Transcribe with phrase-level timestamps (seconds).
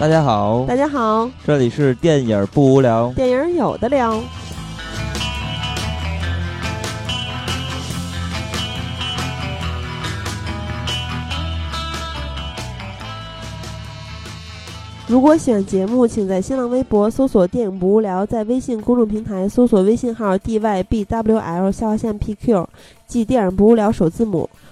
[0.00, 4.18] 大家好，大家好，这里是电影不无聊，电影有的聊。
[15.06, 22.66] 如果喜欢节目，请在新浪微博搜索“电影不无聊”，在微信公众平台搜索微信号 “dybwl” 下划线 PQ，
[23.06, 24.48] 即“电影不无聊”首字母。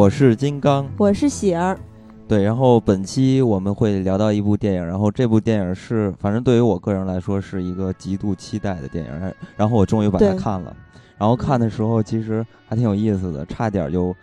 [0.00, 1.78] 我是金刚，我是喜儿，
[2.26, 9.10] 对，然后本期我们会聊到一部电影，然后这部电影是，反正对于我个人来说是一个极度期待的电影，
[9.58, 10.74] 然后我终于把它看了，
[11.18, 14.16] 然后看的时候其实还挺有意思的，差点就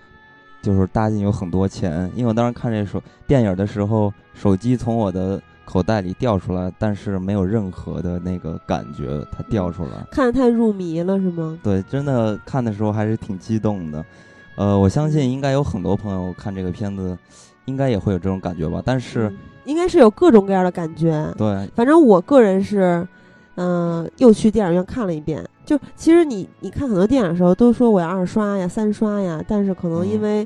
[0.64, 11.56] 就是搭进有很多钱，因为我当时看这首电影的时候，手机从我的口袋里掉出来，但是没有任何的那个感觉，它掉出来，看得太入迷了是吗？
[11.62, 14.04] 对，真的看的时候还是挺激动的。
[14.58, 17.16] 呃，我相信应该有很多朋友看这个片子，
[17.66, 18.82] 应该也会有这种感觉吧。
[18.84, 19.32] 但是，
[19.66, 21.32] 应该是有各种各样的感觉。
[21.38, 23.08] 对，反正我个人是，
[23.54, 25.48] 嗯，又去电影院看了一遍。
[25.64, 30.44] 就其实你你看很多电影的时候，都说我要二刷呀、三刷呀，但是可能因为，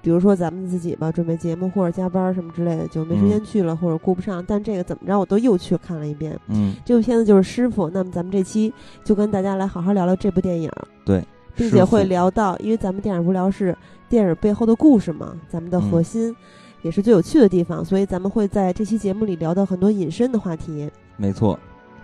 [0.00, 4.42] 比如说咱们自己吧，准备节目或者加班什么之类的，就没时间去了，或者顾不上。
[4.46, 6.34] 但这个怎么着，我都又去看了一遍。
[6.48, 7.88] 嗯，这部片子就是《师傅》。
[7.92, 8.72] 那么咱们这期
[9.04, 10.70] 就跟大家来好好聊聊这部电影。
[11.04, 11.22] 对。
[11.56, 13.76] 并且会聊到，因为咱们电影无聊是
[14.08, 16.34] 电影背后的故事嘛，咱们的核心
[16.82, 20.90] 也是最有趣的地方，所以咱们会在这期节目里聊到很多隐身的话题。
[21.16, 21.58] 没错。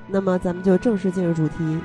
[0.09, 1.79] 那么咱们就正式进入主题。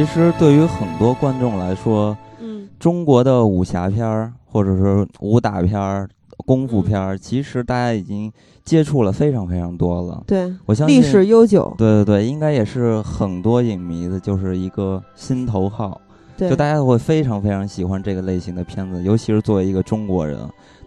[0.00, 6.08] 其实对于很多观众来说，嗯，中国的武侠片儿或者是武打片儿、
[6.46, 8.32] 功夫片儿，其实大家已经
[8.64, 10.24] 接触了非常非常多了。
[10.26, 11.74] 对，我相信历史悠久。
[11.76, 16.00] 对对对，应该也是很多影迷的就是一个心头好。
[16.34, 20.38] 对，就大家会非常非常喜欢这个类型的片子，尤其是作为一个中国人。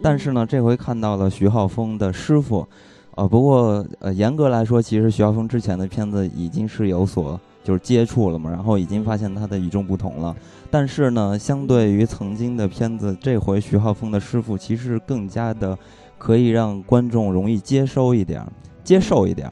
[0.02, 2.66] 但是呢，这回看到了徐浩峰的师傅，
[3.14, 7.40] 呃，不过呃，严格来说，其实徐浩峰之前的片子已经是有所。
[7.64, 10.36] 就是接触了嘛，然后已经发现他的与众不同了。
[10.70, 15.76] 但是呢，相对于曾经的片子，这回徐浩峰的师傅其实更加的
[16.18, 18.44] 可以让观众容易接收一点、
[18.84, 19.50] 接受一点。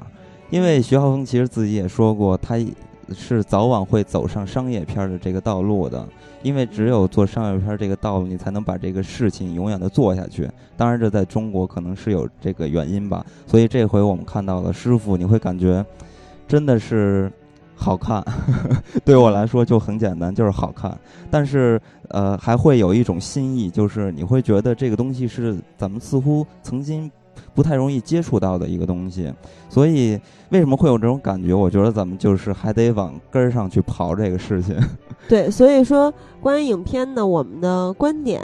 [0.51, 2.57] 因为徐浩峰其实自己也说过，他
[3.15, 6.07] 是早晚会走上商业片的这个道路的。
[6.43, 10.51] 因为只有做商业片这个道路，你才能把这个事情永远的做下去。
[10.77, 13.25] 当然，这在中国可能是有这个原因吧。
[13.47, 15.83] 所以这回我们看到了师傅，你会感觉
[16.47, 17.33] 真的是。
[17.83, 18.25] 好看，
[19.05, 20.97] 对我来说就很简单，就是好看。
[21.29, 27.11] 但是，呃，还会有一种新意，就是你会觉得这个东西是咱们似乎曾经
[27.55, 29.33] 不太容易接触到的一个东西。
[29.69, 30.19] 所以，
[30.51, 31.53] 为什么会有这种感觉？
[31.53, 34.77] 我觉得咱们就是还得往根儿上去刨这个事情。
[35.29, 38.41] 对，所以说关于影片呢，我们的观点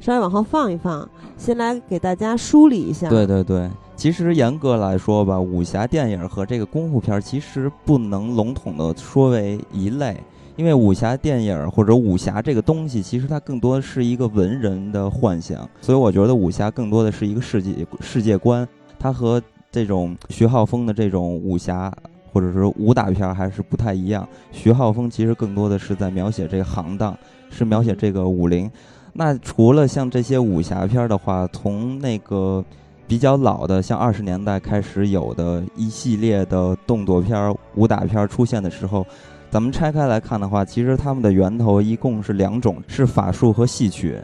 [0.00, 3.08] 稍微往后放一放，先来给大家梳理一下。
[3.08, 3.70] 对对对。
[4.00, 10.16] 其实严格来说吧，武侠电影和这个功夫片其实不能笼统的说为一类，
[10.56, 18.66] 因为武侠电影或者武侠这个东西，其实它更多的是一个文人的幻想，所以我觉得武侠更多的是一个世界世界观，
[18.98, 21.92] 它和这种徐浩峰的这种武侠
[22.32, 24.26] 或者是武打片还是不太一样。
[24.50, 27.14] 徐浩峰其实更多的是在描写这个行当，
[27.50, 28.70] 是描写这个武林。
[29.12, 32.64] 那除了像这些武侠片的话，从那个。
[33.10, 39.04] 比较老的，像二十年代开始有的一系列的动作片、武打片出现的时候，
[39.50, 44.16] 咱们拆开来看的话，其实他们的源头一共是两种，是法术和戏曲。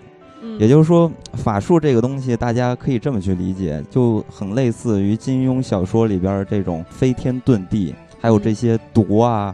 [0.60, 9.52] 也就是说，法术这个东西，大家可以这么去理解，就很类似于金庸小说里边这种飞天遁地，还有这些毒啊。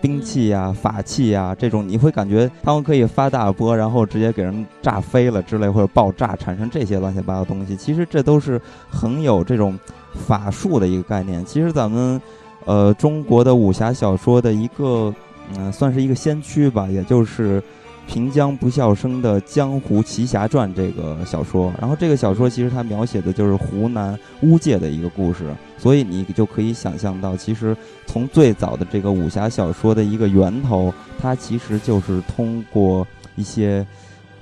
[0.00, 7.76] 兵器呀、法器呀，这种你会感觉他们可以发大波，然后直接给人炸飞了之类，或者爆炸产生这些乱七八糟东西。
[7.76, 8.60] 其实这都是
[8.90, 9.78] 很有这种
[10.26, 11.44] 法术的一个概念。
[11.44, 12.20] 其实咱们，
[12.64, 15.12] 呃，中国的武侠小说的一个，
[15.56, 17.62] 嗯，算是一个先驱吧，也就是
[18.08, 21.72] 平江不笑生的《江湖奇侠传》这个小说。
[21.78, 27.76] 然后这个小说其实它描写的就是湖南巫界的一个故事，所以你就可以想象到，其实
[28.06, 33.06] 从最早的这个武侠小说的一个源头，它其实就是通过
[33.36, 33.86] 一些。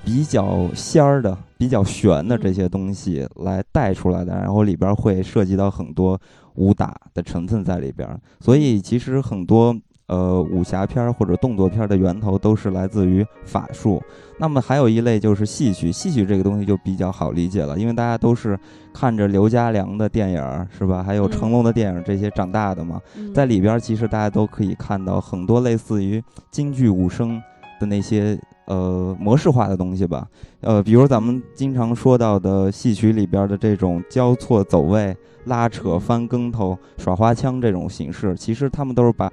[0.05, 6.17] 比较仙儿的、比较玄的这些东西来带出来的，然后里边会涉及到很多
[6.55, 8.07] 武打的成分在里边，
[8.39, 9.77] 所以其实很多
[10.07, 14.01] 呃武侠片或者动作片的源头都是来自于法术。
[14.37, 18.59] 那么还有一类就是戏曲，戏曲这个东西就比较好理解了，因为大家都是
[18.93, 21.03] 看着刘家良的电影是吧？
[21.03, 23.01] 还有成龙的电影这些长大的嘛，
[23.33, 27.41] 在里边其实大家都可以看到很多类似于京剧武生
[27.79, 28.39] 的那些。
[28.67, 30.27] 呃，模式化的东西吧，
[30.59, 35.15] 呃，比如咱们经常说到的戏曲里边的这种交错走位、
[35.45, 39.31] 拉扯、翻跟头、耍花枪这种形式，其实他们都是把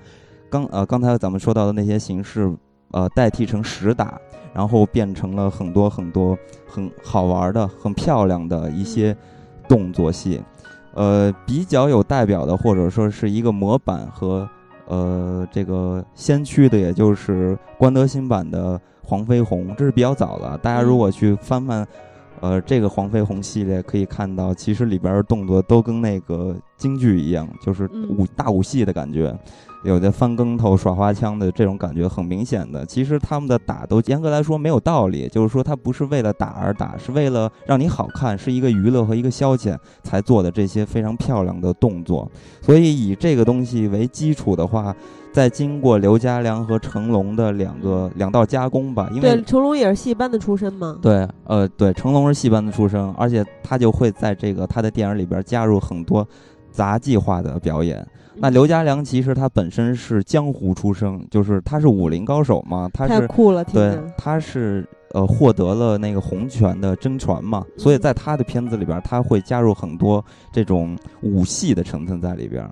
[0.54, 2.48] 刚呃刚才咱们说到的那些形式，
[2.92, 4.16] 呃，代替成实打，
[4.52, 9.16] 然后变成了很多很多很好玩的、很漂亮的一些
[9.66, 10.40] 动作戏。
[10.94, 14.48] 呃，比较有代表的，或者说是一个模板和
[14.86, 18.80] 呃这个先驱的，也就是关德新版的。
[19.06, 20.56] 黄飞鸿，这是比较早的。
[20.62, 21.86] 大家如果去翻翻，
[22.40, 29.34] 呃，这个黄飞鸿系列，可以看到，其实里边的动作都跟那个京剧一样，就是武大武戏的感觉。
[29.84, 32.86] 有的翻跟头、耍花枪的这种感觉很明显的。
[32.86, 42.30] 其实他们的打都严格来说没有道理，就是说他不是为了打而打，是为了让你好看，是一个娱乐和一个消遣才做的这些非常漂亮的动作。
[42.62, 44.94] 所以以这个东西为基础的话。
[45.34, 50.96] 再经过刘家良和成龙的两个两道加工吧，因为成龙也是戏班的出身嘛？
[51.02, 56.24] 对，呃，对，成龙是戏班的出身，而且他就会在这个他的电影里边加入很多
[56.70, 58.06] 杂技化的表演。
[58.36, 72.64] 那刘家良其实他本身是江湖出身，就是他是武林高手嘛，他是太酷了，对，他是呃获得了那个洪拳的真传嘛，所以在他的片子里边他会加入很多这种武戏的成分在里边，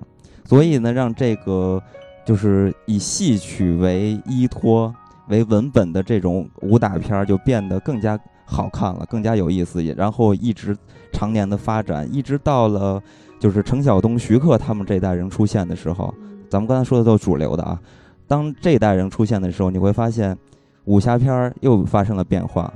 [0.45, 1.83] 所以呢，让这个。
[2.25, 4.93] 就是以戏曲为依托、
[5.27, 9.83] 为文本的这种武打片儿，就变得更加好看了，更加有意思。
[9.83, 10.75] 也然后一直
[11.11, 13.01] 常年的发展，一直到了
[13.39, 16.13] 就是程晓东、徐克他们这代人出现的时候，
[16.49, 17.79] 咱们刚才说的都是主流的啊。
[18.27, 20.37] 当这代人出现的时候，你会发现
[20.85, 22.73] 武侠片儿又发生了变化。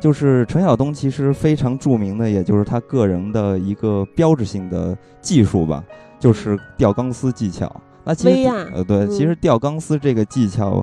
[0.00, 5.82] 就是程晓东其实非常著名的，也就是他个人的一个标志性的技术吧，
[6.20, 7.68] 就是吊钢丝技巧。
[8.08, 10.82] 那其实呃对，其实吊钢丝这个技巧，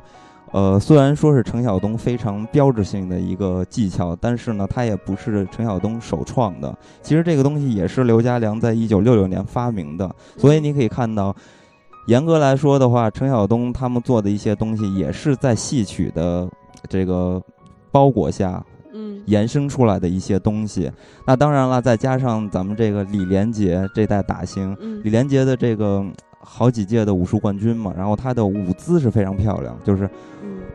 [0.51, 6.77] 呃虽然说是程晓东非常标志性的一个技巧，但是呢，它也不是程晓东首创的。
[7.01, 10.07] 其实这个东西也是刘家良在一九六六年发明的。
[10.37, 11.35] 所以你可以看到，
[12.05, 16.47] 严格来说的话，程晓东他们做的一些东西也是在戏曲的
[16.87, 17.41] 这个
[17.91, 20.91] 包裹下，嗯，延伸出来的一些东西。
[21.25, 26.05] 那当然了，再加上咱们这个李连杰这代打星，李连杰的这个。
[26.45, 30.07] 好几届的武术冠军嘛，然后他的舞姿是非常漂亮，就是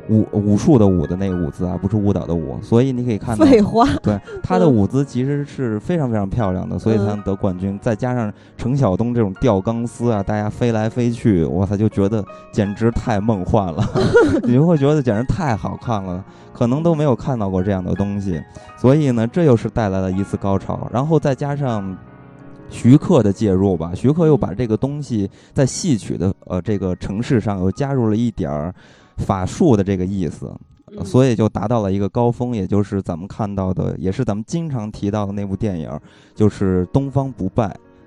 [0.09, 7.79] 武武术的武的那个舞姿啊，不是舞蹈的舞，所以你可以看到，废话， 对他的舞姿其实是非常非常漂亮的，所以才能得冠军。
[7.81, 13.83] 再加上程晓东这种吊钢丝啊，大家飞来飞去，我操，就觉得简直太梦幻了
[14.43, 18.43] 你就会觉得简直太好看了，可能都没有看到过这样的东西，
[18.77, 21.97] 所以呢，这又是带来了一次高潮，然后再加上。
[22.71, 28.75] 徐克的介入吧，徐克又把这个东西在戏曲的呃这个城市上又加入了一点儿
[29.19, 30.51] 法术的这个意思，
[31.05, 35.91] 所以就达到了一个高峰，也就是咱们看到的，也是咱们经常提到的那部电影，
[36.35, 37.67] 就是《东方不败》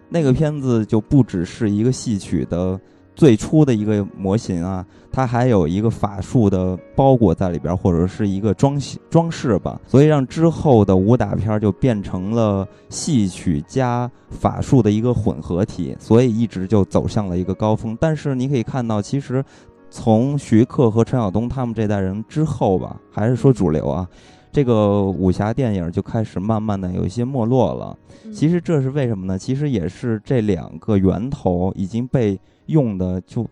[0.10, 2.80] 那个片子，就不只是一个戏曲的。
[3.16, 8.80] 最初的一个模型啊，它还有一个法术的包裹在里边，或者是一个装
[9.10, 17.96] 装饰吧，所以让之后的武打片就变成了戏曲加法术的一个混合体，所以一直就走向了一个高峰。
[18.02, 19.44] 但是你可以看到，其实
[19.92, 24.08] 从徐克和陈晓东他们这代人之后吧，还是说主流啊，
[24.54, 27.98] 这个武侠电影就开始慢慢的有一些没落了。
[28.32, 29.38] 其实这是为什么呢？
[29.38, 32.40] 其实也是这两个源头已经被。
[32.68, 33.46] 用的就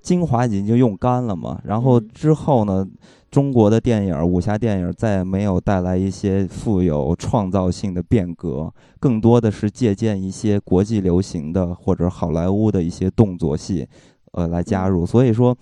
[0.00, 2.82] 精华已经就用干了嘛，然后之后呢，
[3.30, 13.86] 中国的电影武侠电影再也没有带来一些富有创造性的变革，更多的是借鉴一些国际流行的或者好莱坞的一些动作戏，
[14.32, 15.04] 呃，来加入。
[15.04, 15.54] 所以说，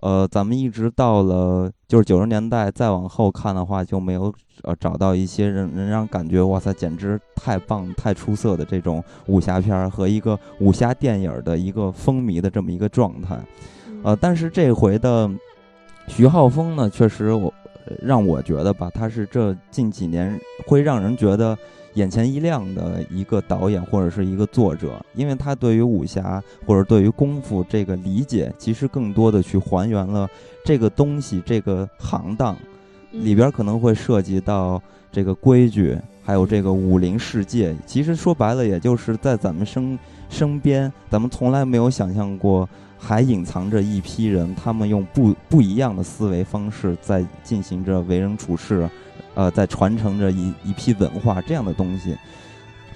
[0.00, 13.38] 呃，咱们一直到了就是九十年代再往后看的话，就没有呃找到一些人能让感觉哇塞，简直太棒、太出色的这种武侠片儿和一个武侠电影的一个风靡的这么一个状态。
[14.02, 15.30] 呃，但是这回的
[16.08, 17.54] 徐浩峰呢，确实我
[18.02, 20.36] 让我觉得吧，他是这近几年
[20.66, 21.56] 会让人觉得。
[21.94, 30.28] 眼前一亮的一个导演或者是一个作者，因为他对于武侠或者对于功夫这个理解，其实更多的去还原了
[30.64, 32.56] 这个东西这个行当
[33.12, 34.82] 里边可能会涉及到
[35.12, 37.74] 这个规矩，还有这个武林世界。
[37.86, 39.96] 其实说白了，也就是在咱们身
[40.28, 48.90] 身边，咱们从来没有想象过，还隐藏着一批人，他们用不不一样的思维方式在进行着为人处事。
[49.34, 52.16] 呃，在传承着一一批文化这样的东西，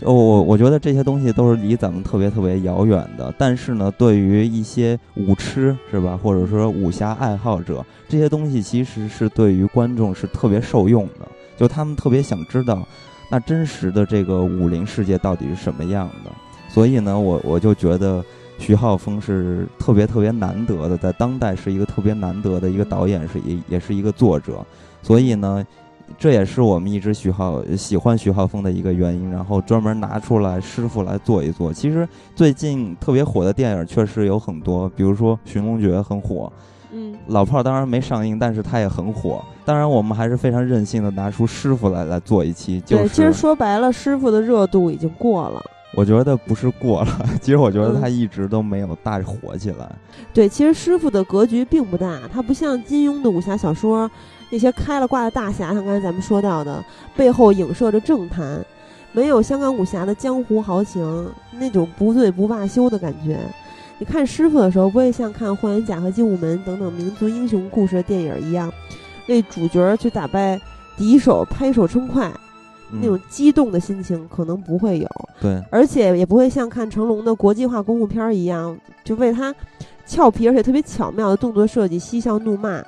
[0.01, 3.35] 我我觉得这些东西都是离咱们特别特别遥远的。
[3.37, 11.27] 但是呢，对于一些武痴是吧，或者说武侠爱好者，这些东西其实是对于观众是特别受用的。
[11.57, 12.87] 就他们特别想知道，
[13.29, 16.31] 那真实的这个武林世界到底是什么样的。
[16.69, 18.25] 所以呢，我我就觉得
[18.61, 24.65] 徐浩峰是特别特别难得的，在当代是一个特别难得的一个导演，是也也是一个作者。
[25.03, 25.67] 所以呢。
[26.17, 31.73] 这也是我们一直徐浩喜欢徐浩峰的一个原因，然后专门拿出来师傅来做一做。
[31.73, 36.53] 其实最近特别火的电影确实有很多，比如说《寻龙诀》很火，
[36.93, 39.45] 嗯，老炮儿当然没上映，但是它也很火。
[39.65, 42.83] 当然我们还是非常任性的拿出师傅来来做一期。
[42.87, 45.63] 对，其实说白了，师傅的热度已经过了。
[45.95, 49.89] 我觉得不是过了， 其实我觉得他一直都没有大火起来。
[50.35, 54.11] 对，其实师傅的格局并不大，他不像金庸的武侠小说。
[54.51, 56.85] 那些开了挂的大侠，像刚才咱们说到的，
[57.17, 58.65] 背后影射着政坛，
[59.13, 63.39] 没有香港武侠的江湖豪情那种不醉不罢休的感觉。
[63.99, 68.73] 你看师傅的时候，不会像看《霍元甲》和《精武门》等等民族英雄故事的电影一样，
[69.27, 70.59] 为主角去打败
[70.97, 72.33] 敌手拍手称快，
[72.91, 75.09] 那种激动的心情可能不会有。
[75.41, 79.55] 对，而且也不会像看成龙的国际化功夫片一样，就为他
[80.07, 82.83] 俏皮而且特别巧妙的动作设计嬉笑怒骂。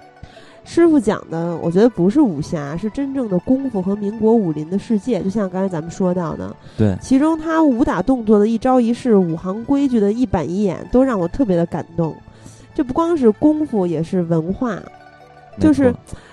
[0.65, 5.21] 师傅讲的，我觉得不是武侠，是真正的功夫和民国武林的世界。
[5.23, 12.15] 就像刚才咱们说到的，对，其中他武打动作的一招一式、五行规矩的一板一眼，都让我特别的感动。
[12.75, 14.79] 这不光是功夫，也是文化，
[15.59, 15.93] 就是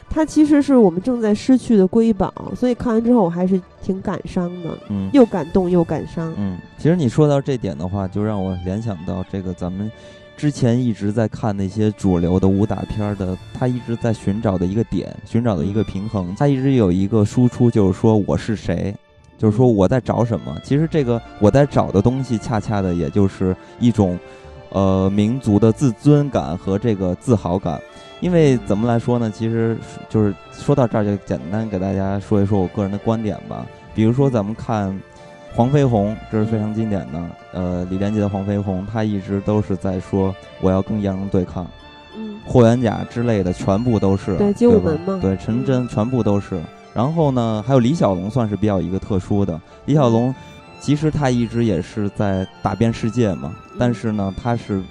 [0.09, 2.31] 它其实是我们正在失去的瑰宝。
[2.55, 6.31] 所以看完之后，我还是挺感伤的，嗯，又感动又感伤。
[6.37, 9.91] 嗯，其实你说到这点的话，就让我联想到这个咱们。
[10.37, 16.33] 之前一直在看那些主流的武打片的，他一直在寻找的一个点，寻找的一个平衡。
[16.37, 18.95] 他一直有一个输出，就是说我是谁，
[19.35, 20.55] 就是说我在找什么。
[20.63, 24.17] 其实这个我在找的东西，恰恰的也就是一种，
[24.69, 27.81] 呃，民族的自尊感和这个自豪感。
[28.21, 29.31] 因为怎么来说呢？
[29.31, 29.75] 其实
[30.07, 33.65] 就是说到这儿，就简单给大家说一说我个人的观点吧。
[33.95, 34.95] 比如说咱们看。
[35.53, 37.21] 黄飞鸿，这是非常经典的。
[37.53, 41.65] 呃，李连杰的黄飞鸿，他一直都是在说我要跟杨勇对抗。
[42.15, 44.35] 嗯，霍元甲之类的全部都是。
[44.37, 45.19] 对，精武门嘛。
[45.21, 46.61] 对，陈真全部都是。
[46.93, 49.59] 然后呢，还有李小龙，算是比较一个特殊的。
[49.85, 50.33] 李小龙，
[50.79, 54.81] 其实他一直也是在打遍世界嘛，但是呢，他是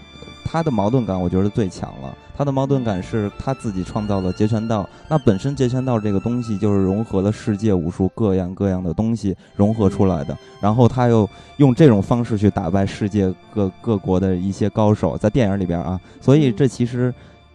[0.46, 2.16] 他的矛盾感，我觉得最强了。
[2.36, 17.12] 他的矛盾感是他自己创造了截拳道，那本身截拳道这个东西就是融合了世界武术各样各样的东西融合出来的，然后他又用这种方式去打败世界各各国的一些高手，在电影里边啊，所以这其实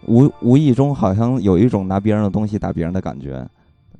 [0.07, 3.47] 无无意中好像有一种拿别人的东西打别人的感觉，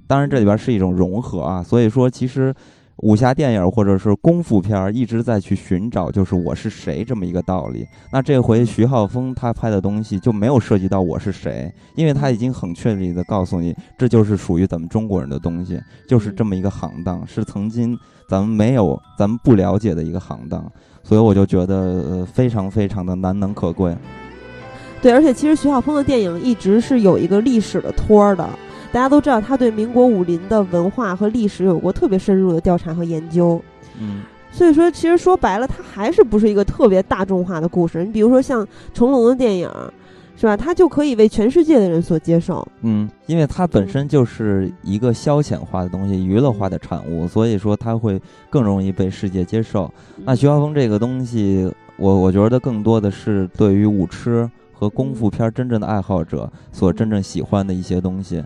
[0.08, 2.54] 当然这里边是一种融合啊，所以说其实。
[3.02, 7.86] 武侠电影或者是功夫片一直在去寻找，就是我是谁这么一个道理。
[8.12, 17.98] 那这回徐浩峰他拍的东西就没有涉及到我是谁，因为他已经很确立的告诉你，这就是属于咱们中国人的东西，就是这么一个行当，是曾经
[18.30, 20.72] 咱们没有、咱们不了解的一个行当。
[21.04, 23.98] 所以我就觉得呃非常非常的难能可贵。
[25.02, 28.48] 对，而且其实徐浩峰的电影一直是有一个历史的托儿的。
[28.92, 33.62] 大家都知道，他对民国武林的文化和历史有过特别深入的调查和研究。
[34.00, 34.22] 嗯，
[34.52, 38.04] 所以说，其实说白了，它还是不是一个特别大众化的故事。
[38.04, 39.70] 你比如说像成龙的电影，
[40.36, 40.58] 是吧？
[40.58, 42.68] 他就可以为全世界的人所接受。
[42.82, 48.20] 嗯，因为它本身就是一个消遣化的东西，娱乐化的产物，所以说它会
[48.50, 49.90] 更容易被世界接受。
[50.26, 58.44] 那徐浩峰这个东西，我我觉得更多的是对于武痴和功夫片真正的爱好者所真正喜欢的一些东西。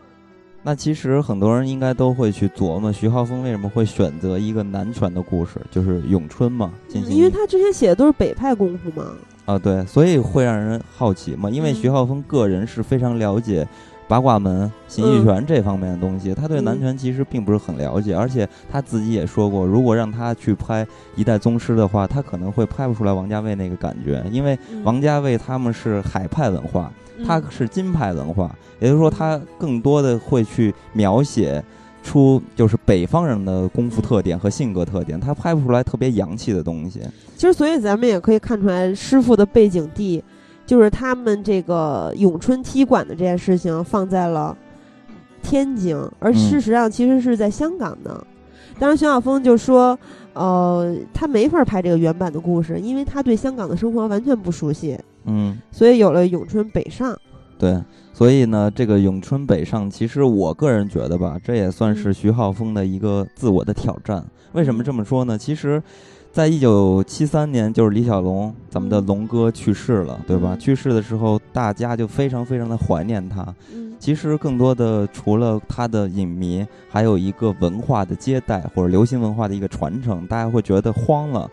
[0.67, 6.73] 那其实很多人应该都会去琢磨，徐浩峰为什么会选择一个南拳的故事，就是咏春嘛。
[6.91, 9.11] 因为他之前写的都是北派功夫嘛。
[9.45, 13.67] 啊，对，所以会让人好奇嘛，因为嗯徐浩峰个人是非常了解
[14.07, 20.85] 八卦门、形意拳这方面的东西，他对男嗯拳其实并不是很了解，而且他自己也说过，如果让他去拍
[21.15, 24.83] 一代宗师的话，他可能会拍不出来王家卫那个感觉，因为嗯。
[24.83, 26.91] 王家卫他们是海派文化，
[27.25, 31.63] 他嗯是金派文化，也就是说，他更多的会去描写
[32.03, 37.01] 出就是北方人的功夫特点和性格特点，他拍不出来特别洋气的东西。
[37.35, 40.23] 其实，所以咱们也可以看出来，师傅的背景地
[40.65, 44.57] 就是他们这个咏春踢馆的这件事情放在了
[45.41, 48.25] 天津，而嗯事实上其实是在香港的。
[48.77, 49.97] 当时，徐晓峰就说，
[50.33, 57.17] 呃，他没法拍这个原版的故事，因为他对香港的生活完全不熟悉，嗯，所以有了咏春北上。
[57.57, 57.81] 对，
[58.11, 64.25] 所以呢，这个咏春北上，其实我个人觉得吧，这也算是嗯徐浩峰的一个自我的挑战。
[64.51, 65.37] 为什么这么说呢？
[65.37, 65.81] 其实，
[66.35, 70.49] 在一九七三年，就是李小龙，咱们的嗯龙哥去世了，对吧？
[70.53, 73.41] 嗯去世的时候，大家就非常非常的怀念他。
[73.73, 81.49] 嗯其实更多的除了他的影迷，还有一个文化的接待或者流行文化的一个传承，大家会觉得慌了。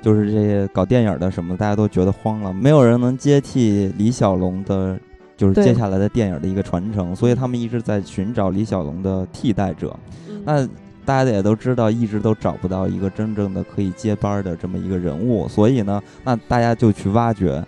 [0.00, 4.96] 就是这些搞电影的什么，大家都觉得慌了，没有人能接替李小龙的，
[5.36, 9.92] 就是接下来的电影的一个传承，所以他们一直在寻找李小龙的替代者。
[10.28, 10.68] 嗯那
[11.10, 17.60] 大家也都知道，一直都找不到一个真正的可以接班的这么一个人物，所以呢，那大家就去挖掘，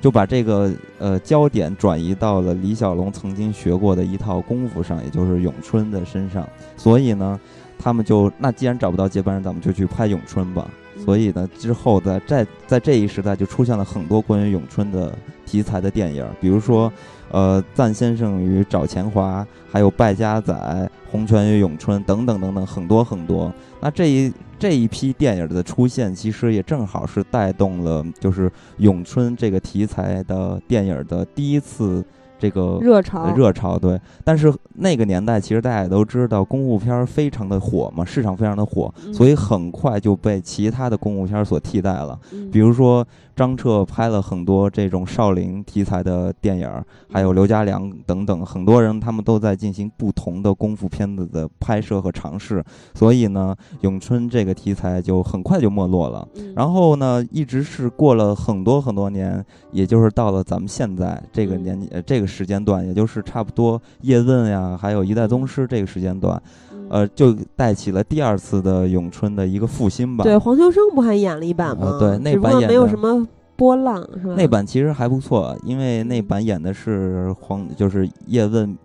[0.00, 6.48] 就把这个呃焦点转移到了李小龙曾经学过的一套功夫上，也就是咏春的身上。
[6.74, 7.38] 所以呢，
[7.78, 10.66] 他们就那既然找不到接班人，咱们就去拍咏春吧。
[11.04, 15.14] 所以呢，之后在在在这一时代就出现了很多关于咏春的
[15.46, 16.92] 题材的电影，比如说。
[17.32, 23.52] 呃，赞先生与找钱华，还有败家仔、红拳与咏春等等等等，很多很多。
[23.80, 32.02] 那这一这一批电影的出现，其实也正好是带动了就是咏春这个题材的电影的第一次
[32.38, 34.00] 这个热潮，呃热潮，对。
[34.22, 42.16] 但是那个年代，其实大家也都知道，功夫片儿非常的火嘛，市场非常的火，嗯所以很快就被其他的功夫片儿所替代了。
[42.32, 43.04] 嗯比如说
[43.36, 56.26] 张彻拍了很多这种少林题材的电影儿，还有刘家良等等，很多人他们都在进行不同的功夫片子的拍摄和尝试，所以呢，咏春这个题材就很快就没落了。
[56.36, 70.24] 嗯然后呢，一直是过了很多很多年，也就是到了咱们现在这个嗯年纪、呃这个时间段，也就是差不多叶问呀，还有一代宗师这个时间段，嗯呃，就带起了第二次的咏春的一个复兴吧。
[70.24, 71.86] 对黄秋生不还演了一版吗？
[71.86, 74.34] 呃对那只不过没有什么波浪，是吧？
[74.36, 78.76] 那版其实还不错，因为那嗯版演的是黄，就是叶问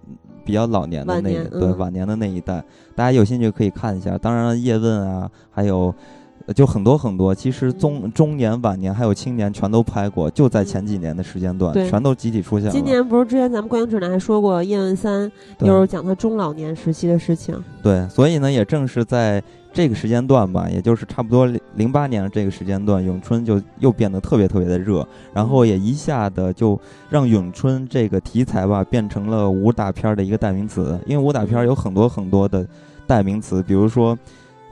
[0.46, 2.64] 比较老年的那晚年嗯对晚年的那一代，
[2.96, 4.18] 大家有兴趣可以看一下。
[4.18, 5.94] 当然了，叶问啊，还有呃
[6.56, 12.72] 就很多很多，其实中嗯中年、晚年还有青年全都拍过，就在前几年的时间段，对全都集体出现了。
[12.72, 17.58] 今年不是之前咱们观影指南还说过叶问三，对就是讲他中老年时期的事情。
[17.82, 19.42] 对，所以呢，也正是在
[19.74, 26.78] 这个时间段吧，也就是差不多零八年这个时间段，咏春就又变得特别特别的热，然后也一下的就
[27.10, 31.00] 让咏春这个题材吧变成了武打片儿的一个代名词。
[31.06, 32.68] 因为武打片儿有很多很多的
[33.08, 34.18] 代名词，比如说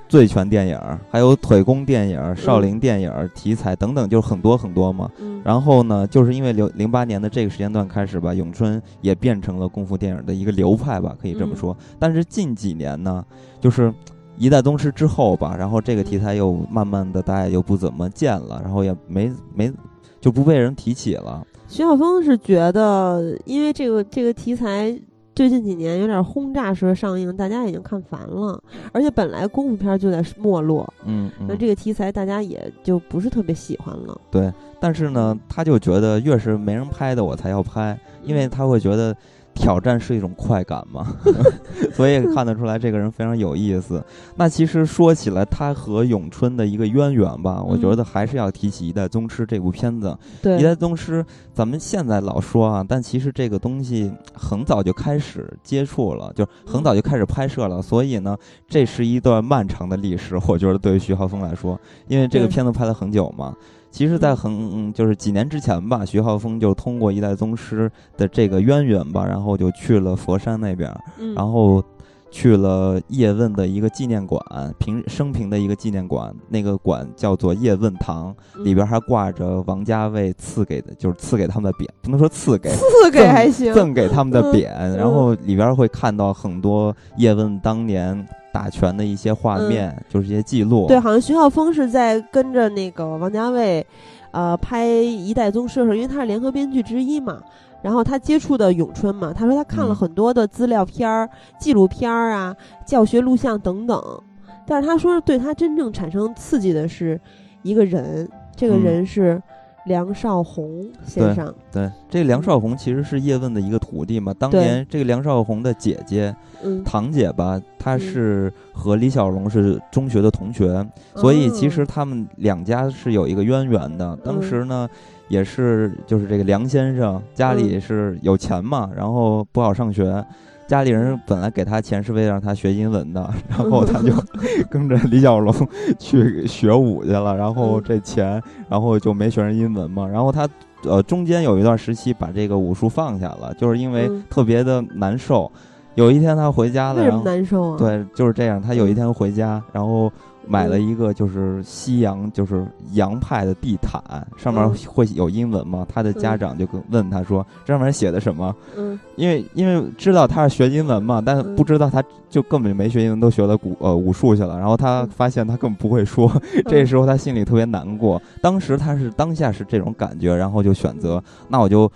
[0.10, 5.10] 醉拳电影儿，还有腿功电影儿、少林电影儿题材等等，就很多很多嘛。
[5.19, 11.78] 嗯，然后呢，就是因为零零八年的这个时间段开始吧，咏春也变成了功夫电影的一个流派吧，可以这么说。
[12.00, 13.24] 但是近几年呢，
[13.62, 13.93] 就是
[14.36, 19.72] 一代宗师之后吧，然后这个题材又慢慢的大家又不怎么见了，然后也没没
[20.19, 21.45] 就不被人提起了。
[21.67, 25.00] 徐晓峰是觉得，因为这个这个题材
[25.39, 34.19] 最近几年有点轰炸式的上映，大家已经看烦了，而且本来功夫片就在没落，嗯嗯，那这个题材大家也就不是特别喜欢了。
[34.30, 34.52] 对。
[34.82, 39.15] 但是呢，他就觉得越是没人拍的我才要拍，因为他会觉得。
[39.54, 41.16] 挑战是一种快感嘛，
[41.94, 44.04] 所以看得出来这个人非常有意思。
[44.36, 50.18] 那其实说起来，他和咏春的一个渊源吧，我觉得还是要提起《一代宗师》这部片子。
[50.42, 60.40] 对，一代宗师，咱们现在老说啊，但其实这个东西很早就开始接触了，就很早就开始拍摄了，所以呢，这是一段漫长的历史。
[60.48, 63.54] 我觉得对于徐浩峰来说，因为这个片子拍了很久嘛。
[63.91, 71.84] 其实，在很嗯就是几年之前吧，徐浩峰就通过一代宗师的这个渊源吧，然后就去了佛山那边，嗯，然后
[72.32, 74.39] 去了叶问的一个纪念馆，
[74.78, 90.88] 平生平的一个纪念馆，那个馆叫做叶问堂，嗯里边还挂着王家卫赐给的，就是赐给他们的匾，不能说赐给，赐给还行，赠给他们的匾，嗯然后里边会看到很多叶问当年打拳的一些画面，就是一些记录。
[90.88, 93.86] 对，好像徐浩峰是在跟着那个王家卫，
[94.32, 97.42] 呃拍《一代宗师》的时候，因为他是联合编剧之一嘛，
[97.82, 99.96] 然后他接触的咏春嘛，他说他看了嗯。
[99.96, 104.22] 很多的资料片儿、纪录片儿啊、教学录像等等，
[104.66, 107.20] 但是他说对他真正产生刺激的是
[107.62, 108.84] 一个人，这个嗯。
[108.84, 109.42] 人是
[109.89, 111.52] 梁少红先生。
[111.71, 114.32] 对，这梁少红其实是叶问的一个徒弟嘛。
[114.38, 124.15] 当年这个梁少红的姐姐嗯，堂姐吧，她嗯是和李小龙是中学的同学，所以其哦实他们两家是有一个渊源的。
[124.23, 124.88] 当嗯时呢，
[125.28, 130.23] 也是就是这个梁先生家里嗯是有钱嘛，然后不好上学。
[130.70, 134.14] 家里人本来给他钱是为了让他学英文的， 然后他就
[134.70, 135.52] 跟着李小龙
[135.98, 140.08] 去学武去了，然后嗯 这钱，然后就没学上英文嘛。
[140.08, 140.48] 然后他
[140.84, 145.52] 呃中间有一段时期把这个武术放下了，就是因为嗯特别的难受。
[145.96, 148.62] 有一天他回家了，为什么然后难受啊？，对，就是这样。
[148.62, 150.10] 他有一天回家，然后
[150.50, 154.02] 买了嗯一个就是西洋就是洋派的地毯，
[154.36, 155.86] 上面嗯会有英文嘛。
[155.88, 164.58] 他的家嗯长就跟问他说：“这上面写的什么？”嗯因为因为知道他是学英文嘛，但不知道他就根本就没学英文，都学了古呃武术去了。
[164.58, 166.32] 然后他嗯发现他根本不会说，
[166.68, 168.20] 这时候他心里特别难过。
[168.42, 171.92] 当时他是当下是这种感觉，然后就选择那我就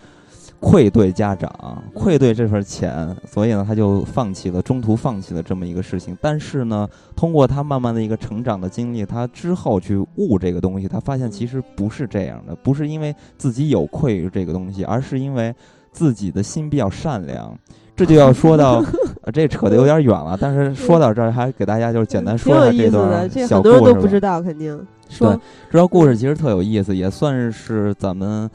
[0.64, 6.18] 愧对家长，愧对这份钱，所以呢他就放弃了，中途放弃了这么一个事情。
[6.22, 15.54] 但是呢，通过他慢慢的一个成长的经历，他之后去悟这个东西，他发现其实不是这样的，不是因为自己有愧于这个东西，而是因为
[15.92, 17.54] 自己的心比较善良。
[17.96, 18.82] 这就要说到，
[19.22, 20.36] 呃、这扯得有点远了。
[20.40, 24.76] 但是说到这儿，还给大家就是简单说一段小很多人都不知道，肯定
[25.10, 28.50] 说这段故事其实特有意思，也算是咱们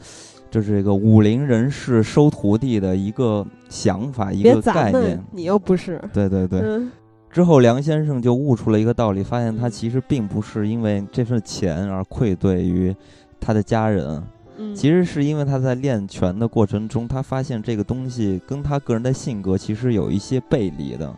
[0.49, 6.59] 就是这个武林人士收徒弟的一个想法，一个概念。，你又不是，对对对。
[6.61, 6.91] 嗯。
[7.31, 12.95] 之后，梁先生就悟出了一个道理，发现他其实并不是因为这份钱而愧对于
[13.39, 14.23] 他的家人，
[14.57, 21.15] 嗯，其实是因为他在练拳的过程中，他发现这个东西跟他个人的性格其实有一些背离的，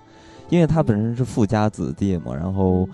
[0.50, 2.86] 因为他本身是富家子弟嘛，然后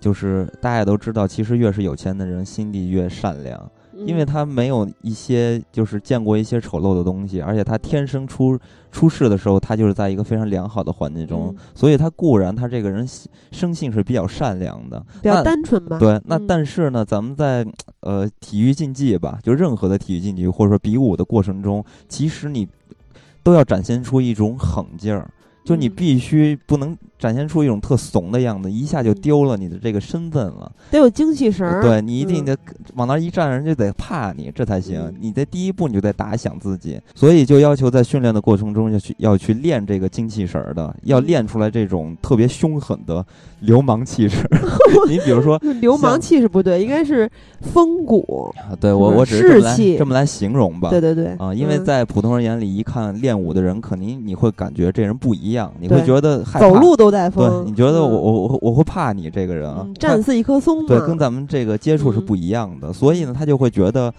[0.00, 3.70] 就是大家也都知道，其实越是有钱的人，心地越善良。
[4.02, 4.08] 嗯。
[4.08, 8.58] 因为他没有一些就是见过一些丑陋的东西，而且他天生出
[8.90, 11.56] 出世的时候，他就是在一个非常良好的环境中，嗯。
[11.74, 13.08] 所以他固然他这个人
[13.50, 15.98] 生性是比较善良的，比较那单纯吧。
[15.98, 16.46] 对，那嗯。
[16.46, 17.66] 但是呢，咱们在
[18.00, 22.68] 呃体育竞技吧，就任何的体育竞技或者说比武的过程中，其实你
[23.42, 25.30] 都要展现出一种狠劲儿，
[25.64, 25.92] 就你嗯。
[25.94, 30.72] 必须不能展现出一种特怂的样子，一下就嗯丢了你的这个身份了。
[30.90, 31.80] 得有精气神儿。
[31.80, 32.58] 对你一定嗯得
[32.96, 35.14] 往那儿一站，人就得怕你，这才行嗯。
[35.20, 43.24] 你在第一步你就得打响自己，所以就要求在训练的过程中要去要去练这个精气神儿的，要嗯练出来这种特别凶狠的
[43.60, 44.44] 流氓气势。
[45.08, 47.30] 你比如说， 流氓气势不对，应该是
[47.60, 48.52] 风骨。
[48.68, 50.90] 啊对我我只是这么来这么来形容吧。
[50.90, 56.66] 对对对啊，因为嗯在普通人眼里，一看练武的人，肯定你会感觉这人不一样，你会觉得害怕。
[56.66, 60.88] 走路都带对。，你觉得我嗯我我我会怕你这个人啊站似一棵松嘛。
[60.88, 64.12] 对，跟咱们这个接触是嗯不一样的，所以呢，他就会觉得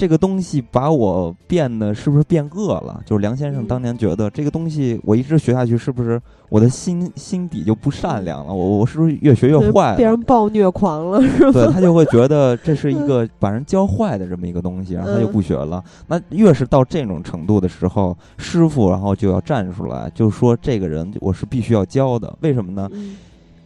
[0.00, 3.02] 这个东西把我变得是不是变恶了？
[3.04, 8.54] 就是梁先生嗯当年觉得这个东西我一直学下去，是不是我的心心底就不善良了？
[8.54, 9.96] 我我是不是越学越坏了？
[9.98, 11.52] 变成暴虐狂了，是吧？
[11.52, 15.84] 对他就会觉得这是一个 把人教坏的这么一个东西，然后他就嗯不学了。
[16.06, 22.34] 那越是到这种程度的时候，师傅然后就要站出来，就说这个人我是必须要教的。
[22.40, 22.88] 为什么呢？
[22.94, 23.18] 嗯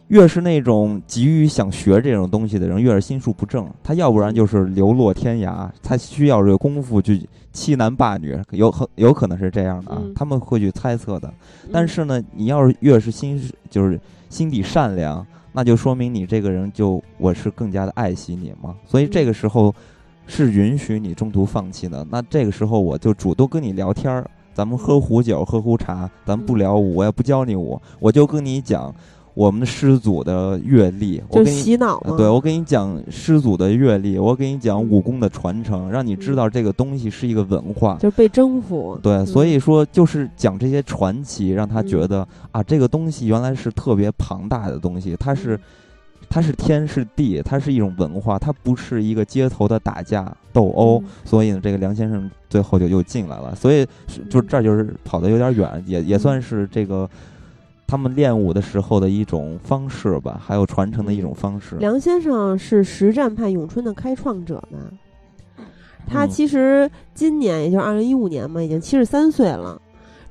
[0.09, 3.67] 越是那种急于想学这种东西的人，越是心术不正。
[3.83, 11.27] 他要不然就是流落天涯，他需要这个功夫去欺男霸女，有很有可能是这样的啊，嗯他们会去猜测的。
[11.63, 18.75] 嗯但是呢，你要是越是心就是心底善良，那就说明你这个人就我是更加的爱惜你嘛。
[18.85, 19.73] 所以这个时候
[20.27, 22.05] 是允许你中途放弃的。
[22.11, 28.93] 那这个时候我就主动跟你聊天儿，咱们喝壶酒，喝壶茶，咱们不聊武，我也不教你武，我就跟你讲
[29.35, 31.59] 我们师祖的阅历，我就跟你。
[31.59, 37.97] 洗脑对，我给你讲师祖的阅历，我给你讲武功的传承，让你知嗯道这个东西是一个文化。
[37.99, 38.97] 就被征服。
[39.03, 45.59] 对，嗯所以说就是讲这些传奇，让他觉嗯得、啊，这个东西原来是特别庞大的东西，它是嗯
[46.29, 50.99] 它是天是地，它是一种文化，它不是一个街头的打架斗殴。
[50.99, 57.09] 嗯所以呢，这个梁先生最后就又进来了，所以是就嗯这儿就是跑得有点远，也也算是这个
[57.87, 61.75] 他们练武的时候的一种方式吧，还有传承的一种方式。
[61.77, 65.65] 梁先生是实战派咏春的开创者吧？
[66.07, 69.81] 他嗯其实今年，也就是二零一五年嘛，已经七十三岁了。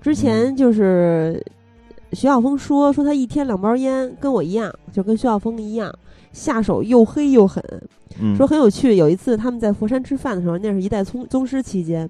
[0.01, 1.43] 之前就是
[2.13, 5.93] 徐晓峰说说他一天两包烟，跟我一样，就跟徐晓峰一样，
[6.33, 7.63] 下手又黑又狠。
[8.21, 12.09] 嗯，说很有趣，有一次他们在佛山吃饭的时候，那是一代宗宗师期间，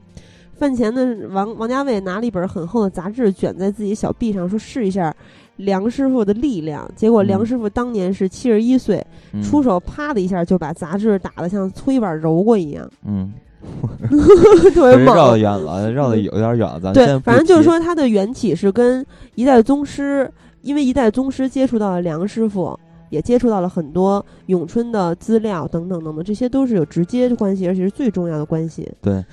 [0.57, 5.14] 饭前呢，王王家卫拿了一本很厚的杂志卷在自己小臂上，说试一下
[5.57, 6.88] 梁师傅的力量。
[6.95, 13.33] 结果梁嗯师傅当年是七十一岁，嗯出手啪的一下就把杂志打得像搓衣板揉过一样，嗯，
[14.73, 15.40] 特别这绕得猛。
[15.40, 20.31] 远了，绕的有点远了，咱对，不反正就是提说他的缘起是跟一代宗师，
[20.62, 22.79] 因为一代宗师接触到了梁师傅。
[23.11, 28.90] 也接触到了很多咏春的资料等等等等，这些都是有直接的关系，而且是最重要的关系。
[29.01, 29.25] 对，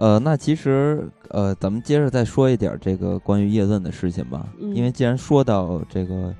[0.00, 6.34] 呃，那其实呃，咱们接着再说一点这个关于叶问的事情吧，嗯因为既然说到这个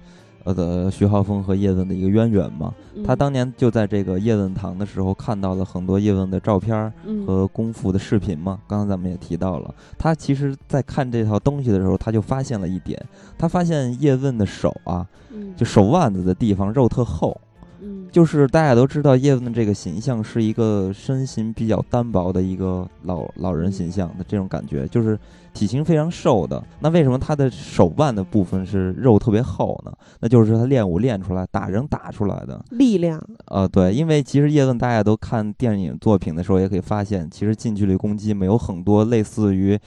[0.44, 6.90] 呃的徐浩峰和叶问的一个渊源嘛，他嗯当年就在这个叶问堂的时候看到了很多叶问的照片
[7.26, 12.98] 和功夫的视频嘛，刚才咱们也提到了，他其实在看这套东西的时候，他就发现了一点，
[13.36, 17.38] 他发现叶问的手啊，嗯就手腕子的地方肉特厚。
[17.82, 25.18] 嗯就是大家都知道叶问这个形象是一个身形比较单薄的一个老老人形象的这种感觉，就是
[25.54, 26.62] 体型非常瘦的。
[26.80, 29.92] 那为什么他的手腕的部分是肉特别厚呢？
[30.20, 32.64] 那就是他练武练出来、打人打出来的。
[32.70, 39.78] 力量，呃，对，因为其实叶问大家都看电影作品的时候，也可以发现，其实近距离攻击没有很多类似于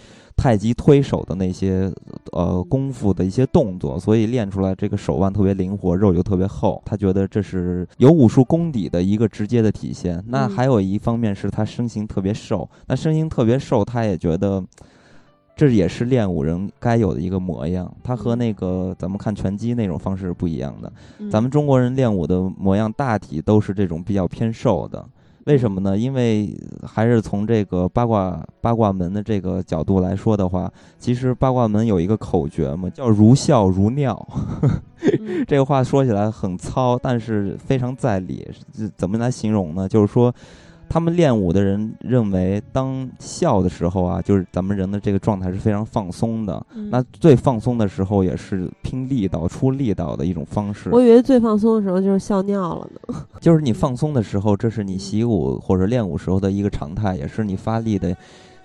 [0.44, 1.90] 太极推手的那些
[2.34, 6.82] 呃功夫的一些动作，所以练出来这个手腕特别灵活，肉又特别厚。
[6.86, 10.22] 他觉得这是有武术功底的一个直接的体现。
[10.28, 14.62] 那嗯还有一方面是他身形特别瘦，那身形特别瘦，他也觉得。
[15.56, 20.92] 这也是练武人该有的一个模样，他和嗯那个咱们看拳击那种方式是不一样的。
[21.20, 25.06] 嗯咱们中国人练武的模样大体都是这种比较偏瘦的，
[25.46, 25.98] 为什么呢？
[25.98, 34.28] 因为还是从这个八卦八卦门的这个角度来说的话，其实八卦门有一个口诀嘛，叫如笑如尿。
[35.20, 38.50] 嗯这个话说起来很糙，但是非常在理。
[38.74, 39.88] 是怎么来形容呢？
[39.88, 40.34] 就是说，
[40.94, 46.64] 他们练武的人认为，当笑的时候啊，就是咱们人的这个状态是非常放松的。
[46.76, 50.92] 嗯那最放松的时候，也是拼力道、出力道的一种方式。
[50.92, 53.16] 我以为最放松的时候就是笑尿了呢。
[53.42, 58.16] 就是你放松的时候，这是你习武或者练武时候的一个常态，也是你发力的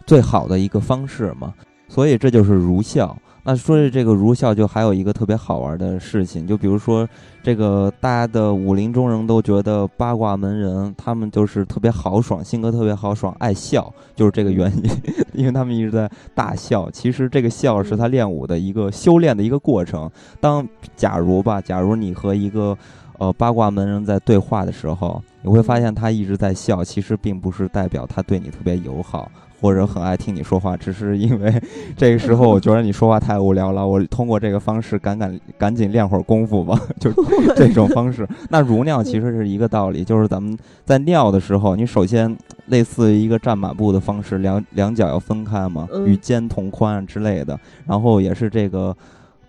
[0.04, 1.54] 最好的一个方式嘛。
[1.88, 3.16] 所以这就是儒孝。
[3.48, 7.08] 那说起这个儒孝，就还有一个特别好玩的事情，就比如说
[7.42, 14.90] 这个大家的武林中人都觉得八卦门人他们就是特别豪爽，性格特别豪爽，爱笑，就是这个原因，
[15.32, 16.90] 因为他们一直在大笑。
[16.90, 20.10] 其实这个笑是他练武的一个修炼的一个过程。
[20.42, 22.76] 当假如吧，假如你和一个
[23.16, 29.30] 呃八卦门人在对话的时候，你会发现他一直在笑，其实并不是代表他对你特别友好。
[29.60, 31.52] 或者很爱听你说话，只是因为
[31.96, 37.10] 这个时候我觉得你说话太无聊了，我通过这个方式赶赶赶紧练会儿功夫吧， 就
[37.56, 38.26] 这种方式。
[38.50, 48.96] 那如尿其实是一个道理，就是咱们在尿的时候，你首先类似于一个站马步的方式，两两脚要分开嘛，嗯与肩同宽啊之类的，然后也是这个。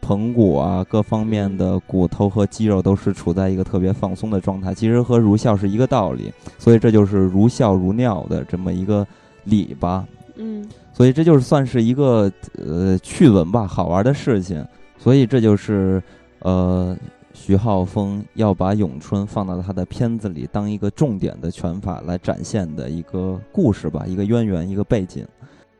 [0.01, 9.05] 盆骨啊，各方面的骨头和肌肉都是处在一个特别放松的状态，其实和如笑是一个道理，所以这就是如笑如尿的这么一个
[9.43, 10.05] 理吧。
[10.35, 14.65] 嗯所以这就是算是一个呃趣闻吧，好玩的事情。
[14.97, 16.01] 所以这就是
[16.39, 16.95] 呃
[17.33, 25.25] 徐浩峰要把咏春放到他的片子里当一个重点的拳法来展现的一个故事吧，一个渊源，一个背景。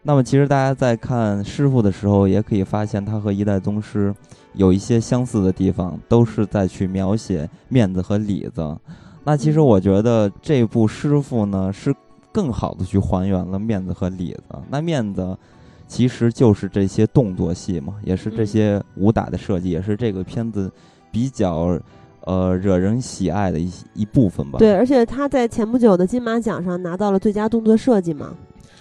[0.02, 4.16] 那么其实大家在看师傅的时候，也可以发现他和一代宗师
[4.54, 8.78] 有一些相似的地方，都是在去描写面子和里子。
[9.26, 11.94] 那其实我觉得这部师傅呢是
[12.32, 14.56] 更好的去还原了面子和里子。
[14.70, 15.38] 那面子
[15.88, 20.72] 其实就是这些动作戏嘛，也是这些武打的设计，也是这个片子
[21.12, 21.80] 比较
[22.26, 24.60] 呃惹人喜爱的一一部分吧。
[24.60, 28.36] 对，而且他在前不久的金马奖上拿到了最佳动作设计嘛，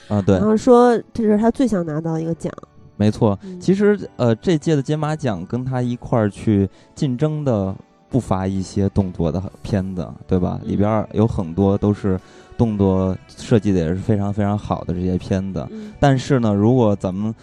[0.08, 2.52] 啊，对然，后说这是他最想拿到的一个奖。
[2.96, 3.38] 没错。
[3.42, 7.74] 嗯其实呃，这届的金马奖跟他一块儿去竞争的
[8.10, 10.60] 不乏一些动作的片子，对吧？
[10.64, 12.18] 嗯里边儿有很多都是
[12.58, 15.66] 动作设计的也是非常非常好的这些片子。
[15.70, 17.34] 嗯但是呢，如果咱们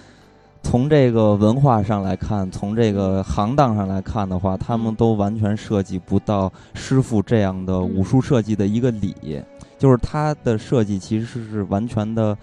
[0.62, 9.41] 从这个文化上来看，从这个行当上来看的话，他们嗯都完全设计不到师傅这样的武术设计的一个理，
[9.80, 12.38] 就是他的设计其实是完全的，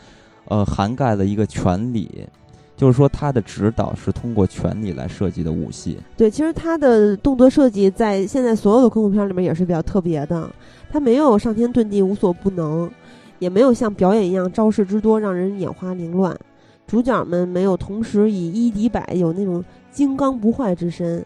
[0.47, 2.27] 呃，涵盖了一个拳理。
[2.75, 5.99] 就是说，他的指导是通过拳理来设计的武戏。
[6.17, 10.51] 对，其实他的动作设计在现在所有的功夫片里面也是比较特别的，
[10.93, 12.91] 他没有上天遁地无所不能，
[13.39, 16.39] 也没有像表演一样招式之多让人眼花凌乱。
[16.87, 21.25] 主角们没有同时以一敌百，有那种金刚不坏之身。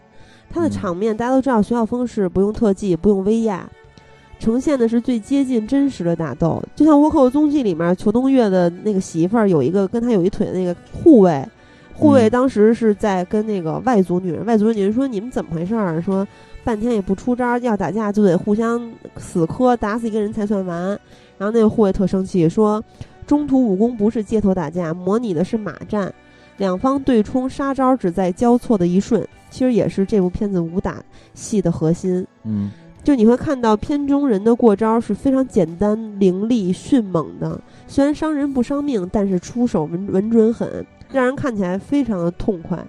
[0.49, 3.69] 他的嗯场面大家都知道，徐晓峰是不用特技，不用威亚，
[4.39, 6.63] 呈现的是最接近真实的打斗。
[6.73, 11.45] 就像《倭寇踪迹》里面，裘东岳的那个媳妇儿有一个跟他有一腿的那个护卫，
[11.93, 16.01] 护卫嗯当时是在跟那个外族女人，外族女人说你们怎么回事儿？
[16.01, 16.25] 说
[16.67, 20.89] 半天也不出招，要打架就得互相死磕，打死一个人才算完。
[21.37, 22.83] 然后那个护卫特生气，说
[23.25, 26.13] 中途武功不是街头打架，模拟的是马战，
[26.57, 31.01] 两方对冲杀招只在交错的一瞬，其实也是这部片子武打
[31.33, 32.27] 戏的核心。
[32.43, 32.69] 嗯
[33.01, 42.85] 就你会看到片中人的过招是非常简单、凌厉、迅猛的，虽然伤人不伤命，但是出手稳稳准狠，让人看起来非常的痛快。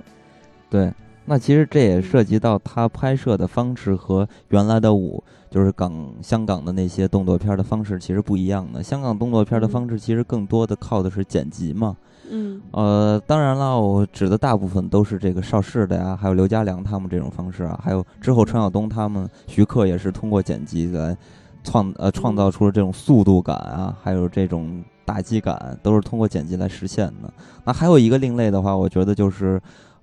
[0.68, 0.92] 对，
[1.28, 8.82] 那其实这也涉及到他拍摄的方式和原来的舞，就是港香港的那些动作片的方式其实不一样的。
[8.82, 11.96] 香港动作片的方式其实更多的靠的是剪辑嘛。
[12.30, 21.16] 嗯呃，当然了，我指的大部分都是这个邵氏的呀，还有刘家良他们这种方式啊，还有之后陈晓东他们、徐克也是通过剪辑来
[21.64, 27.32] 创呃创造出了这种速度感啊，还有这种打击感，都是通过剪辑来实现的。
[27.64, 29.58] 那还有一个另类的话，我觉得就是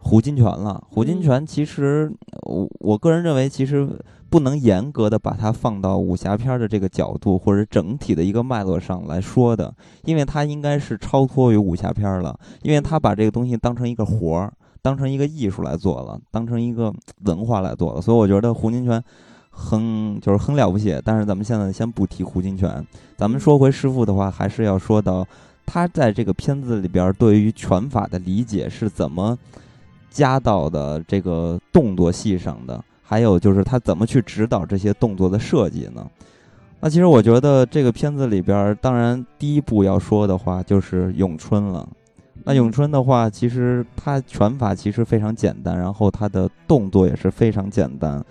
[0.05, 0.81] 胡金铨了。
[0.87, 2.13] 胡金铨其实
[2.43, 3.89] 我我个人认为，其实
[4.29, 19.01] 不能严格的把它放到武侠片的这个角度或者整体的一个脉络上来说的，因为它应该是超脱于武侠片了，因为他把这个东西当成一个活儿，当成一个艺术来做了，当成一个文化来做了，所以我觉得胡金铨
[19.49, 21.01] 很就是很了不起。
[21.03, 22.83] 但是咱们现在先不提胡金铨，
[23.17, 25.25] 咱们说回师傅的话，还是要说到
[25.65, 29.35] 他在这个片子里边对于拳法的理解是怎么
[30.15, 36.09] 加到的这个动作戏上的，还有就是他怎么去指导这些动作的设计呢？
[36.79, 41.85] 那其实我觉得这个片子里边，当然第一部要说的话就是咏春了。
[42.45, 48.23] 那咏春的话，其实他拳法其实非常简单，然后他的动作也是非常简单。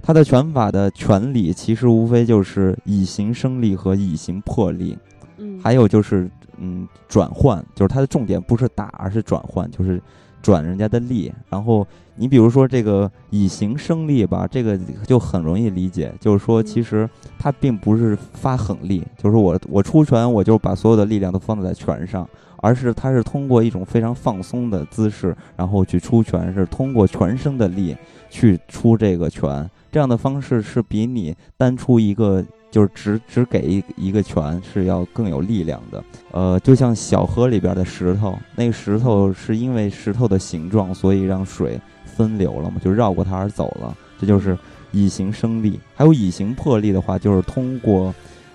[0.00, 4.96] 他的拳法的拳理其实无非就是以形生力和以形破力，
[5.38, 10.00] 嗯，还有就是嗯转换，就是它的重点不是打，而是转换，就是
[10.44, 11.32] 转人家的力。
[11.48, 22.28] 然后你比如说这个以形生力吧，这个就很容易理解，就是说其实它并不是发狠力，就是我我出拳我就把所有的力量都放在拳上，
[22.58, 27.96] 而是它是通过一种非常放松的姿势，然后去出拳，是通过全身的力
[28.28, 29.68] 去出这个拳。
[29.90, 32.44] 这样的方式是比你单出一个
[32.74, 36.02] 就是只只给一一个拳是要更有力量的。
[36.32, 43.96] 呃，就像小河里边的石头，那个石头是因为石头的形状，所以让水分流了嘛，就绕过它而走了。
[44.18, 44.58] 这就是
[44.90, 45.78] 以形生力。
[45.94, 48.12] 还有以形破力的话，就是通过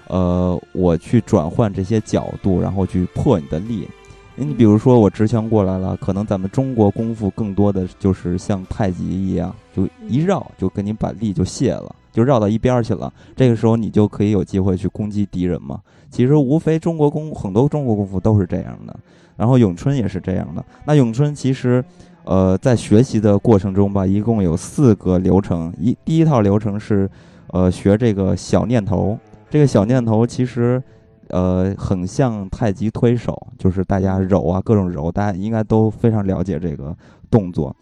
[0.08, 3.88] 呃我去转换这些角度，然后去破你的力。
[4.36, 13.12] 你比如说我直拳过来了，可能咱们中国功夫更多的就是像太极一样，就一绕就给你把力就卸了，就绕到一边去了。
[13.36, 15.80] 这个时候你就可以有机会去攻击敌人嘛。
[16.10, 18.94] 其实无非中国功很多中国功夫都是这样的，
[19.38, 20.64] 然后咏春也是这样的。
[20.86, 21.84] 那咏春其实，
[22.26, 25.74] 呃，在学习的过程中吧，一共有四个流程。
[25.80, 27.10] 一第一套流程是，
[27.48, 29.18] 呃，学这个小念头。
[29.50, 30.84] 这个小念头其实。
[31.32, 36.92] 呃，很像太极推手，就是大家揉啊，各种揉，大家应该都非常了解这个
[37.30, 37.76] 动作。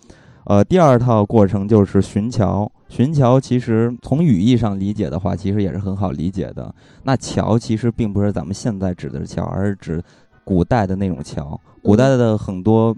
[0.48, 2.72] 呃，第二套过程就是寻桥。
[2.88, 6.74] 寻桥其实从语义上理解的话，其实也是很好理解的。
[7.04, 10.02] 那桥其实并不是咱们现在指的桥，而是指
[10.46, 11.60] 古代的那种桥。
[11.84, 12.96] 古代的很多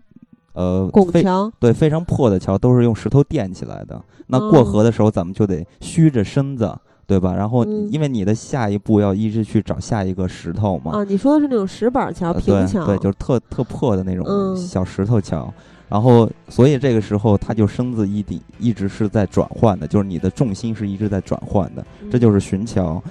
[0.53, 3.99] 呃非拱桥，对非常破的桥都是用石头垫起来的。
[4.27, 6.71] 那过河的时候，咱们就得虚着身子。
[7.07, 7.33] 对吧？
[7.33, 10.91] 然后嗯因为你的下一步要一直去找下一个石头嘛。
[10.91, 15.51] 啊，你说的是那种石板桥、呃平桥，对，对，就是特特破的那种嗯小石头桥。
[15.89, 23.02] 然后，所以这个时候他就身子一底一直是在转换的，就是你的重心是一直在转换的，这就是寻桥。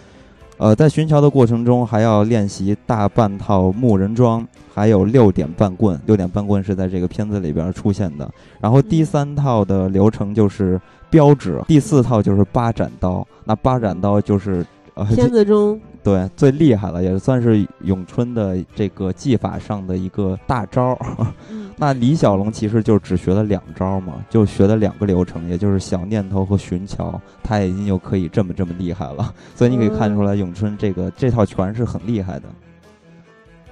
[0.58, 5.96] 呃，在寻桥的过程中，还要练习大半套木人桩，还有六点半棍。
[6.04, 8.28] 六点半棍是在这个片子里边出现的。
[8.60, 13.24] 然后第三套的流程就是标指，第四套就是八斩刀。
[13.44, 20.98] 那八斩刀就是呃，片子中对最厉害了，也算是咏春的这个技法上的一个大招。
[21.50, 29.32] 嗯那李小龙其实就只学了两招嘛，就学了两个流程，也就是小念头和寻桥，他已经就可以这么这么厉害了。
[29.54, 32.48] 所以你可以看出来，咏春这个这套拳是很厉害的。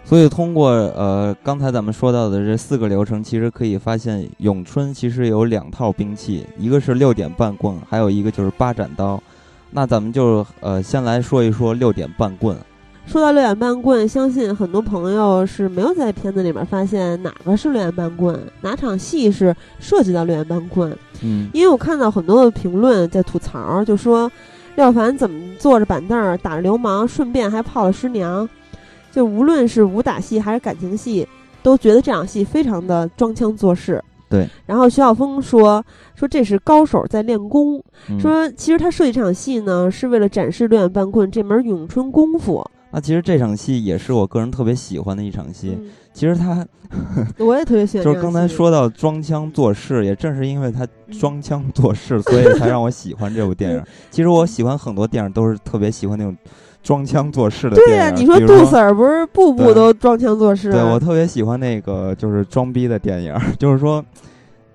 [0.05, 9.21] 所以通过呃刚才咱们说到的这四个流程，其实可以发现咏春其实有两套兵器，一个是六点半棍，还有一个就是八斩刀。
[9.71, 12.57] 那咱们就呃先来说一说六点半棍。
[13.07, 20.91] 说到六点半棍，相信很多朋友是没有在片子里面发现哪个是六点半棍，哪场戏是涉及到六点半棍。
[21.23, 24.29] 嗯，因为我看到很多的评论在吐槽，就说
[24.75, 28.49] 廖凡怎么坐着板凳打着流氓，顺便还泡了师娘。
[29.13, 31.27] 就无论是武打戏还是感情戏，
[31.63, 34.03] 都觉得这场戏非常的装腔作势。
[34.37, 34.49] 对。
[34.67, 35.85] 然后徐晓峰说
[36.15, 42.65] 说这是高手在练功，嗯说其实他设计这场戏呢，是为了展示六眼半棍这门咏春功夫。
[42.93, 45.77] 那其实这场戏也是我个人特别喜欢的一场戏。
[45.79, 46.67] 嗯其实他
[47.37, 48.05] 我也特别喜欢。
[48.07, 50.89] 就是刚才说到装腔作势，也正是因为他
[51.21, 53.83] 装腔作势，所以才让我喜欢这部电影。
[54.11, 56.35] 其实我喜欢很多电影，都是特别喜欢那种
[56.87, 58.11] 装腔作势的对呀。
[58.11, 60.71] 你说杜 Sir 不是步步都装腔作势？
[60.71, 64.05] 对我特别喜欢那个就是装逼的电影， 就是说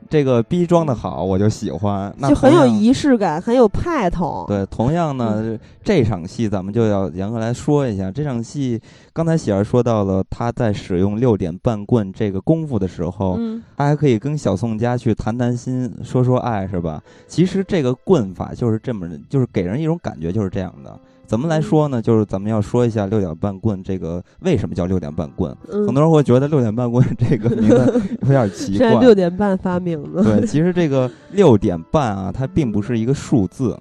[0.09, 2.13] 这个逼装的好，我就喜欢。
[2.17, 4.43] 那就很有仪式感，很有派头。
[4.45, 8.11] 对，同样呢，这场戏咱们就要严格来说一下。
[8.11, 8.77] 这场戏，
[9.13, 17.01] 刚才喜儿说到了，他在使用六点半棍这个功夫的时候，嗯他还可以跟小宋佳去谈谈心，说说爱，是吧？
[17.25, 20.99] 其实这个棍法就是这么，就是给人一种感觉就是这样的。
[21.31, 22.01] 怎么来说呢？
[22.01, 25.55] 就是咱们要说一下六点半棍这个为什么叫六点半棍？
[25.71, 28.99] 嗯，很多人会觉得六点半棍这个名字有点奇怪。
[28.99, 30.21] 六点半发明的。
[30.21, 33.79] 对，其实这个六点半啊，它并不是一个数字，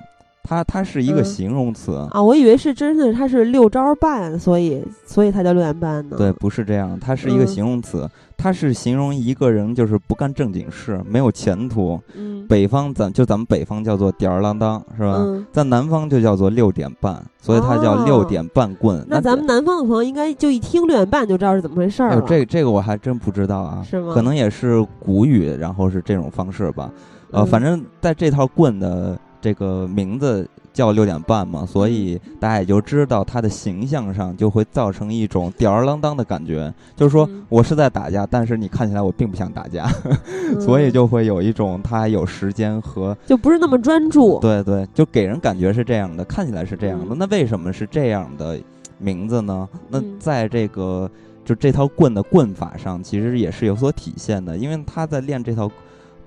[0.51, 1.95] 它它是一个嗯形容词。
[2.11, 6.17] 啊，我以为是真的，它是六招半，所以所以它叫六点半呢。
[6.19, 12.01] 对，，不是这样，它是一个嗯形容词，它是形容一个人就是不干正经事，没有前途。
[12.17, 15.19] 嗯，北方咱就咱们北方叫做吊儿郎当，是吧？
[15.19, 19.07] 嗯，在南方就叫做六点半，所以它叫哦六点半棍。
[19.09, 22.23] 那咱们南方的朋友应该就一听六点半就知道是怎么回事儿了。
[22.27, 26.91] 这这个我还真不知道啊，是吗可能也是古语，然后是这种方式吧。
[27.31, 44.39] 呃，嗯反正在这套棍的这个名字叫六点半嘛，所以嗯大家也就知道它的形象上就会造成一种吊儿郎当的感觉，就是说嗯我是在打架，但是你看起来我并不想打架，嗯 所以就会有一种他有时间和就不是那么专注。
[44.41, 47.15] 对对，就给人感觉是这样的，看起来是这样的。
[47.15, 48.59] 嗯那为什么是这样的
[48.99, 49.69] 名字呢？
[49.89, 51.11] 那嗯在这个
[51.45, 54.57] 就这套棍的棍法上，其实也是有所体现的。
[54.57, 55.71] 因为他在练这套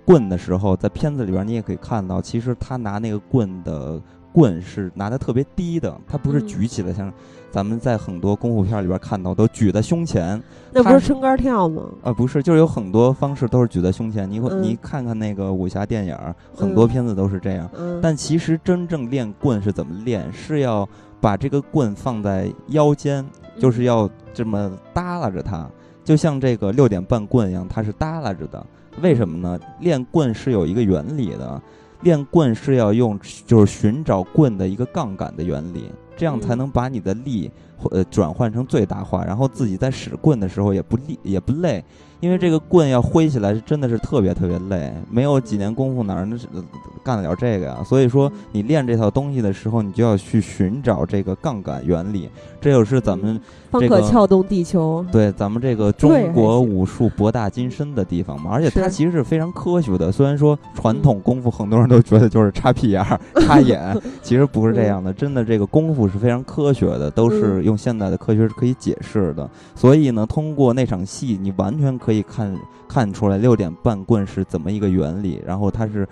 [0.05, 4.01] 棍的时候，在片子里边你也可以看到，其实他拿那个棍的
[4.31, 7.11] 棍是拿的特别低的，他不是嗯举起来像
[7.51, 10.41] 咱们在很多功夫片里边看到都举在胸前。
[10.71, 11.83] 那不是撑杆跳吗？
[12.01, 14.29] 啊，不是，就是有很多方式都是举在胸前。
[14.29, 17.69] 你你看看那个武侠电影儿，很多嗯片子都是这样。
[17.77, 20.31] 嗯，但其实真正练棍是怎么练？
[20.33, 20.87] 是要
[21.21, 23.23] 把这个棍放在腰间，
[23.59, 25.69] 就是嗯要这么耷拉着它，
[26.03, 28.65] 就像这个六点半棍一样，它是耷拉着的。
[29.01, 29.59] 为什么呢？
[29.79, 31.61] 练棍是有一个原理的，
[32.01, 35.85] 练棍是要用就是寻找棍的一个杠杆的原理，
[36.15, 37.51] 这样才能把你的力
[37.91, 41.83] 呃转换成最大化，然后自己在使棍的时候也不力也不累，
[42.19, 46.39] 因为这个棍要挥起来是真的是特别特别累，没有几年功夫哪能
[47.03, 47.83] 干得了这个呀？
[47.83, 52.29] 所以说你练这套东西的时候，你就要去寻找这个杠杆原理，
[52.61, 53.39] 这就是咱们
[53.74, 55.05] 方这个可撬动地球。
[55.11, 60.11] 对咱们这个中国武术博大精深的地方嘛，而且它其实是非常科学的。
[60.11, 65.11] 虽然说传统功夫很多人都觉得就是插屁眼儿、 插眼，其实不是这样的。
[65.11, 69.49] 真的，这个功夫是非常科学的，都是用现代的科学是可以解释的。
[69.76, 72.55] 所以呢，通过那场戏，你完全可以看
[72.88, 76.07] 看出来六点半棍是怎么一个原理，然后它是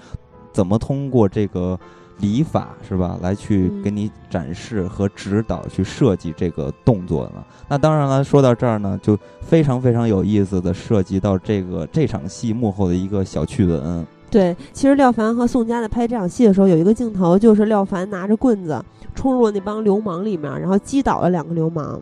[0.51, 1.79] 怎么通过这个。
[2.21, 3.17] 礼法是吧？
[3.21, 7.43] 来去嗯给你展示和指导，去设计这个动作呢？
[7.67, 14.05] 那当然了，说到这儿呢，就非常非常有意思的涉及到这个这场戏幕后的一个小趣闻。
[14.29, 18.81] 对，其实廖凡和宋佳在拍这场戏的时候，有一个镜头就是廖凡拿着棍子
[19.13, 21.99] 冲入了那帮流氓里面，然后击倒了两个流氓，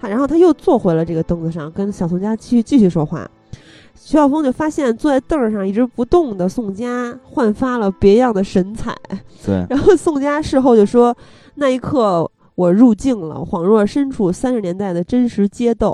[0.00, 3.28] 他然后他又坐回了这个凳子上，跟小宋佳继续继续说话。
[4.06, 8.94] 徐晓峰就发现坐在凳儿上一直不动的宋佳焕发了别样的神采，
[9.44, 11.12] 对， 然后宋佳事后就说
[11.56, 15.92] ：“那一刻我入境了，恍若身处三十年代的真实街斗。”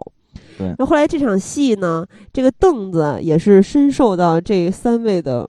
[0.59, 2.05] 对然后后来这场戏呢，
[2.35, 5.49] 这个凳子也是深受到这三位的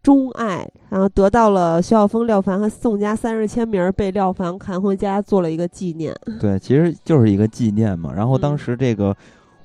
[0.00, 6.14] 钟爱，然后得到了徐晓峰、廖凡和宋佳三人签名，被廖凡扛回家做了一个纪念。
[6.38, 8.12] 对，其实就是一个纪念嘛。
[8.14, 9.16] 然后当嗯时这个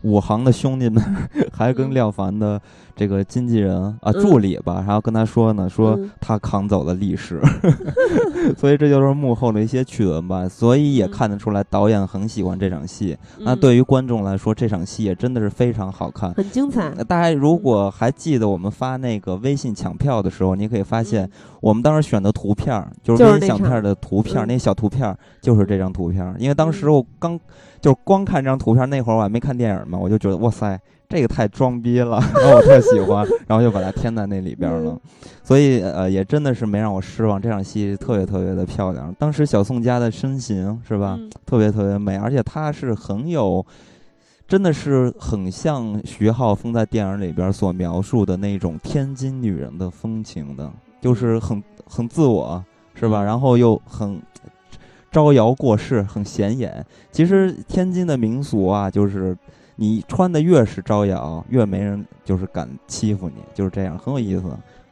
[0.01, 1.03] 武行的兄弟们
[1.53, 1.93] 还跟嗯。
[1.93, 2.61] 廖凡的
[2.95, 7.41] 这个经纪人啊助理吧，然后跟他说呢，说他扛走了历史，
[8.57, 10.47] 所以这就是幕后的一些趣闻吧。
[10.47, 13.17] 所以也看得出来，导演很喜欢这场戏。
[13.39, 16.89] 那对于观众来说，这场戏也真的是非常好看，很精彩。
[17.05, 21.29] 大家如果还记得我们发那个微信抢票的时候，你可以发现
[21.61, 26.35] 我们当时选的图片就是微信抢票的图片，那小图片就是这张图片。
[26.37, 27.39] 因为当时我刚
[27.79, 30.79] 就是光看这张图片，那会儿我还没看电影嘛，我就觉得哇塞。
[31.11, 34.97] 这个太装逼了， 然后我特喜欢，然后就把它添在那里边了，
[35.43, 37.39] 所以呃也真的是没让我失望。
[37.39, 43.65] 这场戏特别特别的漂亮，当时小宋佳的身形是吧，特别特别美，而且她是很有，
[44.47, 52.63] 真的是很像徐浩峰在电影里边所描述的那种天津女人的风情的，就是很很自我
[52.95, 54.21] 是吧，然后又很
[55.11, 56.85] 招摇过市，很显眼。
[57.11, 59.37] 其实天津的民俗啊，就是。
[59.75, 64.43] 你穿的越是招摇，越没人就是敢欺负你，就是这样，很有意思。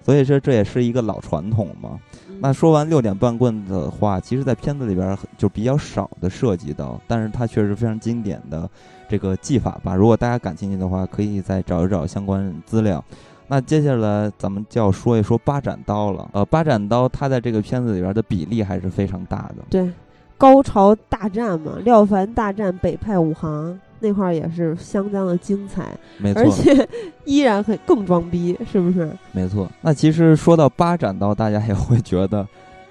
[0.02, 2.00] 所以说这也是一个老传统嘛。
[2.42, 8.68] 那说完六点半棍的话，其实，在片子里边就比较少的涉及到，但是它确实非常经典的
[9.10, 9.94] 这个技法吧。
[9.94, 13.04] 如果大家感兴趣的话，可以再找一找相关资料。
[13.50, 16.30] 那接下来咱们就要说一说八斩刀了。
[16.32, 19.56] 呃，八斩刀它在这个片子里边的比例还是非常大的。
[19.70, 19.92] 对，
[20.38, 23.78] 高潮大战嘛，廖凡大战北派武行。
[24.00, 26.90] 那块儿也是相当的精彩，没错，而且
[27.26, 29.10] 依然很更装逼，是不是？
[29.32, 29.70] 没错。
[29.82, 32.48] 那其实说到八斩刀，大家也会觉得，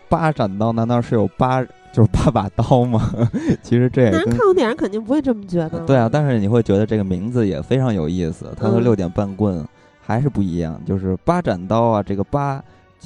[0.09, 3.11] 八斩刀难道是有八就是八把刀吗？
[3.63, 5.81] 其实这也人看过电影肯定不会这么觉得。
[5.87, 9.67] 对啊，但是你会觉得这个名字也非常有意思，它和六点半棍
[10.01, 12.63] 还是不一样，就是八斩刀啊，这个八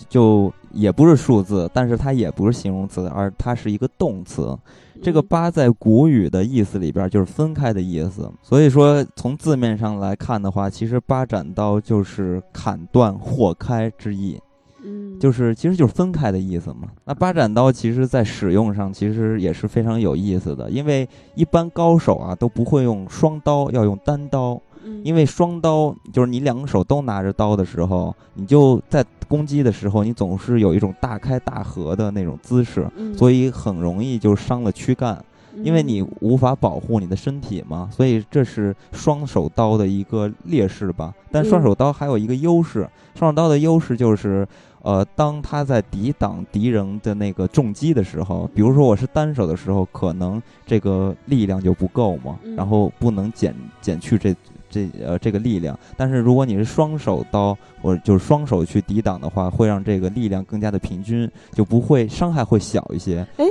[0.08, 4.56] 就也不是数字，但是它也不是形容词，而它是一个动词。
[5.02, 14.40] 这个“八”在古语的意思里边就是分开的意思，所以说从字面上来看的话，其实“八斩刀”就是砍断、豁开之意，
[14.84, 16.88] 嗯，就是其实就是分开的意思嘛。
[17.04, 24.60] 那八斩刀其实在使用上其实也是非常有意思的，因为一般高手啊都不会用双刀，要用单刀。
[25.02, 35.24] 因为双刀就是你两个手都拿着刀的时候，你就在攻击的时候，你总是有一种大开大合的那种姿势，所以很容易就伤了躯干，
[35.62, 37.88] 因为你无法保护你的身体嘛。
[37.90, 41.14] 所以这是双手刀的一个劣势吧。
[41.30, 44.46] 但双手刀还有一个优势，双手刀的优势就是，
[44.82, 54.34] 呃，当他在抵挡敌人的那个重击的时候，比如说我是单手的时候，可能这个力量就不够嘛，然后不能减减去这。
[54.72, 63.24] 这呃，这个力量，但是如果你是双手刀，或者就是双手去抵挡的话，会让这个力量更加的平均，就不会伤害会小一些。
[63.36, 63.44] 哎，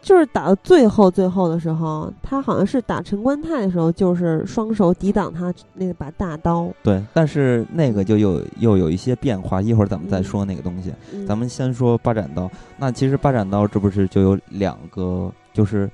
[0.00, 6.68] 就是打到最后最后的时候，他好像是打陈官泰的时候，就是双手抵挡他那把大刀。
[6.82, 10.92] 对，但是那个就又又有一些变化，一会儿咱们再说那个东西。
[11.28, 15.88] 咱们先说八斩刀，那其实八斩刀这不是就有两个，就是。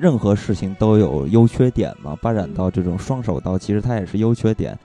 [0.00, 4.78] 任何事情都有优缺点嘛，八斩刀这种双手刀其实它也是优缺点，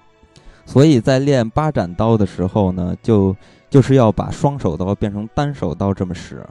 [0.65, 3.35] 所以在练八斩刀的时候呢，就
[3.69, 6.45] 就是要把双手刀变成单手刀这么使，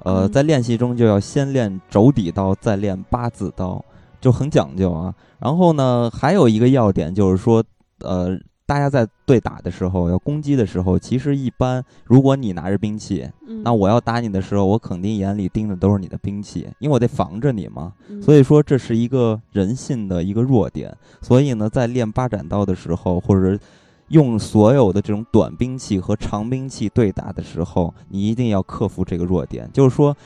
[0.00, 3.84] 呃，在练习中就要先练肘底刀，再练八字刀，
[4.20, 5.14] 就很讲究啊。
[5.38, 7.64] 然后呢，还有一个要点就是说，
[8.00, 8.38] 呃。
[8.70, 13.28] 大家在对打的时候，要攻击的时候，其实一般，如果你拿着兵器，
[13.64, 17.92] 那我要打你的时候，我肯定眼里盯的都是你的兵器，因为我得防着你嘛。
[18.22, 20.96] 所以说，这是一个人性的一个弱点。
[21.20, 23.58] 所以呢，在练八斩刀的时候，或者
[24.06, 30.16] 用所有的这种短兵器和长兵器对打的时候，你一定要克服这个弱点，就是说，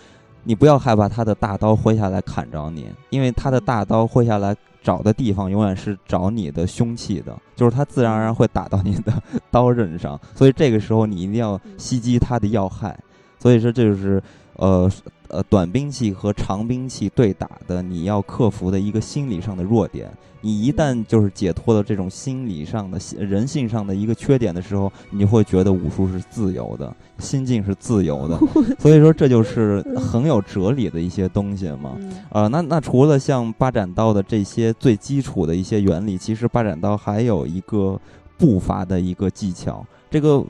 [0.44, 4.56] 你不要害怕他的大刀挥下来砍着你，因为他的大刀挥下来。
[4.84, 9.14] 找的地方永远是找你的凶器的，就是他自然而然会打到你的
[9.50, 12.94] 刀刃上，所以这个时候你一定要袭击他的要害。
[13.38, 14.22] 所以说这就是，
[14.56, 14.86] 呃
[15.34, 20.08] 呃，短兵器和长兵器对打的，你要克服的一个心理上的弱点。
[20.40, 28.38] 你一旦就是解脱了这种心理上的、人性上的一个缺点的时候，你会觉得武术是自由的，心境是自由的。
[28.78, 31.98] 所以说，这就是很有哲理的一些东西嘛。
[32.28, 37.98] 呃，那那除了像八斩刀的这些最基础的一些原理，其实八斩刀还有一个
[38.38, 39.84] 步伐的一个技巧。
[40.08, 40.44] 这个，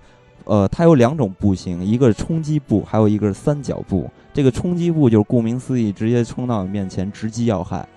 [0.45, 4.11] 呃，它有两种步型，一个是冲击步，还有一个是三角步。
[4.35, 7.89] 这个冲击步就是顾名思义，直接冲到你面前，直击要害。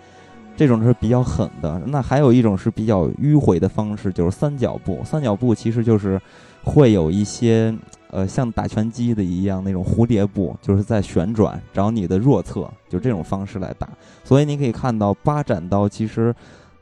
[0.56, 5.02] 这种是比较狠的，那还有一种是比较迂回的方式，就是三角步。
[5.04, 6.22] 三角步其实就是
[6.64, 7.76] 会有一些
[8.12, 13.90] 呃，像打拳击的一样那种蝴蝶步，就是在旋转找你的弱侧，就这种方式来打。
[14.24, 16.34] 所以你可以看到八斩刀其实。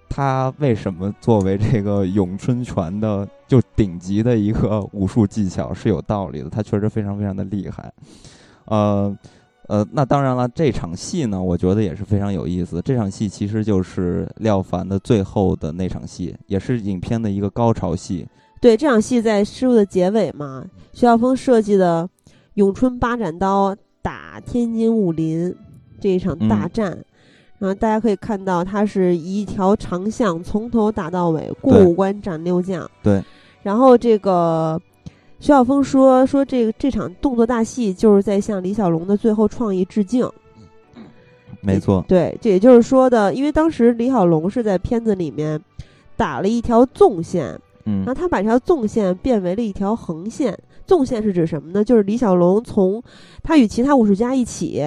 [0.07, 7.91] 他为什么作为这个咏春拳的就顶级的一个武术技巧是有道理的，他确实非常非常的厉害。
[8.65, 9.13] 呃
[9.67, 12.81] 呃，那当然了，这场戏呢，我觉得也是非常有意思。
[12.83, 18.27] 这场戏其实就是廖凡的最后的那场戏，也是影片的一个高潮戏。
[18.61, 20.63] 对，这场戏在师傅的结尾嘛，
[20.93, 22.07] 徐晓峰设计的
[22.55, 25.55] 咏春八斩刀打天津武林
[25.99, 26.91] 这一场大战，
[27.57, 32.87] 然后大家可以看到，它是一条长巷从头打到尾，过五关斩六将。
[33.01, 33.23] 对，
[33.63, 34.79] 然后这个。
[35.45, 40.27] 徐晓峰说：“说这个这场动作大戏就是在向李小龙的最后创意致敬。”
[41.61, 45.61] 没错，对，这也就是说的，因为当时李小龙是在片子里面
[46.17, 50.57] 打了一条纵线，嗯，然后他把这条纵线变为了一条横线。
[50.87, 51.83] 纵线是指什么呢？
[51.83, 53.03] 就是李小龙从
[53.43, 54.83] 他与其他武术家一起。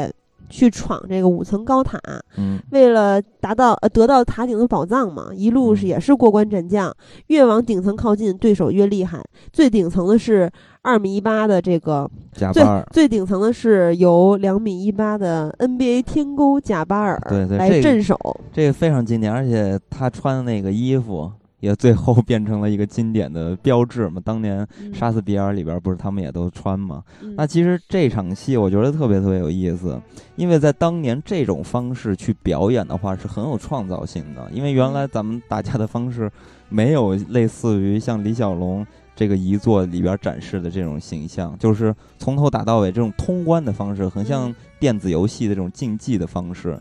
[0.49, 2.01] 去闯这个五层高塔，
[2.37, 6.95] 嗯，为了达到呃得到塔顶的宝藏嘛，一路是也是过关斩将，
[7.29, 9.23] 越往顶层靠近，对手越厉害。
[9.53, 10.51] 最顶层的是
[10.83, 18.19] 二米一八的这个贾巴尔，最顶层的是由两米一八的 NBA 天勾贾巴尔对对来镇守，
[18.53, 21.31] 这个非常经典，而且他穿的那个衣服。
[21.61, 24.21] 也最后 变成了一个经典的标志嘛。
[24.25, 27.03] 当年《杀死比尔》里边不是他们也都穿吗？
[27.37, 30.01] 那其实这场戏我觉得特别特别有意思，
[30.37, 34.49] 因为在当年这种方式去表演的话是很有创造性的。
[34.53, 36.31] 因为原来咱们打架的方式
[36.69, 38.87] 没有类似于像李小龙
[39.17, 46.79] 这个遗作里边展示的这种形象，就是从头打到尾这种通关的方式，很像电子游戏的这种竞技的方式。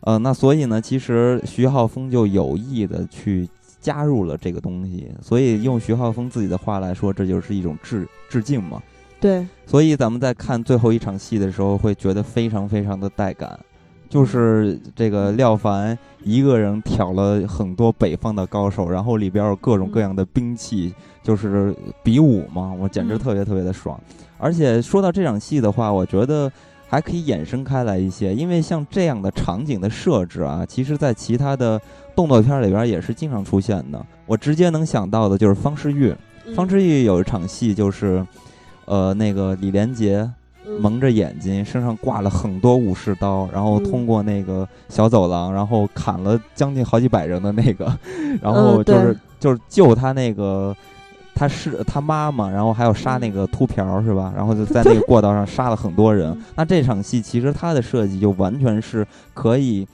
[0.00, 3.48] 呃，那所以呢，其实徐浩峰就有意的去。
[3.82, 8.80] 加入了这个东西，所以用徐浩峰自己的话来说，这就是一种致致敬嘛。
[9.20, 13.58] 对，所以咱们在看最后一场戏的时候，会觉得非常非常的带感。
[14.08, 23.98] 就是这个廖凡一个人挑了很多北方的高手，然后里边有各种各样的兵器，就是比武嘛，我简直特别特别的爽。
[24.38, 26.50] 而且说到这场戏的话，我觉得
[26.88, 31.80] 还可以衍生开来一些，因为像这样的场景的设置啊，其实在其他的。
[32.14, 34.04] 动作片里边也是经常出现的。
[34.26, 36.14] 我直接能想到的就是方世玉。
[36.56, 38.26] 方世玉有一场戏，就是，
[38.84, 40.28] 呃，那个李连杰
[40.80, 47.96] 蒙着眼睛，身上挂了很多武士刀，然后通过那个小走廊，然后砍了将近好几百人的那个，
[48.42, 50.74] 然后就是就是救他那个，
[51.32, 54.32] 他是他妈妈，然后还有杀那个秃瓢是吧？
[54.36, 56.36] 然后就在那个过道上杀了很多人。
[56.56, 59.86] 那这场戏其实他的设计就完全是可以。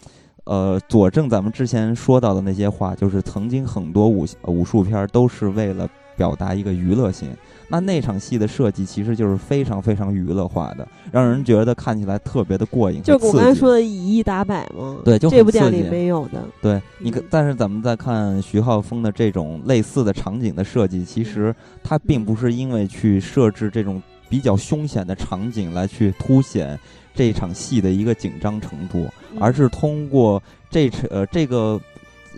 [0.49, 5.87] 呃，佐证咱们之前说到的那些话，就是曾经很多武武术片都是为了
[6.17, 7.29] 表达一个娱乐性。
[7.69, 13.03] 那那场戏的设计其实就是非常非常娱乐化的，让人觉得看起来特别的过瘾。
[13.03, 14.97] 就我刚才说的以一打百吗？
[15.05, 16.43] 对，就这部电影里没有的。
[16.63, 26.81] 对，你看，但是咱们再看徐浩峰的这种类似的场景的设计，其实他并不是因为去设置这种比较凶险的场景来去凸显。
[27.19, 29.09] 这场戏的一个紧张程度，
[29.41, 30.41] 而是通过
[30.71, 31.81] 这呃这个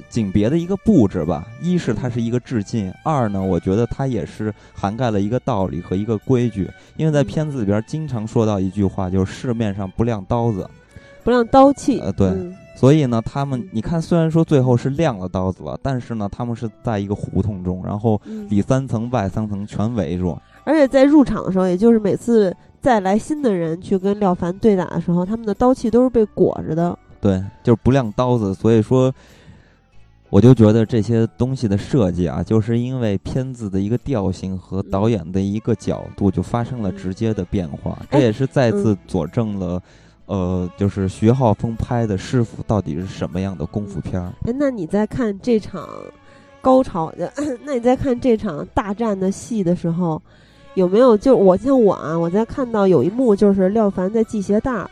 [0.08, 1.46] 景别的一个布置吧。
[1.60, 6.66] 一是它是一个致敬，二呢，我觉得它也是涵盖了一个道理和一个规矩。
[6.96, 10.66] 因为在片子里边经常说到一句话，就是市面上不亮刀子，
[11.22, 12.00] 不亮刀器。
[12.00, 12.32] 呃，对。
[12.74, 18.18] 所以呢，他们你看，虽然说最后是亮了刀子了，但是呢，他们是在一个胡同中，然后
[18.48, 20.34] 里三层外三层全围住。
[20.64, 22.56] 而且在入场的时候，也就是每次。
[22.80, 26.98] 再来新的人去跟廖凡对打的时候，他们的刀器都是被裹着的。
[27.20, 28.54] 对，就是不亮刀子。
[28.54, 29.12] 所以说，
[30.30, 37.98] 我就觉得这些东西的设计啊，就是因为片子的一个调性和导演的一个角度，就发生了直接的变化。
[38.10, 39.82] 这也是再次佐证了，
[40.24, 44.32] 呃，就是徐浩峰拍的师傅到底是什么样的功夫片儿。
[44.46, 45.86] 哎，那你在看这场
[46.62, 47.12] 高潮，
[47.62, 50.20] 那你在看这场大战的戏的时候？
[50.74, 54.88] 有没有就我像我啊，我在看到有一幕就是廖凡在系鞋带儿，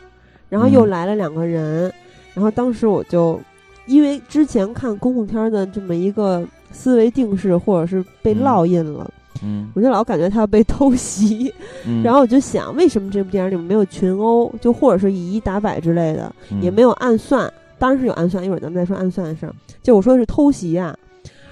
[0.49, 1.91] 然后又来了两个人，
[2.33, 3.39] 然后当时我就
[3.85, 9.09] 因为之前看公共片的这么一个思维定式，或者是被烙印了，
[9.41, 11.51] 嗯，我就老感觉他要被偷袭，
[12.03, 20.95] 然后我就想为什么这部电影里面没有群殴，就或者是以一打百之类的，也没有暗算，当然是有暗算，一会儿咱们再说暗算的事儿，就我说的是偷袭啊，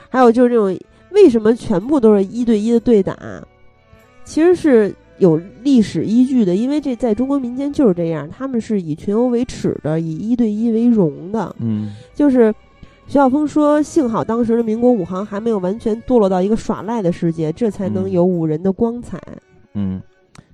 [0.10, 0.78] 还有就是这种
[1.12, 3.18] 为什么全部都是一对一的对打？
[4.28, 11.56] 其实是有历史依据的，因为这在中国民间就是这样，他们是以群殴为耻的，以一对一为荣的。
[11.60, 12.54] 嗯，就是
[13.08, 19.18] 徐晓峰说，幸好当时的民国武行还没有完全堕落到一个耍赖的世界，这才能有武人的光彩。
[19.74, 20.02] 嗯，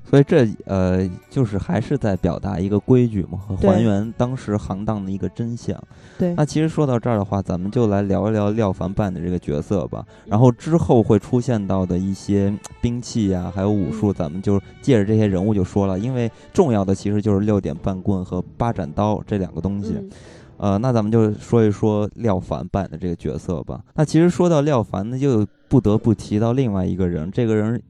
[0.09, 5.75] 所以这呃，就是还是在表达一个规矩嘛，和还原当时行当的一个真相。
[6.19, 10.05] 对，那其实说到这儿的话，咱们就来聊一聊廖凡扮的这个角色吧。
[10.25, 15.97] 然后之后会出现到的一些嗯兵器呀、还有武术，咱们就借着这些人物就说了。
[15.97, 19.93] 因为重要的其实就是六点半棍和八斩刀这两个东西。
[19.95, 20.09] 嗯
[20.57, 23.81] 呃，那咱们就说一说廖凡扮的这个角色吧。
[23.95, 27.81] 那其实说到廖凡呢，就不得不提到另外一个人，这个人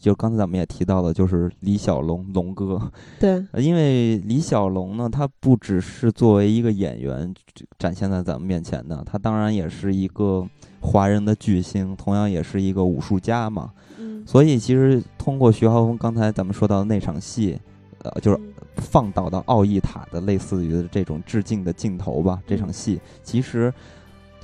[0.00, 2.80] 就刚才咱们也提到的，就是李小龙，龙哥。
[3.18, 7.34] 对，呃因为李小龙呢，他不只是作为一个演员
[7.78, 10.46] 展现在咱们面前的，他当然也是一个
[10.80, 13.72] 华人的巨星，同样也是一个武术家嘛。
[13.98, 17.58] 嗯，所以其实通过徐浩峰刚才咱们说到的那场戏，
[18.02, 22.40] 呃，就是嗯放倒到奥义塔的类似于这种致敬的镜头吧。
[22.46, 23.72] 这场戏其实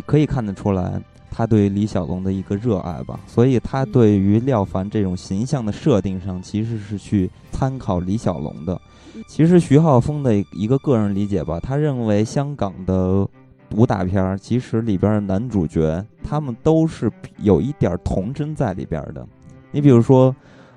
[0.04, 1.00] 可以看得出来，
[1.36, 3.20] 他对李小龙的一个热爱吧。
[3.26, 8.80] 所以他对于廖凡这种形象的设定上，其实是去参考李小龙的。
[9.28, 13.26] 其实徐浩峰的一个个人理解吧，他认为香港的
[13.74, 19.26] 武打片儿，其实里边的男主角他们都是有一点童真在里边的。
[19.72, 20.34] 你比如说，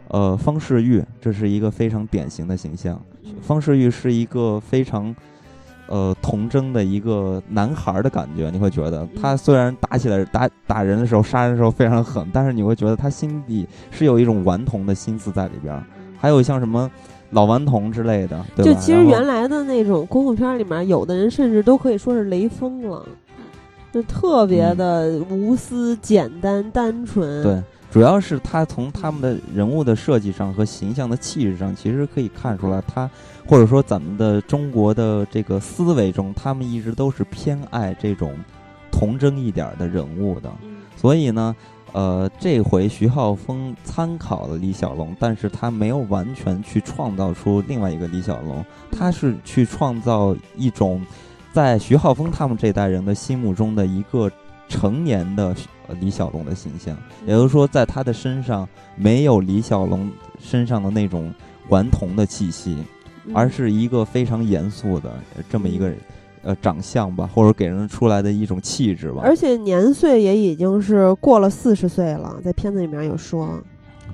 [0.07, 2.99] 呃，方世玉，这是一个非常典型的形象。
[3.41, 5.15] 方世玉是一个非常，
[5.89, 8.49] 呃，童真的一个男孩儿的感觉。
[8.49, 15.83] 你会觉得他虽然打起来打打人的时候、杀人的时候非常狠，但是你会觉得他心底是有一种顽童的心思在里边儿。
[16.17, 16.89] 还有像什么
[17.31, 18.73] 老顽童之类的，对吧？
[18.73, 23.05] 就其实原来的那种功夫片里面，有的人甚至都可以说是雷锋了，
[23.91, 27.41] 就特别的无私、简单、单纯。
[27.41, 33.09] 对，主要是他从他们的人物的设计上和形象的气质上，其实可以看出来他，
[33.49, 38.31] 或者说咱们的中国的这个思维中，他们一直都是偏爱这种
[38.91, 40.51] 童真一点儿的人物的。
[40.61, 41.55] 嗯，所以呢，
[41.91, 51.03] 呃，这回徐浩峰参考了李小龙，但是他没有完全去创造出另外一个李小龙，他是去创造一种
[51.51, 54.31] 在徐浩峰他们这代人的心目中的一个
[54.67, 55.55] 成年的
[55.87, 56.95] 呃李小龙的形象，
[57.25, 60.07] 也就是说，在他的身上没有李小龙
[60.39, 61.33] 身上的那种
[61.69, 62.85] 顽童的气息，嗯
[63.33, 65.91] 而是一个非常严肃的呃这么一个
[66.43, 69.21] 呃长相吧，或者给人出来的一种气质吧。
[69.23, 73.61] 而且年岁也已经是过了四十岁了，在片子里面有说，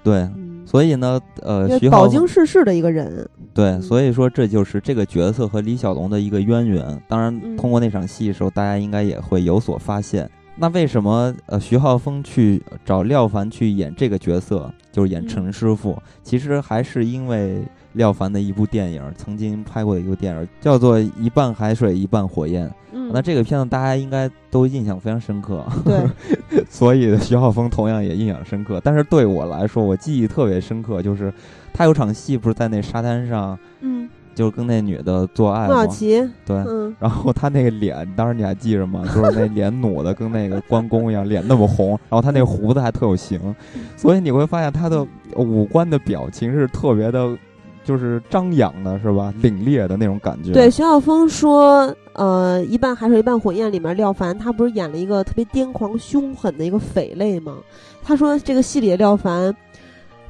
[0.03, 7.01] 对，嗯，所以呢，呃，徐浩饱经世事的一个人，对，嗯所以说这就是这个角色和李小龙的一个渊源。
[7.07, 10.29] 当然，嗯通过那场戏的时候，大家应该也会有所发现。
[10.57, 16.01] 那为什么呃徐浩峰去找廖凡去演这个角色，就是演嗯陈师傅？
[16.23, 17.61] 其实还是因为
[17.95, 22.67] 廖凡的一部电影，曾经拍过的一部电影，叫做《一半海水一半火焰》。
[22.91, 25.65] 嗯，那这个片子大家应该都印象非常深刻。
[25.83, 28.79] 对， 所以徐浩峰同样也印象深刻。
[28.83, 31.33] 但是对我来说，我记忆特别深刻，就是
[31.73, 35.75] 他有场戏不是在那沙滩上，嗯，就是跟那女的做爱吗？
[35.75, 36.55] 孟小琪，对。
[36.67, 39.03] 嗯，然后他那个脸，当时你还记着吗？
[39.13, 43.53] 就是那脸努的跟那个关公一样，脸那么红，然后他那胡子还特有型，
[43.97, 47.37] 所以你会发现他的五官的表情是特别的，
[47.85, 49.33] 就是张扬的，是吧？
[49.41, 50.51] 凛冽的那种感觉。
[50.51, 57.57] 对，徐晓峰说，呃，一半海水一半火焰里面，廖凡他不是演了一个特别癫狂凶狠的一个匪类吗？
[58.03, 59.55] 他说这个戏里的廖凡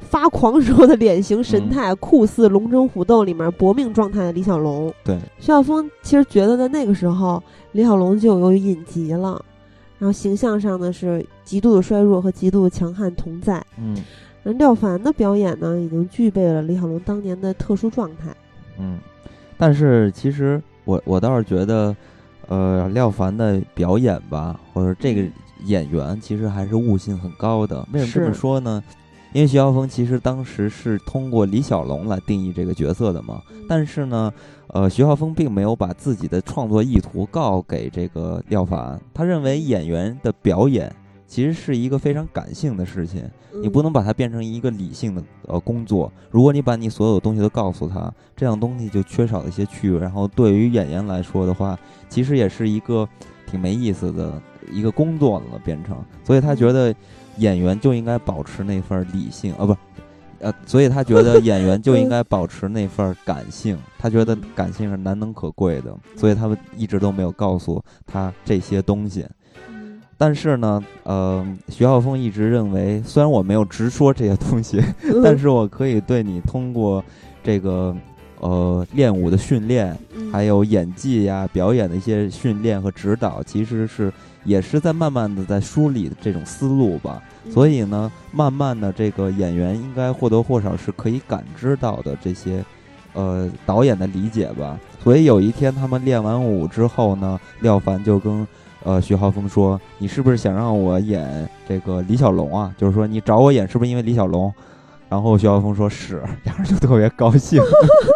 [0.00, 4.92] 发狂时候的脸型神态，酷似《龙争虎斗》里面搏命状态的李小龙。
[5.02, 7.42] 对，徐晓峰其实觉得在那个时候，
[7.72, 9.42] 李小龙就有隐疾了，
[9.98, 13.64] 然后形象上呢是极度的衰弱和极度的强悍同在。
[13.78, 13.96] 嗯
[14.46, 18.32] 而廖凡的表演呢，已经具备了李小龙当年的特殊状态。
[18.78, 18.96] 嗯，
[19.58, 21.94] 但是其实我我倒是觉得，
[22.46, 25.28] 呃，廖凡的表演吧，或者这个
[25.64, 27.84] 演员其实还是悟性很高的。
[27.92, 28.80] 为什么这么说呢？
[29.32, 33.42] 因为徐浩峰其实当时是通过李小龙来定义这个角色的嘛。
[33.68, 34.32] 但是呢，
[34.68, 40.94] 呃，徐浩峰并没有把自己的创作意图告给这个廖凡，他认为演员的表演
[41.26, 43.28] 其实是一个非常感性的事情，
[43.62, 46.12] 你不能把它变成一个理性的呃工作。
[46.30, 49.98] 如果你把你所有的东西都告诉他，这样东西就缺少了一些趣味。
[49.98, 51.78] 然后对于演员来说的话，
[52.08, 53.08] 其实也是一个
[53.46, 54.40] 挺没意思的
[54.70, 55.96] 一个工作了，变成。
[56.24, 56.94] 所以他觉得
[57.38, 59.78] 演员就应该保持那份理性，啊，不是。
[60.38, 69.26] 呃，所以他觉得演员就应该保持那份感性，他觉得感性是难能可贵的，所以他们一直都没有告诉他这些东西。
[70.16, 74.82] 嗯但是呢，呃，徐浩峰一直认为，虽然我没有直说这些东西，
[75.22, 77.04] 但是我可以对你通过
[77.44, 77.94] 这个
[78.40, 79.94] 呃练舞的训练，
[80.32, 84.10] 还有演技呀、表演的一些训练和指导，其实是
[84.44, 87.22] 也是在慢慢的在梳理这种思路吧。
[87.50, 92.64] 所以呢，慢慢的这个演员应该或多或少是可以感知到的这些，
[93.12, 94.80] 呃，导演的理解吧。
[95.04, 98.46] 所以有一天他们练完舞之后呢，廖凡就跟
[98.86, 102.72] 呃徐浩峰说：“你是不是想让我演这个李小龙啊？
[102.78, 104.50] 就是说你找我演是不是因为李小龙？”
[105.10, 107.60] 然后徐浩峰说是，两人就特别高兴。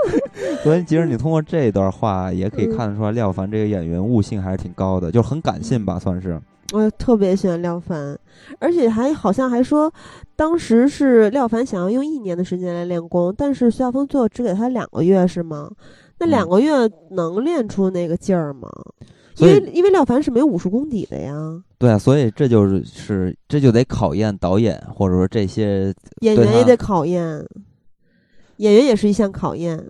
[0.62, 6.40] 所以其实你通过这段话也可以看得出来，廖凡这个演员悟性还是挺高的，就很感性吧，算是。
[6.72, 8.16] 我特别喜欢廖凡，
[8.60, 9.92] 而且还好像还说，
[10.36, 15.68] 当时是廖凡想要用一年的时间来练功，但是徐浩峰最后只给他两个月，是吗？
[16.20, 16.70] 那两个月
[17.10, 18.68] 能练出那个劲儿吗？
[19.40, 21.34] 因为因为廖凡是没有武术功底的呀。
[21.78, 27.44] 对啊，所以这就是是这就得考验导演，或者说这些演员也得考验，
[28.58, 29.82] 演员也是一项考验。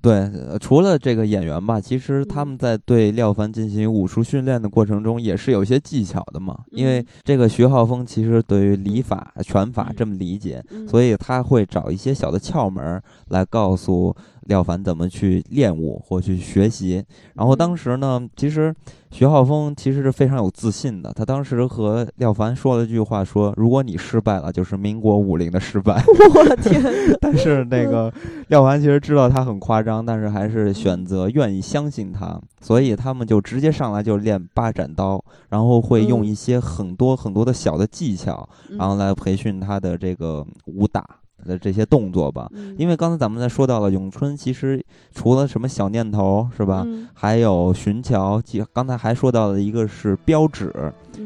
[0.00, 0.30] 对，
[0.60, 6.56] 除了这个演员吧，其实他们在对廖凡进行武术训练的过程中，也是有些技巧的嘛。
[6.70, 14.14] 因为这个徐浩峰其实对于礼法、拳法这么理解，所以他会找一些小的窍门来告诉。
[14.48, 17.02] 廖凡怎么去练武或去学习？
[17.34, 18.74] 然后当时呢，其实
[19.10, 21.12] 徐浩峰其实是非常有自信的。
[21.12, 26.02] 他当时和廖凡说了一句话：“说如果你失败了，就是民国武林的失败。
[26.34, 26.82] ”我的天！
[27.20, 28.12] 但是那个
[28.48, 41.06] 廖凡其实知道他很夸张，但是还是选择愿意相信他，所以他们就直接上来就练八斩刀，然后会用一些很多很多的小的技巧，然后来培训他的这个武打。
[41.44, 44.84] 的这些动作吧，因为刚才咱们在说到了咏春，其实
[45.14, 50.72] 除了什么小念头是吧，还有寻桥，刚才还说到了一个是标指，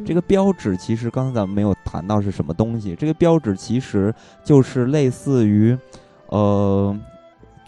[0.04, 5.76] 这个标指其实刚才咱们没有谈到是什么东西，这个标指其实就是类似于，
[6.28, 6.96] 呃，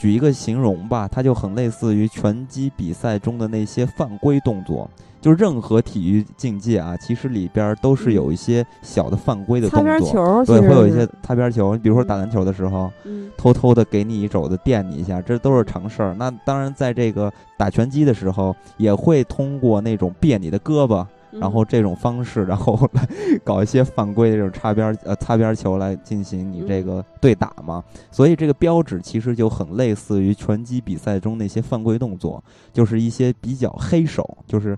[0.04, 4.86] 举一个形容吧，它就很类似于拳击比赛中的那些犯规动作。
[5.18, 10.10] 就任何体育竞技啊，其实里边都是有一些小的犯规的动作，
[10.44, 11.72] 对，会有一些擦边球。
[11.72, 12.92] 你比如说打篮球的时候，
[13.34, 16.14] 偷偷的给你一肘子垫你一下，这都是常事儿。
[16.18, 21.06] 那当然，在这个打拳击的时候，也会通过那种别你的胳膊，
[21.40, 23.08] 然后这种方式， 然后来
[23.44, 27.82] 搞一些犯规的这种擦边呃擦边球来进行你这个对打嘛。
[28.10, 34.76] 所以这个标志其实就很类似于拳击比赛中那些犯规动作，就是一些比较黑手，就是。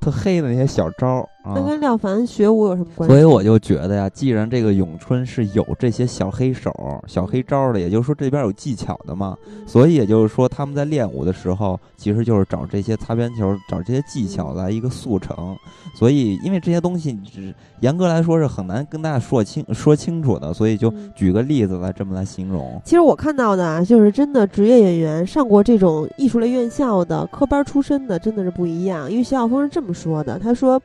[0.00, 3.14] 特黑的那些小招儿，那跟廖凡学武有什么关系？
[3.14, 6.70] 所以我就觉得呀，既然这个咏春是有这些小黑手、
[7.06, 9.34] 小黑招的，也就是说这边有技巧的嘛，
[9.66, 15.56] 所以也就是说他们在练武的时候，其实就是找这些擦边球、找这些技巧来一个速成。
[15.96, 22.78] 所以，因为这些东西，只严格来说是很难跟大家说清、说清楚的，所以就举个例子来这么来形容。
[22.84, 29.10] 其实我看到的啊，就是真的职业演员上过这种艺术类院校的科班出身的，真的是不一样。
[29.10, 29.94] 因为徐晓峰是这么。
[29.94, 30.82] 说的，他说，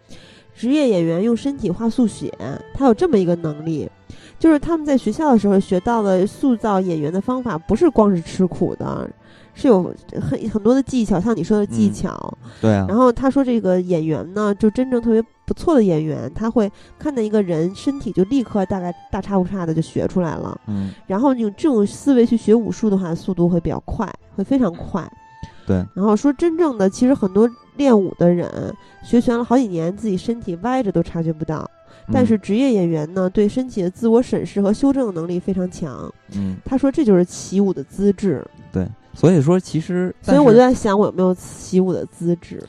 [0.59, 2.29] 职业演员用身体画速写，
[2.73, 3.89] 他有这么一个能力，
[4.37, 9.09] 就是他们在学校的时候学到的塑造演员的方法，不是光是吃苦的，
[9.53, 9.81] 是有
[10.19, 12.85] 很很多的技巧，像你说的技巧，对啊。
[12.89, 20.91] 然后他说，这个演员呢，就真正特别不错的演员，他会看到一个人身体就立刻大概大差不差的就学出来了，嗯。
[21.07, 25.09] 然后用这种思维去学武术的话，速度会比较快，会非常快。
[25.65, 25.77] 对。
[25.95, 27.49] 然后说，真正的其实很多。
[27.79, 28.47] 练武的人
[29.01, 31.67] 学拳了好几年，自己身体歪着都察觉不到。
[32.11, 36.11] 但是职业演员呢，对身体的自我审视和修正能力非常强。
[36.35, 38.45] 嗯，他说这就是起舞的资质。
[38.71, 42.63] 对，所以说其实，所以我就在想，我有没有起舞的资质？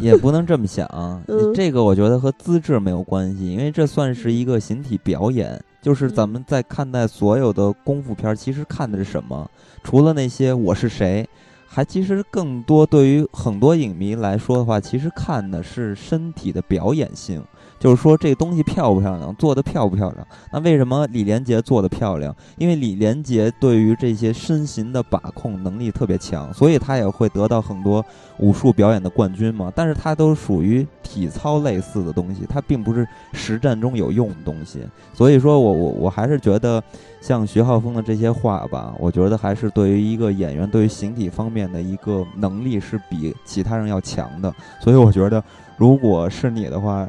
[0.00, 0.88] 也不能这么想，
[1.54, 5.60] 这个我觉得和资质没有关系，因为这算是一个形体表演。
[5.82, 9.48] 就是咱们在看待所有的功夫片，其实看的是什么？
[9.84, 11.28] 除了那些我是谁。
[11.68, 17.44] 还其实更多对于很多影迷来说的话，其实看的是身体的表演性。
[17.86, 20.26] 就是说这个东西漂不漂亮，做的漂不漂亮？
[20.50, 22.34] 那为什么李连杰做的漂亮？
[22.58, 28.04] 因为李连杰对于这些身形的把控能力特别强，所以他也会得到很多
[28.38, 29.72] 武术表演的冠军嘛。
[29.72, 34.80] 但是他都属于体操类似的东西，他并不是实战中有用的东西。
[35.14, 36.82] 所以说我我我还是觉得，
[37.20, 44.52] 像徐浩峰的这些话吧，我觉得还是对于一个演员对于形体方面的一个能力是比其他人要强的。
[44.80, 45.40] 所以我觉得，
[45.76, 47.08] 如果是你的话。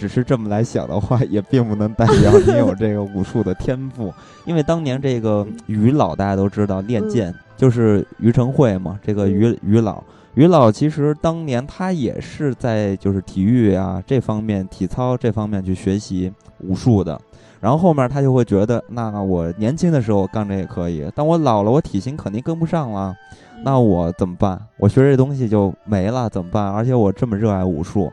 [0.00, 4.10] 只是这么来想的话，也并不能代表你有这个武术的天赋，
[4.46, 17.20] 因为当年这个于老大家都知道练剑就是于承惠嘛，这个于于老于老其实当年他也是在就是体育啊这方面体操这方面去学习武术的，
[17.60, 23.14] 然后后面他就会觉得，那我年轻的时候干这也可以，但我老了，我体型肯定跟不上了，
[23.62, 24.58] 那我怎么办？
[24.78, 26.72] 我学这东西就没了，怎么办？
[26.72, 28.10] 而且我这么热爱武术。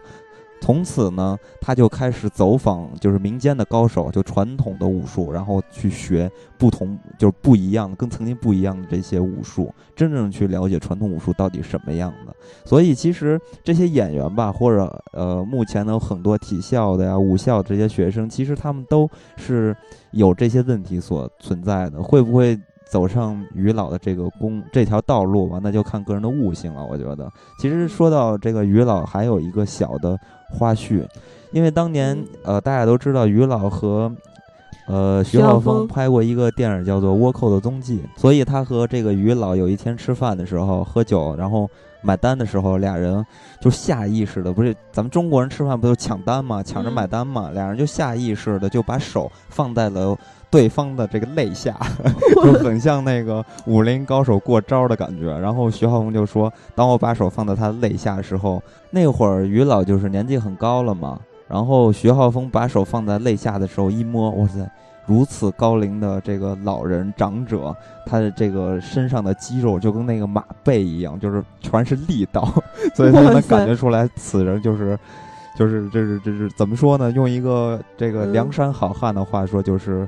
[0.60, 12.36] 从此呢，他就开始走访，就是民间的高手，就传统的武术，然后去学不同，就是不一样的，跟曾经不一样的这些武术，真正去了解传统武术到底什么样的。
[12.66, 19.76] 所以，其实这些演员吧，或者呃，目前呢，很多体校的呀、武校这些学生，其实他们都是
[20.12, 22.02] 有这些问题所存在的。
[22.02, 25.60] 会不会走上于老的这个公这条道路吧？
[25.62, 26.86] 那就看个人的悟性了。
[26.86, 30.18] 我觉得，其实说到这个于老，还有一个小的。
[30.50, 31.06] 花絮，
[31.52, 34.10] 因为当年呃，大家都知道于老和
[34.88, 41.70] 呃徐浩峰拍过一个电影叫做《倭寇的踪迹》，所以他和这个于老有一天吃饭的时候喝酒，然后
[42.02, 43.26] 买单的时候，俩人
[43.60, 46.64] 就下意识的，不是咱们中国人吃饭不都抢单嘛？
[46.64, 47.52] 抢着买单嘛？
[47.52, 50.18] 俩人就下意识的就把手放在了。
[50.50, 51.78] 对方的这个肋下，
[52.42, 55.38] 就很像那个武林高手过招的感觉。
[55.40, 61.20] 然后徐浩峰就说：“当我把手放在他肋下的时候，那会儿于老就是年纪很高了嘛。
[61.50, 64.60] 然后徐浩峰把手放在肋下的时候，一摸，哇塞，
[65.06, 67.76] 如此高龄的这个老人长者，
[68.06, 72.48] 他的这个身上的肌肉就跟那个马背一样，就是全是力道，
[72.96, 74.98] 所以他能感觉出来此人就是，
[75.58, 77.12] 就是这是这是怎么说呢？
[77.12, 80.08] 用一个这个梁山好汉的话说，就是。”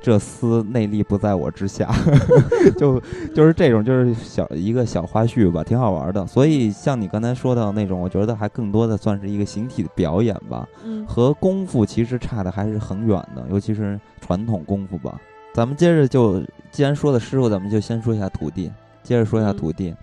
[0.00, 1.92] 这厮内力不在我之下，
[2.78, 3.00] 就
[3.34, 6.26] 就是这种，就是小一个小花絮吧，挺好玩的。
[6.26, 10.66] 所以像你刚才说到那种，我觉得还更多的算是一个形体的表演吧，
[11.06, 15.20] 和功夫其实差的还是很远的，尤其是传统功夫吧。
[15.52, 16.40] 咱们接着就，
[16.70, 18.70] 既然说的师傅，咱们就先说一下徒弟。
[19.02, 19.94] 接着说一下徒弟，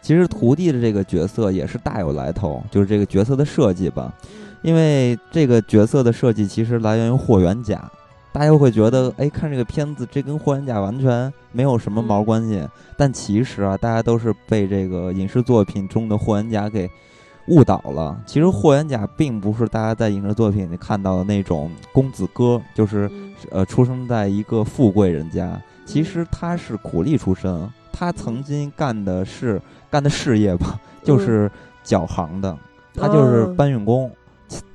[0.00, 4.14] 其实徒弟的这个角色也是大有来头，就是这个角色的设计吧，
[4.62, 7.90] 因为这个角色的设计其实来源于霍元甲。
[8.34, 12.68] 大家又会觉得，哎，看这个片子，这跟霍元甲完全没有什么毛关系。
[12.96, 16.90] 但其实啊，大家都是被这个影视作品中的霍元甲给
[17.46, 18.20] 误导了。
[18.26, 23.08] 其实霍元甲并不是大家在影视作品里看到的那种公子哥，就是
[23.52, 25.56] 呃，出生在一个富贵人家。
[25.86, 31.48] 其实他是苦力出身，他曾经干的是干的事业吧，就是
[31.84, 32.58] 脚行的，
[32.94, 34.10] 他就是搬运工。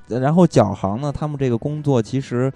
[0.07, 2.49] 然后脚行呢，他们这个工作其实。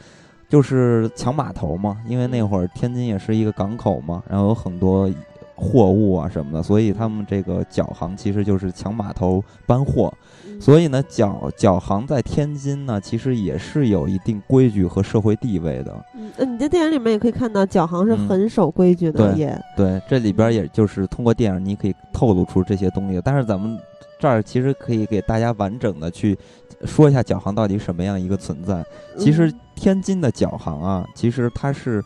[0.53, 5.09] 就是抢码头嘛，因为那会儿天津也是一个港口嘛，然后有很多
[5.55, 10.13] 货物啊什么的，所以他们这个脚行其实就是抢码头搬货。
[10.59, 16.05] 所以呢，脚脚行在天津呢，其实也是有一定规矩和社会地位的。
[16.37, 19.33] 嗯，你在电影里面也可以看到，脚行是很守规矩的。
[19.33, 23.19] 对对，这里边也就是通过电影，你可以透露出这些东西。
[23.25, 23.75] 但是咱们
[24.19, 26.37] 这儿其实可以给大家完整的去。
[26.85, 28.85] 说一下脚行到底什么样一个存在？
[29.17, 32.03] 其实天津的脚行啊，其实它是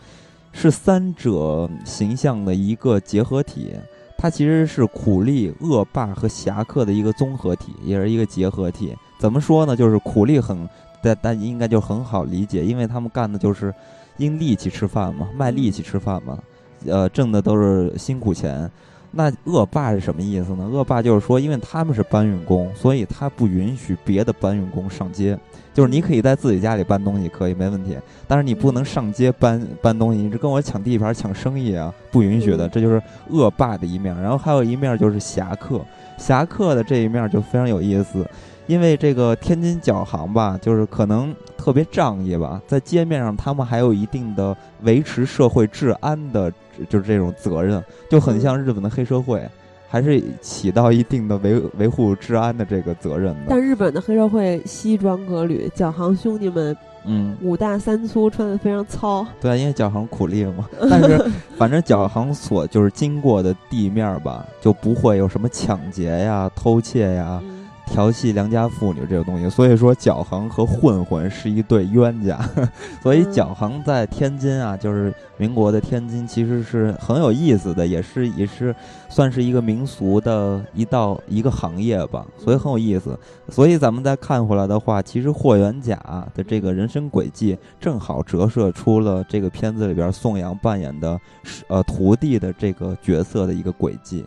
[0.51, 3.73] 是三者形象的一个结合体，
[4.17, 8.95] 它其实是苦力、恶霸和侠客的一个综合体，也是一个结合体。
[9.19, 9.75] 怎么说呢？
[9.75, 10.67] 就是苦力很，
[11.01, 13.73] 但但应该就很好理解，因为他们干的就是
[14.17, 16.37] 因力气吃饭嘛，卖力气吃饭嘛，
[16.85, 18.69] 呃，挣的都是辛苦钱。
[19.11, 20.67] 那恶霸是什么意思呢？
[20.71, 25.37] 恶霸就是说，因为他们是搬运工，所以他不允许别的搬运工上街。
[25.73, 27.95] 就是你可以在自己家里搬东西，可以没问题，
[28.27, 32.67] 但是你不能上街搬搬东西，你这跟我抢地盘、抢生意啊，不允许的。
[32.67, 34.15] 这就是恶霸的一面。
[34.19, 35.79] 然后还有一面就是侠客，
[36.17, 38.27] 侠客的这一面就非常有意思。
[38.65, 46.51] 因为这个天津脚行吧，就是可能特别仗义吧，在街面上他们还有一定的维持社会治安的，
[46.89, 49.41] 就是这种责任，就很像日本的黑社会，
[49.87, 53.39] 还是起到一定的维维护治安的这个责任的。
[53.49, 56.75] 但日本的黑社会西装革履，脚行兄弟们，
[57.05, 59.25] 嗯，五大三粗，穿的非常糙。
[59.39, 60.67] 对，因为脚行苦力嘛。
[60.89, 61.17] 但是
[61.57, 67.41] 反正脚行所就是经过的地面吧，就不会有什么抢劫呀、偷窃呀。
[67.87, 72.39] 调戏良家妇女这个东西，所以说脚行和混混是一对冤家，
[73.01, 78.75] 所以脚行在天津啊，就是民国的天津，其实是很有意思的，也是也是
[79.09, 83.17] 算是一个民俗的一道一个行业吧，所以很有意思。
[83.49, 85.95] 所以咱们再看回来的话，其实霍元甲
[86.35, 91.19] 的这个人生轨迹，正好折射出了这个片子里边宋阳扮演的
[91.67, 94.23] 呃徒弟的这个角色的一个轨迹，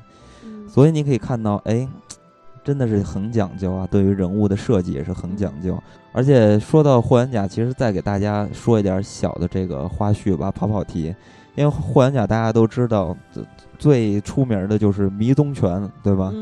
[0.69, 1.87] 所以你可以看到，哎。
[2.63, 5.81] 真的是很讲究啊，对于人物的设计也是很讲究。
[6.13, 11.15] 而且说到霍元甲，其实再给大家说一点小的这个花絮吧，跑跑题。
[11.57, 13.17] 因为霍元甲大家都知道，
[13.79, 16.33] 最出名的就是迷踪拳，对吧？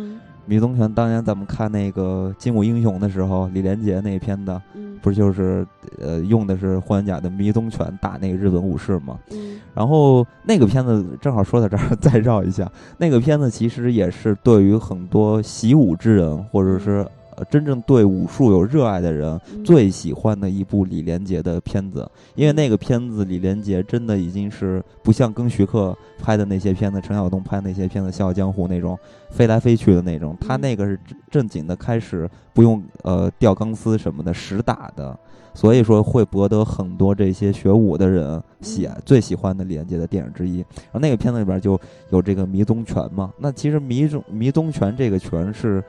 [0.49, 4.89] 迷踪拳当年咱们看那个《精武英雄》的时候，李连杰那片子，嗯。
[5.01, 5.65] 不是就是
[6.01, 9.17] 呃用的是霍元甲的迷踪拳打那个日本武士吗？
[9.31, 9.61] 嗯。
[9.73, 17.11] 然后那个片子正好说到这儿，再绕一下，那个片子其实也是对于很多习武之人，或者是呃
[17.51, 28.99] 真正对武术有热爱的人嗯最喜欢的一部李连杰的片子，因为那个片子李连杰真的已经是不像跟徐克拍的那些片子，陈晓东拍那些片子《笑傲江湖》那种
[29.31, 35.19] 飞来飞去的那种，他嗯那个是正正经的开始不用呃吊钢丝什么的实打的。
[35.55, 40.59] 所以说会博得很多这些学武的人喜爱最喜欢的李连杰的电影之一。
[40.59, 41.77] 然后那个片子里边就
[42.11, 43.33] 有这个迷踪拳嘛。
[43.39, 45.83] 那其实迷踪迷踪拳这个拳是，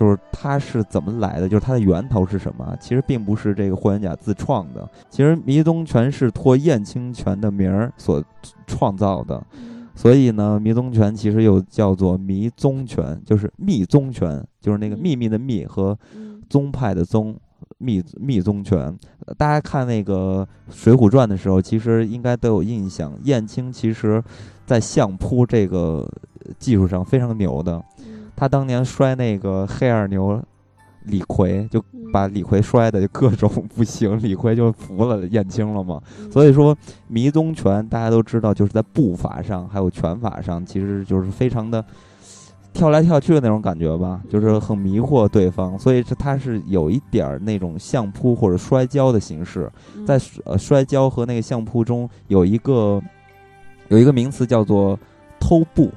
[0.00, 1.46] 就是它是怎么来的？
[1.46, 2.74] 就是它的源头是什么？
[2.80, 4.88] 其实并不是这个霍元甲自创的。
[5.10, 8.24] 其实迷踪拳是托燕青拳的名儿所
[8.66, 9.44] 创造的。
[9.94, 17.36] 所以呢，迷踪拳其实又叫做迷踪拳，就是密宗拳，就是那个秘密的密和嗯宗派的宗，
[17.76, 18.78] 密密宗拳。
[19.26, 24.24] 呃大家看那个《水浒传》的时候，其实应该都有印象，燕青其实
[24.64, 26.08] 在相扑这个
[26.46, 27.84] 呃技术上非常牛的。
[28.40, 30.42] 嗯他当年摔那个黑二牛
[31.04, 36.00] 李逵，就嗯把李逵摔的就各种不行，李逵就服了燕青了嘛。
[36.18, 36.76] 嗯所以说，
[37.06, 41.84] 迷踪拳大家都知道，就是在步法上还有拳法上，其实就是非常的
[42.72, 45.78] 跳来跳去的那种感觉吧，就是很迷惑对方。
[45.78, 53.02] 所以这它是有一点儿那种相扑或者摔跤的形式，嗯在呃摔跤和那个相扑中有一个
[53.88, 54.98] 有一个名词叫做
[55.38, 55.90] 偷步，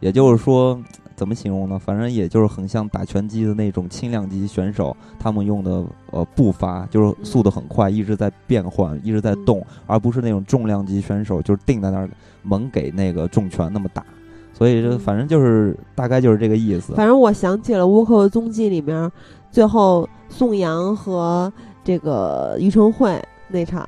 [0.00, 0.78] 也就是说。
[1.22, 1.78] 怎么形容呢？
[1.78, 12.10] 反正也就是很像打拳击的那种轻量级选手，他们用的呃步伐就是速度很快，一直在变换，一直在动，而不是那种重量级选手就是定在那儿
[12.42, 14.04] 猛给那个重拳那么打。
[14.52, 16.92] 所以这嗯反正就是大概就是这个意思。
[16.94, 19.08] 反正我想起了《倭寇的踪迹》里面，
[19.52, 21.52] 最后宋阳和
[21.84, 23.16] 这个于承惠
[23.46, 23.86] 那场，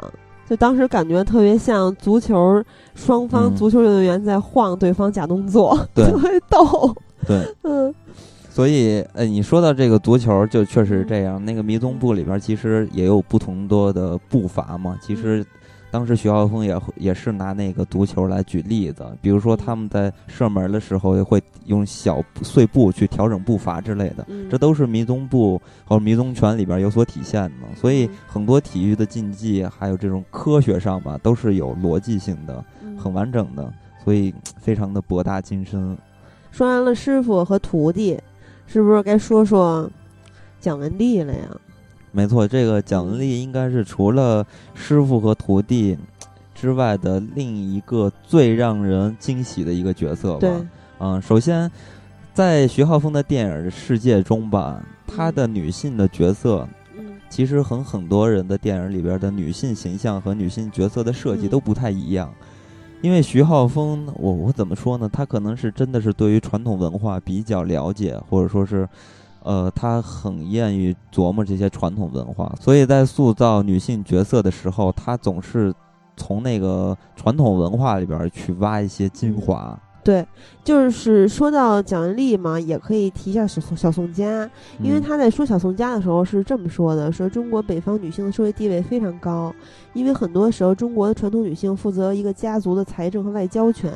[0.48, 2.62] 就当时感觉特别像足球
[2.94, 6.94] 双方嗯足球运动员在晃对方假动作，对 特别逗。
[7.26, 7.94] 对， 嗯
[8.50, 11.44] 所以，呃，你说到这个足球，就确实是这样。
[11.44, 14.96] 那个迷踪步里边其实也有不同多的步伐嘛。
[15.02, 15.44] 其实，
[15.90, 27.74] 当时徐浩峰也也是拿那个足球来举例子，比如说他们在射门的时候会用小碎步去调整步伐之类的，嗯，这都是迷踪步和迷踪拳里边有所体现的。
[27.74, 33.68] 所以嗯很多体育的竞技还有这种科学上吧，都是有逻辑性的，嗯很完整的，
[34.04, 35.98] 所以非常的博大精深。
[36.54, 38.16] 说完了师傅和徒弟，
[38.68, 39.90] 是不是该说说
[40.60, 41.40] 蒋雯丽了呀？
[42.12, 45.98] 没错，这个蒋雯丽应该是除了师傅和徒弟
[46.54, 50.38] 之外的另一个最让人惊喜的一个角色吧。
[50.38, 50.52] 对，
[51.00, 51.68] 嗯，首先
[52.32, 62.32] 在徐浩峰的电影世界中吧，他的女性的角色嗯其实和很多人的电影里边的女性形象和女性角色的设计嗯都不太一样。
[63.04, 65.06] 因为徐浩峰，我我怎么说呢？
[65.12, 68.88] 他可能是真的是对于传统文化比较了解，或者说是，
[69.42, 75.70] 呃，他很愿意琢磨这些传统文化，所以在塑造女性角色的时候，他总是
[76.16, 79.78] 从那个传统文化里边儿去挖一些精华。
[80.04, 80.26] 对，
[80.62, 84.48] 就是说到蒋雯丽嘛，也可以提一下小宋小宋佳，
[84.82, 89.50] 因为她在说小宋佳的时候是这么说的：说中国北方女性的社会地位非常高，
[89.94, 93.90] 因为很多时候中国的传统女性负责一个家族的财政和外交权，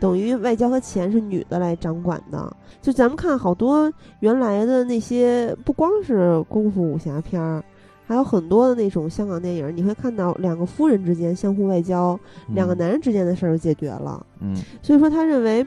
[0.00, 2.56] 等于外交和钱是女的来掌管的。
[2.80, 7.62] 就咱们看好多原来的那些，不光是功夫武侠片儿。
[8.06, 14.24] 还有很多的那种香港电影，你会看到两个夫人之间相互外交，两个嗯男人之间的事儿就解决了。
[14.40, 15.66] 嗯所以说，他认为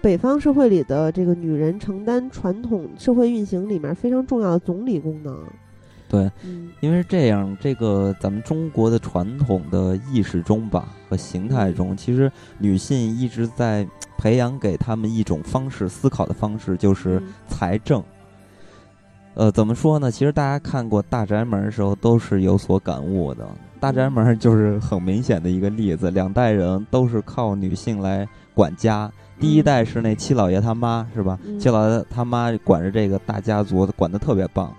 [0.00, 5.38] 北方社会里的这个女人承担传统社会运行里面非常重要的总理功能。
[6.08, 18.02] 对，嗯因为是这样，这个咱们中国的传统的意识中吧和形态中，其实女性一直在培养给他们一种方式思考的方式，就是嗯财政。
[19.36, 20.10] 呃，怎么说呢？
[20.10, 23.44] 其实大家看过《大宅门》的时候都是有所感悟的。
[23.78, 29.12] 《大宅门》就是很明显的一个例子，两代人都是靠女性来管家。
[29.38, 31.38] 第一代是那七老爷他妈，是吧？
[31.44, 34.72] 嗯七老爷他妈管着这个大家族，管得特别棒。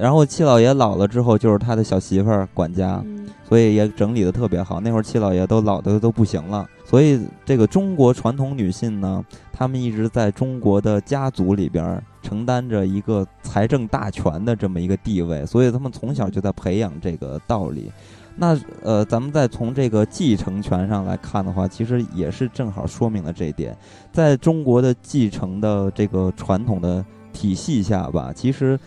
[0.00, 3.02] 然后七老爷老了之后，就是他的小媳妇儿管家。
[3.04, 3.20] 嗯
[3.50, 4.80] 所以也整理的特别好。
[4.80, 17.90] 那会儿七老爷都老的都不行了，所以这个中国传统女性呢，她们一直在中国的家族里边儿承担着一个财政大权的这么一个地位，所以她们从小就在培养这个道理。
[18.36, 23.76] 那呃，咱们再从这个继承权上来看的话，其实也是正好说明了这一点。
[24.12, 28.78] 在中国的继承的这个传统的体系下吧，其实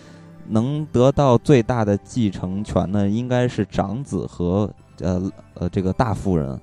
[0.49, 6.59] 能得到最大的继承权呢，应该是长子和呃呃这个大夫人。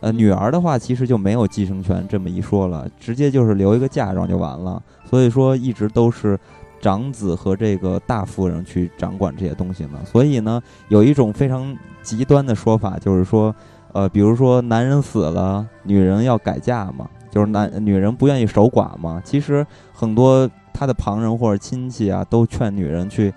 [0.00, 4.82] 呃，女儿的话其实就没有继承权这么一说了，直接就是留一个嫁妆就完了。
[5.04, 6.38] 所以说一直都是
[6.80, 9.98] 长子和这个大夫人去掌管这些东西呢。
[10.04, 13.54] 所以呢，有一种非常极端的说法，就是说，
[13.92, 19.22] 呃，比如说男人死了，女人要改嫁嘛，就是男女人不愿意守寡嘛。
[19.24, 23.32] 其实很多他的旁人或者亲戚啊，都劝女人去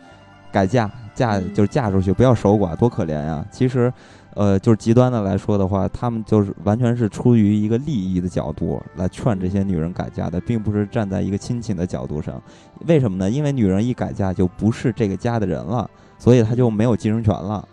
[0.51, 3.45] 改嫁，嫁就是嫁出去，不要守寡，多可怜呀。
[3.49, 3.93] 其实。
[4.34, 12.39] 呃，就是极端的来说的话，他们就是完全是出于一个利益的角度来劝这些女人改嫁的，并不是站在一个亲情的角度上。
[12.85, 13.27] 为什么呢？
[13.31, 15.89] 因为女人一改嫁就不是这个家的人了，
[16.19, 17.68] 所以她就没有继承权了。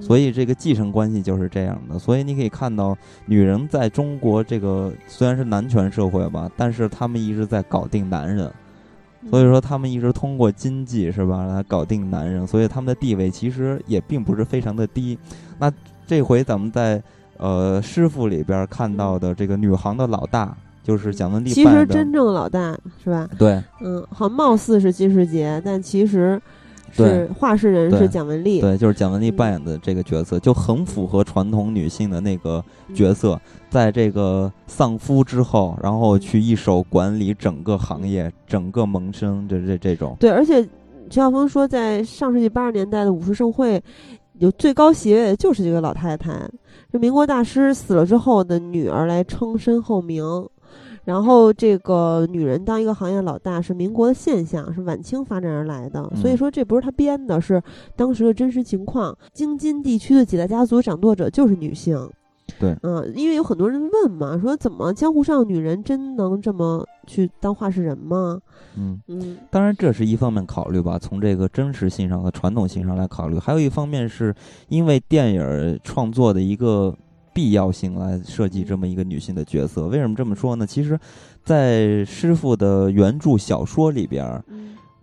[0.00, 1.96] 所以这个继承关系就是这样的。
[1.96, 8.52] 所以你可以看到，女人在中国这个虽然是男权社会吧，但是他们一直在搞定男人。
[9.30, 15.18] 所以说，他们一直通过经济是吧来搞定男人，所以他们的地位其实也并不是非常的低。
[15.58, 15.72] 那
[16.06, 17.02] 这回咱们在
[17.38, 21.50] 呃师傅里边看到的这个女行的老大，就是蒋雯丽。
[21.50, 23.28] 其实真正老大是吧？
[23.38, 26.40] 对，嗯，好，貌似是金世杰，但其实
[26.92, 28.60] 是画事人是蒋雯丽。
[28.60, 32.64] 对，就是蒋雯丽扮演的这个角色，就很符合传统女性的那个
[32.94, 33.40] 角色，
[33.70, 40.16] 在这个丧夫之后，然后去一手管理整个行业、整个萌生这这这种。
[40.20, 40.62] 对，而且
[41.10, 43.82] 陈晓峰说，在上世纪八十年代的武术盛会。
[44.38, 46.32] 有最高席位的就是这个老太太，
[46.90, 50.24] 这民国大师死了之后的女儿来称身后名，
[51.04, 57.62] 然后这个女人当一个行业老大是民国的现象，是晚清发展而来的，所以说这不是他编的，是
[57.96, 59.16] 当时的真实情况。
[59.32, 62.08] 京津地区的几大家族掌舵者就是女性。
[62.58, 68.38] 对，嗯，因为有很多人问嘛，说怎么江湖上女人真能这么去当话事人吗？
[68.76, 74.34] 嗯嗯，当然这是一方面考虑吧，从这个真实性上和传统性上来考虑，还有一方面是
[74.68, 76.94] 因为电影创作的一个
[77.32, 79.86] 必要性来设计这么一个女性的角色。
[79.86, 80.66] 为什么这么说呢？
[80.66, 80.98] 其实，
[81.44, 84.42] 在师傅的原著小说里边，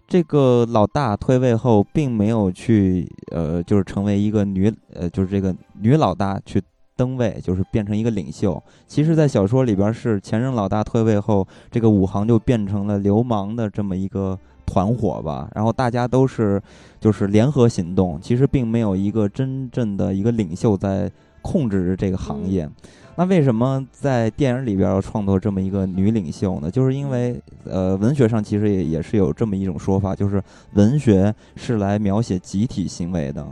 [0.07, 6.61] 这个老大退位后，并没有去呃，就是成为一个女呃，就是这个女老大去。
[6.99, 8.61] 登位就是变成一个领袖。
[8.85, 15.49] 其实，在小说里边是前任老大退位后，这个武行就变成了流氓的这么一个团伙吧。
[15.55, 16.61] 然后大家都是
[16.99, 21.09] 就是联合行动，其实并没有一个真正的一个领袖在
[21.41, 22.69] 控制着这个行业。
[23.15, 26.71] 那为什么在电影里边要创作这么一个女领袖呢？
[26.71, 30.41] 就是因为呃，文学上其实也也是有这么一种说法，就是
[30.73, 33.45] 文学是来描写集体行为的。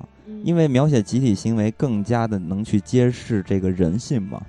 [0.43, 4.41] 因为描写集体行为更加的能去揭示这个人性嘛，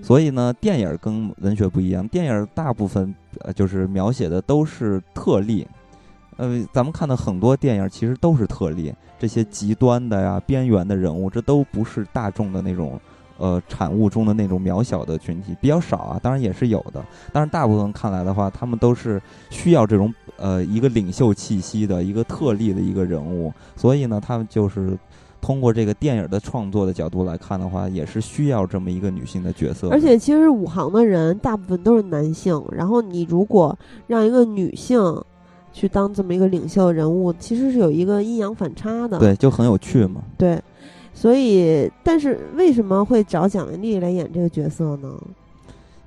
[0.00, 2.06] 所以呢，电影跟文学不一样。
[2.08, 5.66] 电影大部分呃就是描写的都是特例，
[6.36, 12.98] 呃，咱们看的很多电影其实都是特例，这些极端的呀、边缘的人物，这都不是大众的那种
[13.38, 16.20] 呃产物中的那种渺小的群体，比较少啊。
[16.22, 24.98] 当然也是有的，但是大部分看来的话，他们都是需要这种呃一个领袖气息的一个特例的一个人物，所以呢，他们就是。
[25.42, 29.88] 通过这个电影的创作的角度来看的话，也是需要这么一个女性的角色。
[29.88, 33.76] 而且，其实武行的人大部分都是男性，然后你如果
[34.06, 35.02] 让一个女性
[35.72, 39.18] 去当这么一个领袖人物，其实是有一个阴阳反差的。
[39.18, 40.22] 对，就很有趣嘛。
[40.36, 40.60] 对，
[41.14, 45.08] 所以，但是为什么会找蒋雯丽来演这个角色呢？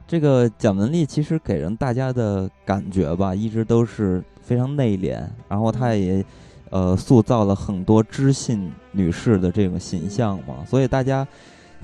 [0.07, 6.23] 这个蒋雯丽其实给人大家的感觉吧，一直都是非常内敛，然后她也。
[6.71, 11.25] 呃，塑造了很多知性女士的这种形象嘛，所以大家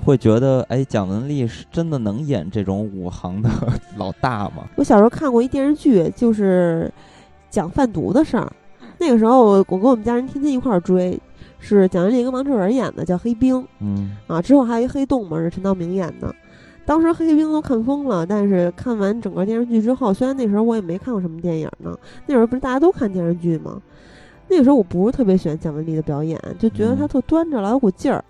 [0.04, 3.48] 会觉得，哎，蒋雯丽是真的能演这种武行的
[3.96, 4.68] 老大吗？
[4.74, 6.92] 我小时候看过一电视剧，就是
[7.52, 8.50] 讲贩毒的事儿。
[8.98, 11.20] 那个时候，我跟我们家人天天一块儿追，
[11.58, 13.56] 是蒋雯丽跟王志文演的，叫《黑冰》。
[13.80, 14.16] 嗯。
[14.26, 16.34] 啊，之后还有一《黑洞》嘛，是陈道明演的。
[16.84, 21.96] 当时《黑冰》都看疯了，但是看完整个电视剧之后，虽然那时候我也没看过什么电影呢，
[22.26, 23.80] 那时候不是大家都看电视剧吗？
[24.48, 28.24] 那个时候我不是特别喜欢蒋雯丽的表演，就觉得她特端着，老有股劲儿。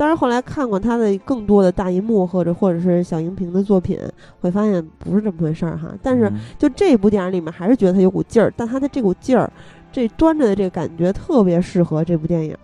[0.00, 3.98] 但是后来看过他的更多的大银幕或者或者是小荧屏的作品，
[4.40, 5.92] 会发现不是这么回事儿哈。
[6.00, 8.54] 但是就这部电影里面，还是觉得他有股劲儿。
[8.56, 9.52] 但他的这股劲儿，
[9.90, 12.56] 这端着的这个感觉，特别适合这部电影。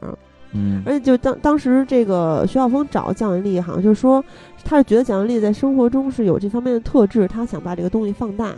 [0.53, 4.25] 嗯，而且就当当时这个徐晓峰找蒋雯丽，好像就是说
[4.63, 8.53] 他是觉得蒋雯丽在生活中是有这方面的特质，他想把这个东西放大。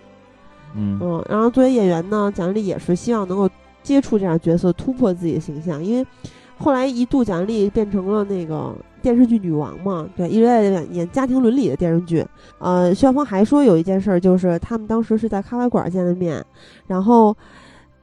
[0.74, 3.48] 嗯嗯，然后作为演员呢，蒋雯丽也是希望能够。
[3.82, 6.05] 接触这样角色，突破自己的形象，因为
[6.59, 12.24] 后来一度蒋雯丽变成了那个电视剧女王嘛，对，一直在演家庭伦理的电视剧。
[12.59, 16.45] 呃，徐晓峰还说有一件事儿，就是他们当时是在咖啡馆见的面，
[16.87, 17.37] 然后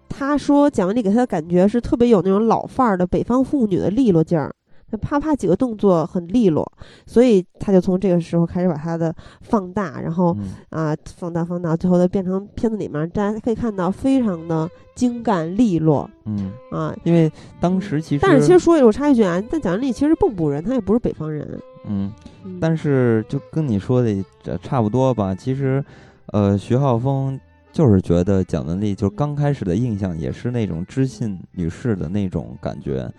[0.08, 4.54] 他说蒋雯丽给他的感觉是特别有那种老范儿的北方妇女的利落劲儿。
[4.98, 6.70] 啪啪几个动作很利落，
[7.06, 10.36] 所以他就从这个时候开始把它的放大，然后
[10.70, 16.10] 啊放大放大，最后再变成片子里面大家可以看到非常的精干利落。
[16.26, 21.60] 嗯啊，因为当时其实，但是其实说一句我插一句啊，但蒋雯丽其实蚌埠人，她也不是北方人。
[21.86, 22.14] 嗯，
[22.62, 25.36] 但是就跟你说的这差不多吧。
[25.36, 25.84] 其实，
[26.28, 27.38] 呃，徐浩峰
[27.74, 33.12] 就是觉得蒋雯丽就刚开始的印象也是那种知性女士的那种感觉，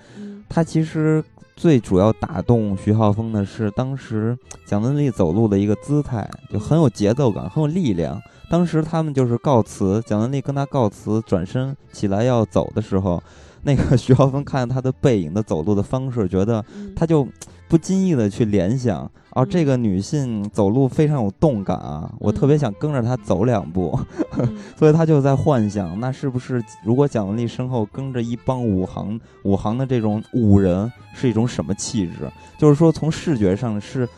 [0.49, 1.23] 她其实。
[1.57, 4.37] 最主要打动徐浩峰的是当时
[4.67, 8.21] 蒋雯丽走路的一个姿态，就很有节奏感，很有力量。
[8.51, 13.23] 当时他们就是告辞，蒋雯丽跟他告辞，转身起来要走的时候，
[13.63, 16.65] 那个 徐浩峰看着他的背影的走路的方式，觉得
[16.95, 17.27] 他就。
[17.75, 23.99] 不经意的去联想，哦，这个女性走路非常有动感啊，我特别想跟着她走两步，
[24.79, 32.31] 所以她就在幻想，那是不是如果蒋雯丽身后跟着一帮武行，武行的这种武人是一种什么气质？
[32.57, 34.09] 就是说从视觉上是，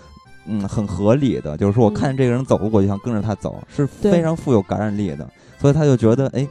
[0.44, 1.56] 嗯，很合理的。
[1.56, 5.26] 就是说我看见这个人走路，我就想跟着他走，是非常富有感染力的。
[5.58, 6.46] 所以他就觉得，哎，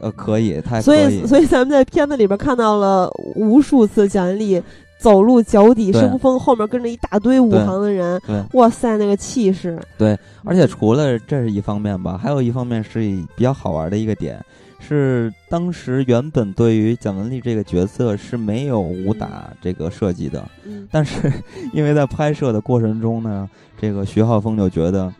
[0.00, 4.62] 呃，可以，他所以所以咱们在片子里边看到了无数次蒋雯丽。
[4.98, 8.20] 走路脚底生风，后面跟着一大堆武行的人，
[8.52, 9.78] 哇塞，那个气势！
[9.98, 13.00] 对，而且除了这是一方面吧，还有一方面是
[13.34, 14.42] 比较好玩的一个点，
[14.78, 20.42] 是当时原本对于蒋雯丽这个角色是没有武打这个设计的，
[20.90, 21.30] 但是
[21.72, 23.48] 因为在拍摄的过程中呢，
[23.80, 25.12] 这个徐浩峰就觉得。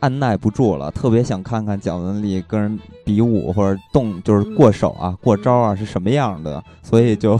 [0.00, 7.38] 按耐不住了，特别想看看蒋雯丽跟人比武或者动，就是过手啊、过招啊是什么样的，所以就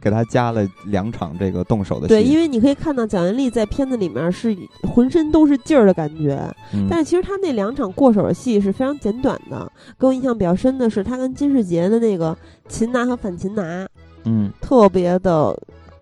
[0.00, 2.08] 给她加了两场这个动手的戏。
[2.08, 6.42] 对，因为你可以看到蒋雯丽在片子里面是浑身都是劲儿的感觉，
[6.88, 9.70] 但是其实她那两场过手的戏是非常简短的。
[9.98, 12.36] 给我印象比较深的是她跟金世杰的那个
[12.68, 13.86] 擒拿和反擒拿，
[14.24, 15.54] 嗯，特别的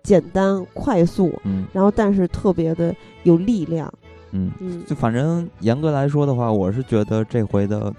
[0.03, 3.93] 简单快速，嗯，然后但是特别的有力量。
[4.59, 7.93] 嗯，就反正严格来说的话，我是觉得这回的，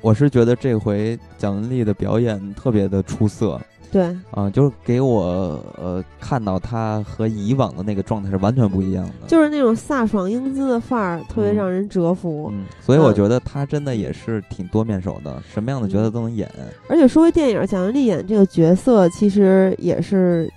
[0.00, 3.60] 我是觉得这回蒋雯丽的表演特别的出色。
[3.92, 12.50] 对，啊，就是给我呃看到她和以往的那个状态是完全不一样的，就是那种飒爽英姿的范儿，特别让人折服。
[12.52, 16.50] 嗯，所以我觉得她真的也是挺多面手的，什么样的角色都能演。
[16.88, 20.52] 而且说回电影，蒋雯丽演这个角色，其实也是。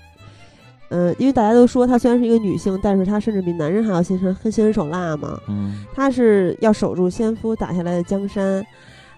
[0.91, 5.39] 嗯，因为大家都说她虽然是一个女性，但是她甚至比男人还要心狠、心狠手辣嘛。
[5.47, 8.65] 嗯，她是要守住先夫打下来的江山，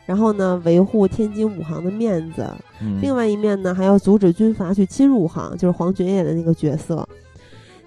[0.05, 2.45] 然后呢维护天津武行的面子。
[2.81, 7.07] 嗯，另外一面呢还要阻止军阀去侵入武行，就是黄觉演的那个角色。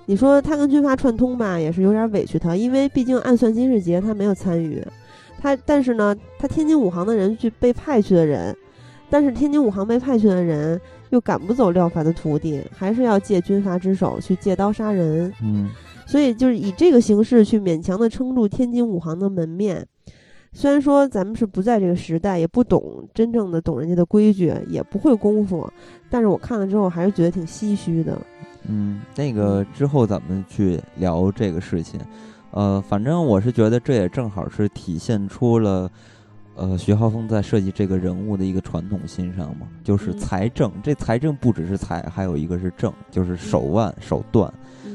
[0.06, 4.82] 你说她跟军阀串通吧，也是有点委屈她，因为毕竟暗算金世杰她没有参与。
[5.43, 8.56] 她但是呢，她天津武行的人去被派去的人，
[9.11, 10.81] 但是天津武行被派去的人。
[11.15, 15.32] 又赶不走廖凡的徒弟，还是要借军阀之手去借刀杀人。
[15.41, 15.70] 嗯，
[16.05, 19.86] 所以就是以这个形式去勉强的撑住天津武行的门面。
[20.53, 25.73] 虽然说咱们是不在这个时代，也不懂真正的懂人家的规矩，也不会功夫，
[26.11, 28.20] 但是我看了之后还是觉得挺唏嘘的。
[28.69, 32.01] 嗯，那个之后咱们去聊这个事情。
[32.51, 35.89] 呃，反正我是觉得这也正好是体现出了。
[36.56, 40.70] 呃，徐浩峰在设计这个人物的一个传统心上嘛，就是财政。
[40.85, 44.52] 这财政不只是财，还有一个是政，就是手腕、手段。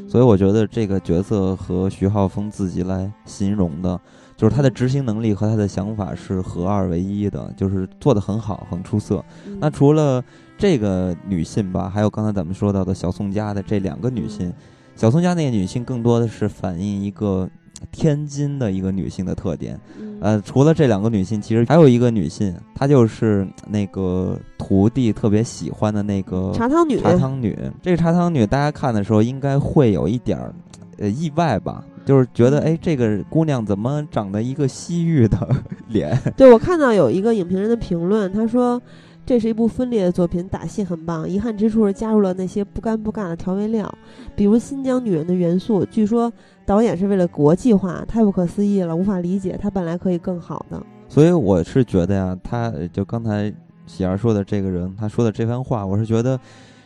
[0.07, 3.99] 所以我觉得这个角色和徐浩峰自己来形容的，
[4.37, 9.23] 就是他的执行能力和他的想法是合二为一的，就是做得很好，很出色。
[9.59, 10.23] 那除了
[10.57, 14.51] 这个女性吧，还有刚才咱们说到的小宋家的这两个女性，
[14.95, 17.49] 小宋家那个女性更多的是反映一个。
[17.91, 19.79] 天津的一个女性的特点，
[20.19, 26.99] 呃，除了这两个女性，其实还有一个女性，她就是那个徒弟特别喜欢的那个茶汤女。
[26.99, 30.53] 茶汤女，这个茶汤女，大家看的时候应该会有一点儿，
[30.97, 31.83] 呃，意外吧？
[32.05, 35.37] 就是觉得，哎，这个姑娘怎么长得一个西域的
[35.87, 36.19] 脸？
[36.35, 38.81] 对，我看到有一个影评人的评论，他说。
[39.25, 41.29] 这是一部分裂的作品，打戏很棒。
[41.29, 43.87] 遗憾之处是加入了那些不干不尬的调味料，
[44.35, 45.85] 比如新疆女人的元素。
[45.85, 46.33] 据说
[46.69, 49.57] 导演是为了国际化，太不可思议了，无法理解。
[49.59, 50.79] 他本来可以更好的。
[51.07, 53.51] 所以我是觉得呀，他就刚才
[53.87, 56.39] 喜儿说的这个人，他说的这番话，我是觉得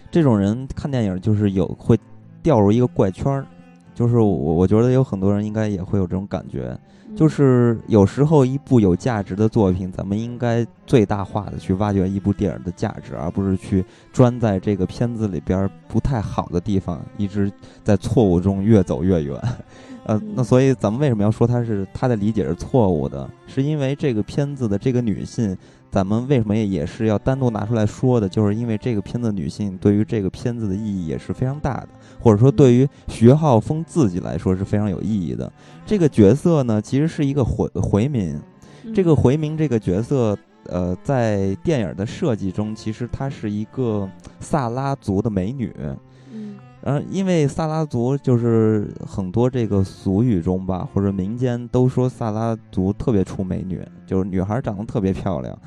[0.09, 1.99] 这种人看电影就是有会
[2.41, 3.45] 掉入一个怪圈儿，
[3.93, 6.79] 就是我我觉得有很多人应该也会有这种感觉。
[7.15, 17.51] 就是有时候一部有价值的作品，咱们应该最大化的去挖掘一部电影的价值，而不是去专在这个片子里边不太好的地方，一直
[17.83, 19.39] 在错误中越走越远。
[20.05, 23.29] 呃，那所以咱们为什么要说他是他的理解是错误的？
[23.47, 25.57] 是因为这个片子的这个女性
[25.89, 28.27] 咱们为什么也是要单独拿出来说的？
[28.27, 31.89] 就是因为这个片子女性对于这个片子的意义也是非常大的，
[32.19, 35.51] 或者说对于徐浩峰自己来说是非常有意义的。
[35.85, 38.37] 这个角色呢，其实是一个回回民。
[38.93, 44.09] 这个回民这个角色，呃，在电影的设计中，其实她是一个
[44.41, 45.73] 萨拉族的美女。
[46.85, 55.57] 嗯，因为萨拉族就是很多这个俗语中吧，或者民间都说萨拉族特别出美女，就是女孩长得特别漂亮，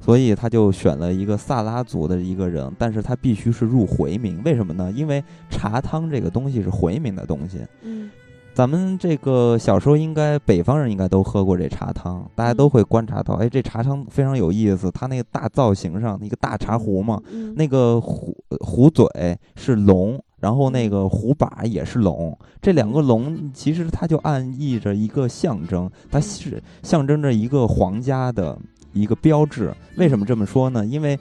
[0.00, 4.90] 所以他就选了一个萨拉族的一个人，但是他必须是入回民，为什么呢？
[4.96, 7.58] 因为茶汤这个东西是回民的东西。
[7.82, 8.10] 嗯，
[8.54, 17.20] 咱们这个小时候应该北方人应该都喝过这茶汤，大家都会观察到，哎，这茶汤非常有意思，它那个大造型上一个大茶壶嘛，
[17.56, 19.06] 那个壶壶嘴
[19.54, 20.18] 是龙。
[20.42, 28.58] 然后那个虎把也是龙，这两个龙其实它就暗意着一个象征，它是象征着一个皇家的
[28.92, 29.72] 一个标志。
[29.96, 30.84] 为什么这么说呢？
[30.84, 31.16] 因为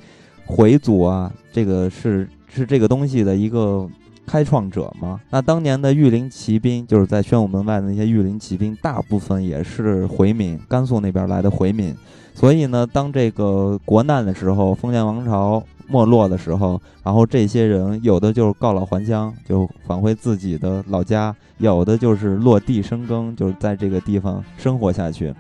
[0.47, 3.87] 回族啊，这个是是这个东西的一个
[4.25, 5.21] 开创者嘛。
[5.29, 11.95] 那当年的御林骑兵，就是在宣武门外的那些御林骑兵，大部分也是回民，甘肃那边来的回民。
[12.33, 15.63] 所以呢，当这个国难的时候，封建王朝。
[15.91, 25.33] 没落的时候，然后这些人有的就是告老还乡，就返回自己的老家；有的就是落地生根，就是在这个地方生活下去。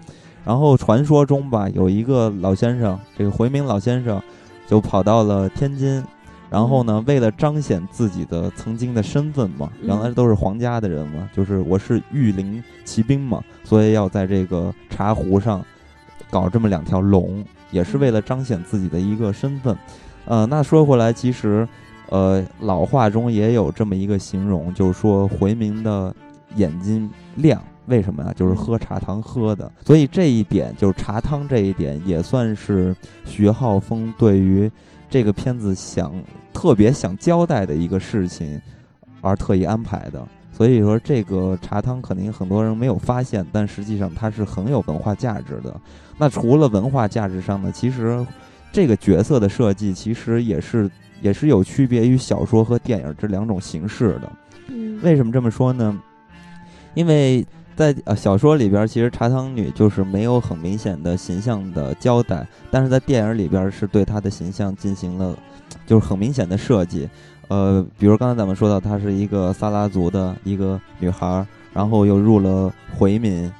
[0.43, 4.21] 然后传说中吧，有一个老先生，这个回民老先生，
[4.67, 6.03] 就跑到了天津，
[6.49, 15.63] 然后呢，为了彰显自己的曾经的身份嘛，原来都是皇家的人嘛，就是我是御林骑兵嘛，所以要在这个茶壶上
[16.29, 19.77] 搞这么两条龙，也是为了彰显自己的一个身份。
[20.25, 21.67] 呃，那说回来，其实，
[22.09, 26.15] 呃，老话中也有这么一个形容，就是说回民的
[26.55, 28.31] 眼睛亮，为什么呀？
[28.35, 29.69] 就是喝茶汤喝的。
[29.83, 32.95] 所以这一点，就是茶汤这一点，也算是
[33.25, 34.71] 徐浩峰对于
[35.09, 36.13] 这个片子想
[36.53, 38.61] 特别想交代的一个事情，
[39.21, 40.25] 而特意安排的。
[40.53, 45.75] 所以说，这个茶汤肯定很多人没有发现，但实际上它是很有文化价值的。
[46.17, 48.23] 那除了文化价值上呢，其实。
[48.71, 50.89] 这个角色的设计其实也是
[51.21, 54.31] 也是有区别于小说和电影这两种形式的。
[55.01, 55.99] 为什么这么说呢？
[56.93, 57.45] 因为
[57.75, 65.35] 在呃小说里边，其实茶汤女就是没有很明显的形象的交代，但是在电影里边是对她的形象进行了
[65.87, 67.09] 就是很明显的设计。
[67.47, 73.51] 呃，比如刚才咱们说到，她是一个萨拉族的一个女孩，然后又入了回民。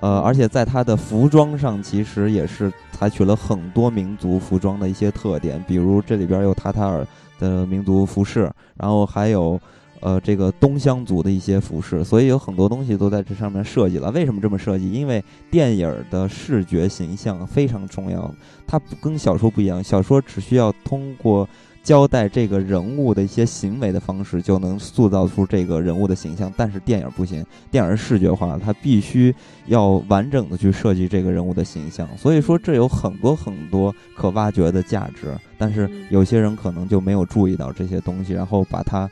[0.00, 7.06] 呃，而且在她的服装上，其实也是采取了很多民族服装的一些特点，比如这里边有塔塔尔
[7.38, 9.60] 的民族服饰，然后还有
[10.00, 14.10] 呃这个东乡族的一些服饰，所以有很多东西都在这上面设计了。
[14.10, 14.90] 为什么这么设计？
[14.90, 18.28] 因为电影的视觉形象非常重要，
[18.66, 21.48] 它跟小说不一样，小说只需要通过。
[21.88, 26.52] 交代这个人物的一些行为的方式，就能塑造出这个人物的形象。
[26.54, 29.34] 但是电影不行，电影视觉化，它必须
[29.68, 32.06] 要完整的去设计这个人物的形象。
[32.14, 35.34] 所以说，这有很多很多可挖掘的价值。
[35.56, 39.08] 但是有些人可能就没有注意到这些东西，然后把它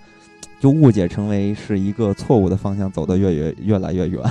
[0.60, 4.22] 就误解成为是一个错误的方向，走得越越越来越远。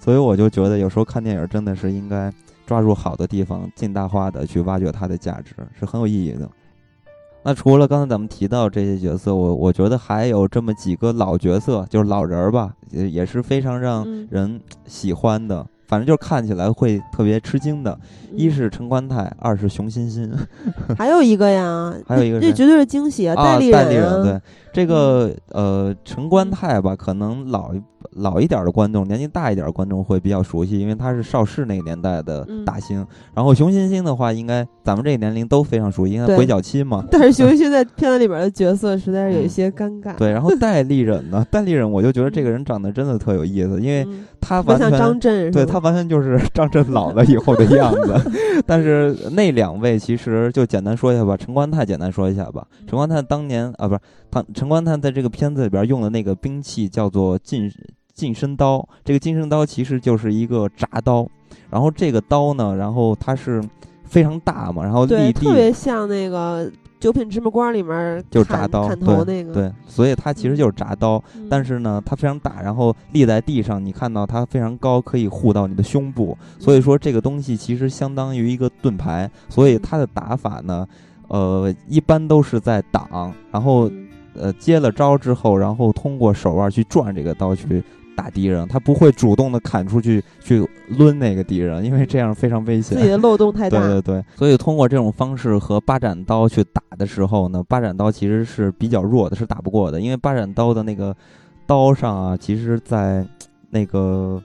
[0.00, 2.32] 所以我就觉得，有时候看电影真的是应该
[2.66, 6.50] 抓住好的地方，尽大化的去挖掘它的价值，是很有意义的。
[7.44, 15.66] 那除了刚才咱们提到这些角色，我我觉得还有这么几个老角色，就是老人儿吧，也也是非常让人喜欢的。
[15.88, 17.98] 反正就是看起来会特别吃惊的，
[18.32, 20.32] 一是陈宽泰，二是熊欣欣，
[20.96, 23.34] 还有一个呀，还有一个这绝对是惊喜啊！
[23.34, 24.40] 戴立忍，对
[24.72, 27.82] 这个呃陈观泰吧，可能老一。
[28.16, 33.06] 老一点的观众，年纪大一点的观众会比较熟悉，因为他是邵氏那个年代的大星。
[33.32, 37.04] 然后熊欣欣的话，应该咱们这个年龄都非常熟悉，因为鬼脚七嘛。
[37.10, 40.14] 但是熊欣欣在片子里边的角色实在是有一些尴尬。
[40.18, 41.46] 对，然后戴立忍呢？
[41.48, 44.06] 戴立忍，我就觉得这个人长得真的特有意思，因为
[44.40, 48.62] 他完全张震，对他完全就是 张震老了以后的样子。
[48.66, 52.66] 但是那两位其实就简单说一下吧，陈观泰简单说一下吧。
[52.86, 54.00] 陈观泰当年啊，不是
[54.30, 57.68] 他陈官探在这个片子里边用的那个兵器叫做近。
[58.14, 61.26] 近身刀，这个近身刀其实就是一个铡刀，
[61.70, 63.60] 然后这个刀呢，然后它是
[64.04, 66.70] 非常大嘛，然后立地特别像那个
[67.00, 80.86] 《九品芝麻官》里面就是铡刀砍头那个，对，所以它其实就是铡刀，但是呢，它非常大，然后立在地上，你看到它非常高，可以护到你的胸部，所以说这个东西其实相当于一个盾牌，所以它的打法呢，
[81.28, 83.90] 呃，一般都是在挡，然后
[84.34, 87.82] 呃接了招之后，然后通过手腕去转这个刀去。
[88.14, 93.80] 打敌人，他不会主动的砍出去去抡那个敌人，因为这样非常危险，自己的漏洞太大。
[93.80, 101.16] 对对对，所以通过这种方式和八斩刀去打的时候呢，八斩刀其实是比较弱的，是打不过的，因为八斩刀的那个
[101.66, 103.26] 刀上啊，其实在
[103.70, 104.40] 那个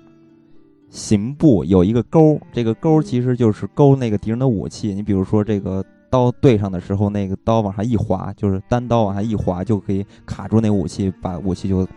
[0.90, 4.94] 刑部有一个钩，这个钩其实就是勾那个敌人的武器。
[4.94, 11.88] 你比如说这个刀对上的时候，那个刀往上一滑，就是单刀往下一滑就可以卡住那武器，把武器就。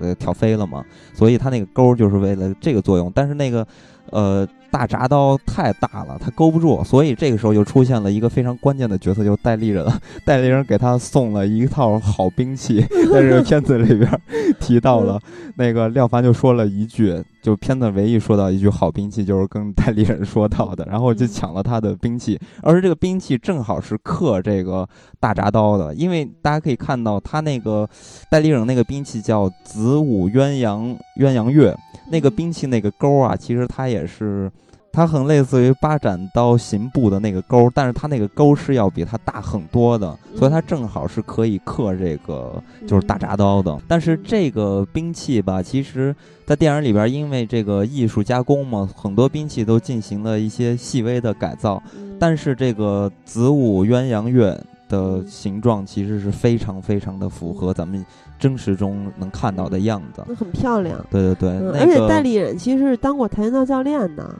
[0.00, 0.82] 呃，挑飞了嘛，
[1.12, 3.12] 所以它那个钩就是为了这个作用。
[3.14, 3.66] 但是那个，
[4.10, 9.86] 呃，大铡刀太大了，他勾不住，所以这个时候就出现了一个非常关键的角色，就是戴立人。
[10.24, 12.80] 戴立人给他送了一套好兵器，
[13.12, 14.20] 在这个片子里边
[14.60, 15.20] 提到了。
[15.56, 17.22] 那个廖凡就说了一句。
[17.42, 24.84] 就片子唯一说到一句好兵器，就是跟戴立人说到的，然后就抢了他的兵器，而且这个兵器正好是克这个
[25.20, 27.88] 大铡刀的，因为大家可以看到他那个
[28.28, 31.72] 戴立人那个兵器叫子午鸳鸯鸳鸯月，
[32.10, 34.50] 那个兵器那个钩啊，其实它也是。
[34.96, 42.54] 它很类似于八斩刀刑部的那个钩，但是它那个钩是要比它大很多的，所以它正好是可以刻这个
[42.86, 43.78] 就是大铡刀的。
[43.86, 46.16] 但是这个兵器吧，其实，
[46.46, 51.82] 在电影里边，因为这个艺术加工嘛，很多兵器都进行了一些细微的改造。
[52.18, 54.58] 但是这个子午鸳鸯月
[54.88, 58.02] 的形状其实是非常非常的符合咱们
[58.38, 60.98] 真实中能看到的样子，很漂亮。
[61.10, 64.34] 对对对，而且戴立忍其实是当过跆拳道教练的。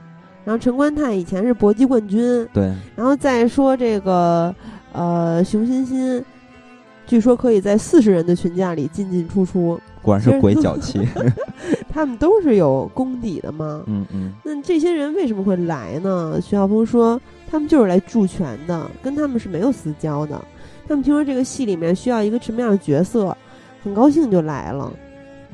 [0.47, 2.71] 然后陈观泰以前是搏击冠军，对。
[2.95, 4.55] 然后再说这个，
[4.93, 6.23] 呃，熊欣欣，
[7.05, 11.05] 据说可以在四十人的群架里进进出出，果然是鬼脚气。
[11.91, 14.31] 他们都是有功底的嘛，嗯嗯。
[14.41, 16.39] 那这些人为什么会来呢？
[16.41, 17.19] 徐晓峰说，
[17.51, 20.41] 他们就是来助拳的，跟他们是没有私交的。
[20.87, 23.35] 他们听说这个戏里面需要一个什么样的角色，
[23.83, 24.89] 很高兴就来了。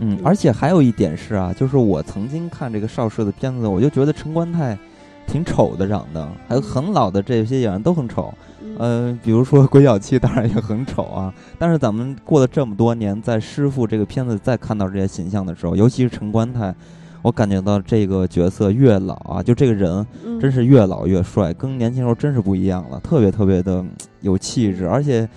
[0.05, 4.77] 嗯，而且还有一点是啊，就是我曾经看这个邵氏的片子，我就觉得陈观泰
[5.25, 8.33] 挺丑的，长得还有很老的这些演员都很丑，
[8.77, 11.33] 呃，比如说鬼脚七当然也很丑啊。
[11.57, 16.75] 但是咱们过了这么多年，在师傅这个片子再看到这些形象的时候，尤其是陈观泰，
[17.21, 20.05] 我感觉到这个角色越老啊，就这个人
[20.41, 23.85] 真是越老越帅，跟年轻时候真是不一样了，特别特别的
[24.19, 25.29] 有气质，而且。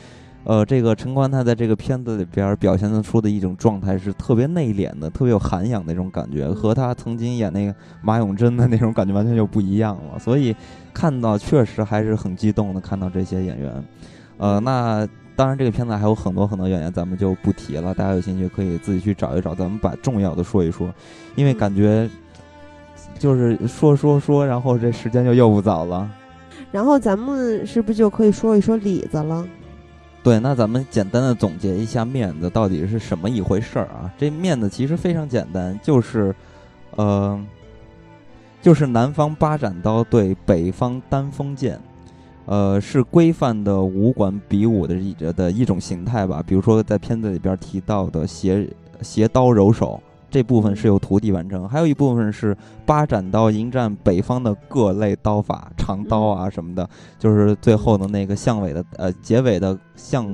[0.48, 10.16] 呃，这个陈冠他在这个片子里边表现的出的一种状态是特别内敛的，特别有涵养的那种感觉，和他曾经演那个马永贞的那种感觉完全就不一样了。
[10.20, 10.54] 所以
[10.94, 13.84] 看到确实还是很激动的，看到这些演员。
[14.38, 15.04] 呃，那
[15.34, 19.52] 当然这个片子还有很多很多演员，咱们就不提了，大家有兴趣可以自己去找一找。
[19.52, 20.88] 咱们把重要的说一说，
[21.34, 22.08] 因为感觉
[23.18, 26.08] 就是说说说，然后这时间就又不早了。
[26.70, 29.44] 然后咱们是不是就可以说一说李子了？
[30.26, 34.12] 对，那咱们简单的总结一下面子到底是什么一回事儿啊？
[34.18, 36.34] 这面子其实非常简单，就是，
[36.96, 37.40] 呃，
[38.60, 41.78] 就是南方八斩刀对北方单锋剑，
[42.46, 46.42] 呃，是规范的武馆比武的一的一种形态吧。
[46.44, 48.68] 比如说在片子里边提到的斜
[49.02, 50.02] 斜刀揉手。
[50.36, 52.54] 这部分是由徒弟完成，还有一部分是
[52.84, 56.86] 八斩刀迎战北方的各类刀法，长刀啊什么的，
[57.18, 60.26] 就是最后的那个巷尾的呃结尾的巷。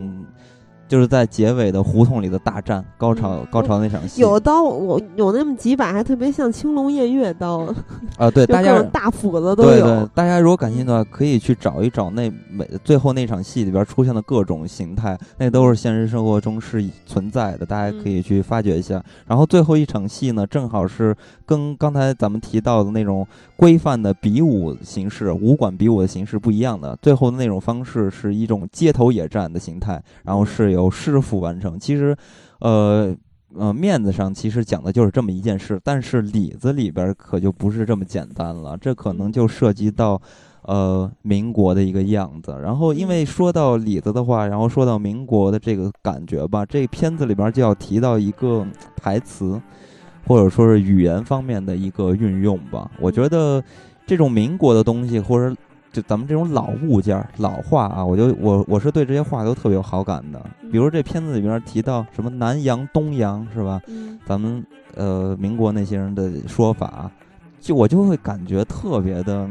[0.92, 7.66] 就是在结尾的胡同里的大战高潮高潮那场戏，有刀我有那么几把，还特别像青龙偃月刀
[8.18, 8.30] 啊！
[8.30, 9.70] 对，大家大斧子都有。
[9.70, 19.02] 对对，大家如果感兴趣的话，可以去找一找那每最后那场戏里边出现的各种形态，那都是现实生活中是存在的，大家可以去发掘一下。
[19.26, 21.16] 然后最后一场戏呢，正好是
[21.46, 23.26] 跟刚才咱们提到的那种
[23.62, 30.72] 规范的比武形式、武馆比武的形式不一样的，最后的那种方式是一种街头野战的形态，然后是。
[30.72, 32.16] 由师傅完成，其实，
[32.58, 33.14] 呃
[33.54, 40.20] 呃，面子上其实讲的就是这么一件事，但是里子里边可就不是这么简单了，这可能就涉及到，
[40.62, 42.58] 呃，民国的一个样子。
[42.60, 48.66] 然后，因为说到里子的话，然后说到民国的这个感觉吧，这片子里边就要提到一个
[48.96, 49.60] 台词，
[50.26, 52.90] 或者说是语言方面的一个运用吧。
[53.00, 53.62] 我觉得
[54.06, 55.54] 这种民国的东西，或者。
[55.92, 60.42] 就咱们这种老物件、老话啊，我就我我是对这些话都特别有好感的。
[60.70, 63.78] 比如这片子里边提到什么南洋、东洋，是吧？
[64.24, 67.10] 咱们呃民国那些人的说法，
[67.60, 69.46] 就我就会感觉特别的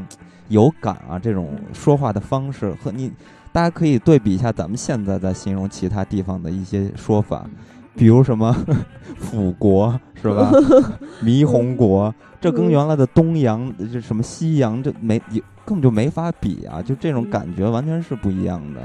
[0.48, 1.20] 有感啊。
[1.20, 3.12] 这种说话的方式和你，
[3.52, 7.48] 大家可以对比一下咱们现在在形容其他地方的一些说法，
[7.96, 8.56] 比如什么
[9.18, 10.52] 辅国，是吧？
[11.24, 15.20] 霓虹国，这跟原来的东洋、这什么西洋，这没
[15.66, 16.82] 根本就没法比啊！
[16.82, 18.82] 就这种感觉完全是不一样的。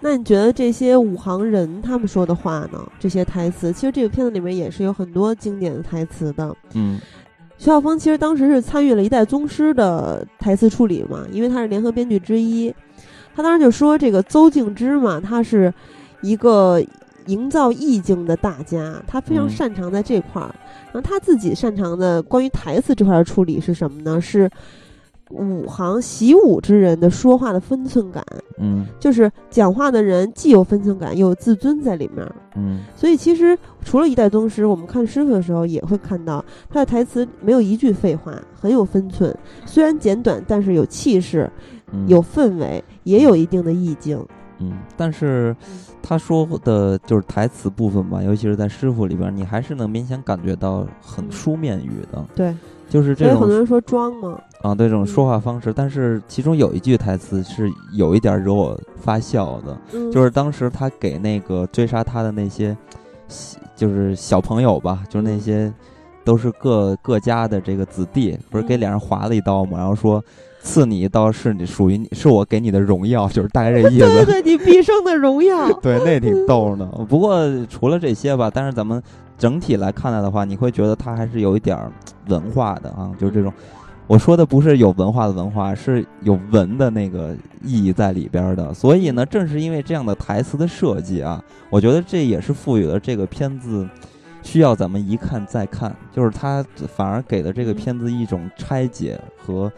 [0.00, 2.90] 那你觉得这些武行人他们说的话呢？
[2.98, 6.56] 这些台词，其实这个片子里面也是有很多经典的台词的。
[6.74, 6.98] 嗯，
[7.58, 12.74] 徐晓峰其实当时是参与了一代宗师的台词处理嘛，因为他是联合编剧之一。
[13.34, 15.72] 他当时就说，这个邹静之嘛，他是
[16.22, 16.82] 一个
[17.30, 20.54] 营造意境的大家，他非常擅长在这块儿。
[20.92, 24.20] 然后他自己擅长的关于台词这块的处理是什么呢？
[24.20, 24.50] 是。
[25.32, 28.20] 武行习武之人的说话的分寸感，
[28.58, 32.26] 嗯，就是讲话的人既有分寸感，又有自尊在里面，
[32.56, 39.32] 嗯，所以其实除了一代宗师，我们看师傅的时候也会看到他的台词没有一句废话，很有分寸，
[39.64, 41.48] 虽然简短，但是有气势，
[42.08, 44.20] 有氛围，也有一定的意境，
[44.60, 45.56] 嗯，但是
[46.02, 52.54] 他说的就是台词部分吧，尤其是在师傅里边，你还是能明显感觉到很书面语的，对。
[52.88, 59.78] 就是这种，很多人说装嘛，啊，对这种说话方式，但是其中有一句台词是有一点惹我发笑的，
[60.10, 62.76] 就是当时他给那个追杀他的那些，
[63.76, 65.72] 就是小朋友吧，就是那些
[66.24, 70.20] 都是各各家的这个子弟，不是给脸上划了一刀嘛，然后说
[70.60, 76.86] 刺你一刀是你属于你是我给你的荣耀，就是大概这意思， 对对，你毕生的荣耀， 对，那挺逗的。
[77.08, 79.02] 不过除了这些吧，但是咱们。
[79.40, 81.74] 整体来看待的话，你会觉得它还是有一点
[82.28, 83.50] 文化的啊，就是这种，
[84.06, 87.34] 我说的不是有文化的文化，是有文的那个
[87.64, 88.74] 意义在里边的。
[88.74, 93.88] 所以呢，正是因为这样的台词的设计啊，我觉得这也是赋予了这个片子
[94.42, 96.62] 需要咱们一看再看，就是它
[96.94, 99.72] 反而给了这个片子一种拆解和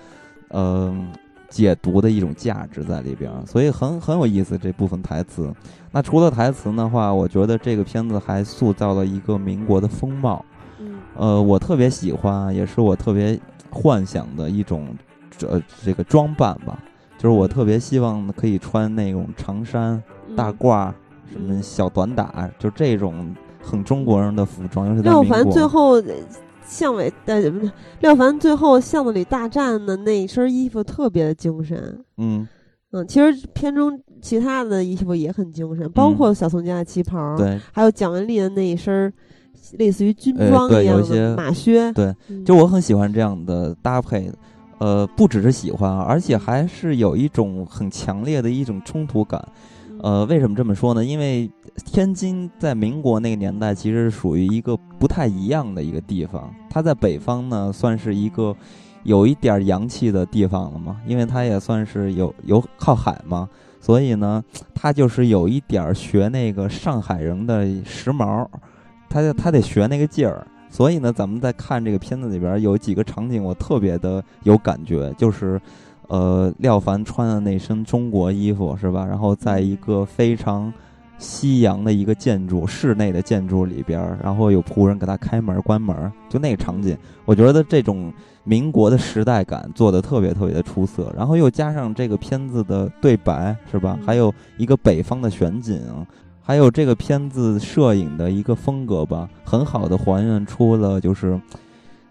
[0.52, 1.08] 嗯。
[1.52, 5.52] 解读的一种价值在里边，所以很很有意思这部分台词。
[5.90, 10.42] 那除了台词的话，我觉得这个片子还塑造了一个民国的风貌。
[11.14, 13.38] 呃，我特别喜欢，也是我特别
[13.68, 14.96] 幻想的一种
[15.36, 16.82] 这这个装扮吧。
[17.18, 20.02] 就是我特别希望可以穿那种长衫、
[20.34, 20.90] 大褂、
[21.30, 24.86] 什么小短打，就这种很中国人的服装。
[24.88, 25.52] 尤其在民国。
[25.52, 26.02] 最后。
[26.64, 27.52] 巷尾的
[28.00, 32.46] 廖凡最后巷子里大战的那一身衣服特别的精神，嗯
[32.92, 39.12] 嗯，其实片中其他的衣服也很精神，包括小宋家的旗袍，对，还有蒋雯丽的那一身
[39.78, 42.14] 类似于军装一样的马靴，对，
[42.44, 44.30] 就我很喜欢这样的搭配，
[44.78, 49.42] 呃，不只是喜欢，而且还是有一种很强烈的一种冲突感。
[50.00, 51.04] 呃，为什么这么说呢？
[51.04, 51.48] 因为
[51.84, 56.52] 天津在民国那个年代，其实属于一个不太一样的一个地方。
[56.68, 58.56] 它在北方呢，算是一个
[59.04, 63.48] 有一点洋气的地方了嘛，因为它也算是有有靠海嘛，
[63.80, 64.42] 所以呢，
[64.74, 68.46] 它就是有一点学那个上海人的时髦，
[69.08, 70.44] 他他得学那个劲儿。
[70.68, 75.60] 所以呢，咱们在看这个片子里边有几个场景，我特别的有感觉，就是。
[76.12, 79.06] 呃，廖凡穿的那身中国衣服是吧？
[79.06, 80.70] 然后在一个非常
[81.16, 86.94] 西洋的一个建筑室内的建筑里边，然后有仆人给他开门关门，就那个场景，
[87.24, 88.12] 我觉得这种
[88.44, 91.10] 民国的时代感做的特别特别的出色。
[91.16, 93.98] 然后又加上这个片子的对白是吧？
[94.04, 95.80] 还有一个北方的选景，
[96.42, 101.40] 还有这个片子摄影的一个风格吧，很好的还原出了就是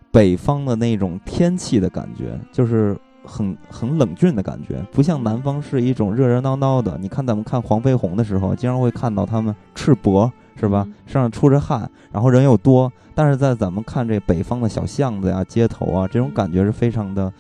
[0.09, 2.97] 北方的那种天气的感觉，就是。
[3.23, 6.97] 很很冷峻的感觉，不像南方是一种热热闹闹的。
[6.99, 10.29] 你看咱们看黄飞鸿的时候，经常会看到他们赤膊，
[10.59, 10.87] 是吧？
[11.05, 12.91] 身上出着汗，然后人又多。
[13.13, 17.31] 但是在咱们看这北方的小巷子呀、街头啊，这种感觉是非常的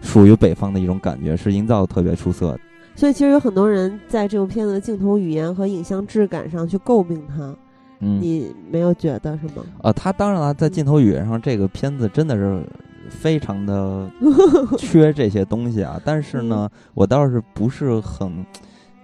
[0.00, 2.60] 属于北方的一种感觉，是营造的特别出色的。
[2.94, 7.54] 所以其实有很多人在这部片子的镜头语言和影像质感上去诟病它，
[7.98, 9.64] 你没有觉得是吗？
[9.82, 12.62] 呃，他当然了，在镜头语言上，这个片子真的是。
[13.08, 14.10] 非常的
[14.78, 18.44] 缺这些东西啊，但是呢，我倒是不是很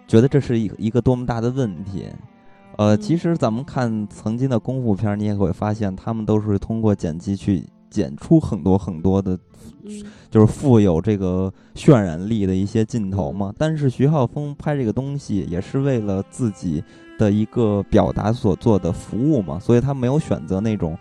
[0.06, 2.06] 觉得这是一一个多么大的问题。
[2.76, 9.38] 呃，其实咱们看曾经的功夫片，你也会发现，他们都是通过剪辑去剪出很多很多的，
[10.30, 13.52] 就是富有这个渲染力的一些镜头嘛。
[13.58, 16.82] 但是徐浩峰拍这个东西，也是为了自己
[17.18, 20.96] 的一个表达所做的服务嘛，所以他没有选择那种。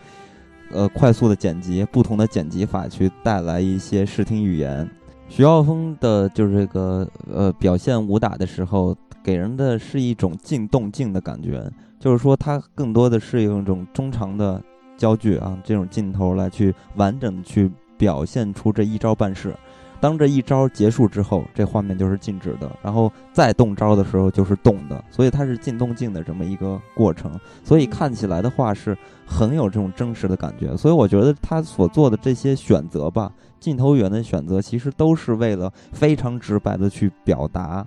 [0.72, 4.90] 呃，快速的剪辑，不同的剪辑法去带来一些视听语言。
[5.28, 11.64] 徐浩峰的就是这个呃，表现武打的时候，给人的是一种静动静的感觉，
[12.00, 14.62] 就是说他更多的是用一种中长的
[14.98, 19.56] 焦距啊，这种镜头来去完整去表现出这一招半式。
[20.02, 27.32] 当这一招结束之后，这画面就是静止的，然后再动招的时候就是动的，所以它是静动静的这么一个过程，
[27.64, 30.76] 所以看起来的话是很有这种真实的感觉。
[30.78, 37.86] 所以我觉得他所做的这些选择吧，镜头语言的选择，其实都是为了非常直白的去表达，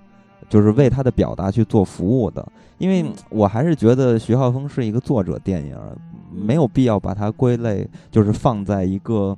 [0.49, 2.47] 就是为他的表达去做服务的。
[2.77, 5.77] 因为我还是觉得徐浩峰是一个作者电影，
[6.31, 9.37] 没有必要把它归类，就是放在一个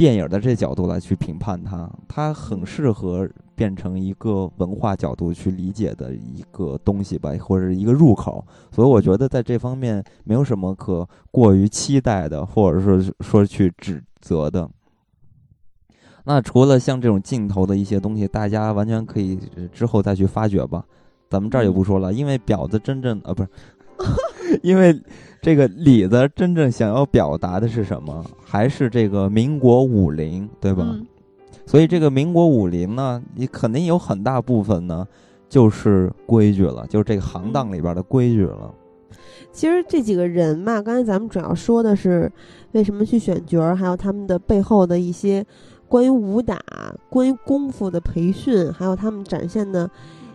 [0.00, 1.86] 电影的这角度来去评判它。
[2.08, 8.42] 它很适合变成一个文化角度去理解的一个东西吧，或者一个入口。
[8.72, 14.66] 所以我觉得在这方面没有什么可过于期待的，或者说说去指责的。
[16.24, 19.38] 那除了像这种镜头的一些东西，大家完全可以
[19.70, 20.82] 之后再去发掘吧。
[21.28, 23.48] 咱们这儿也不说了，因为婊子真正啊不是，
[24.62, 24.98] 因为
[25.40, 28.24] 这个李子真正想要表达的是什么？
[28.44, 30.96] 还是这个民国武林，对吧？
[31.66, 35.06] 所以这个民国武林呢，你肯定有很大部分呢，
[35.48, 38.74] 就是规矩了，就是这个行当里边的规矩了。
[39.52, 42.30] 其实这几个人嘛，刚才咱们主要说的是
[42.72, 45.44] 为什么去选角儿，还有他们的背后的一些
[45.88, 46.58] 关于武打、
[47.08, 49.90] 关于功夫的培训，还有他们展现的。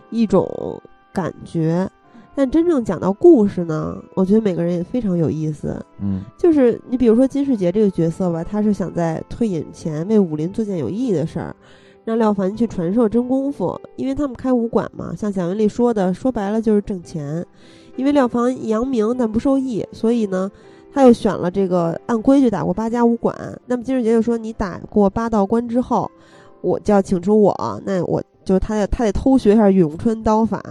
[0.08, 0.80] 一种
[1.12, 1.90] 感觉，
[2.36, 5.82] 但真正讲到故事呢，我觉得每个人也非常有意思。
[6.02, 11.56] 嗯，就是你比如说金世杰这个角色吧，他是想在退隐前为武林做件有意义的事儿，
[12.04, 15.14] 让廖凡去传授真功夫，因为他们开武馆嘛。
[15.16, 17.42] 像蒋雯丽说的，说白了就是挣钱。
[17.96, 20.52] 因为廖凡扬名但不受益，所以呢，
[20.92, 23.34] 他又选了这个按规矩打过八家武馆。
[23.64, 26.10] 那么金世杰就说：“你打过八道关之后，
[26.60, 30.62] 我就要请出我，那我。”就是他得他得偷学一下咏春刀法，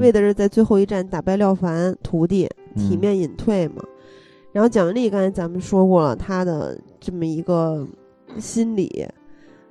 [0.00, 3.84] 为的是在最后一战打败廖凡徒弟，体面隐退嘛。
[4.52, 7.86] 然后蒋雯丽刚才咱们说过了，他的这么一个
[8.38, 9.06] 心理，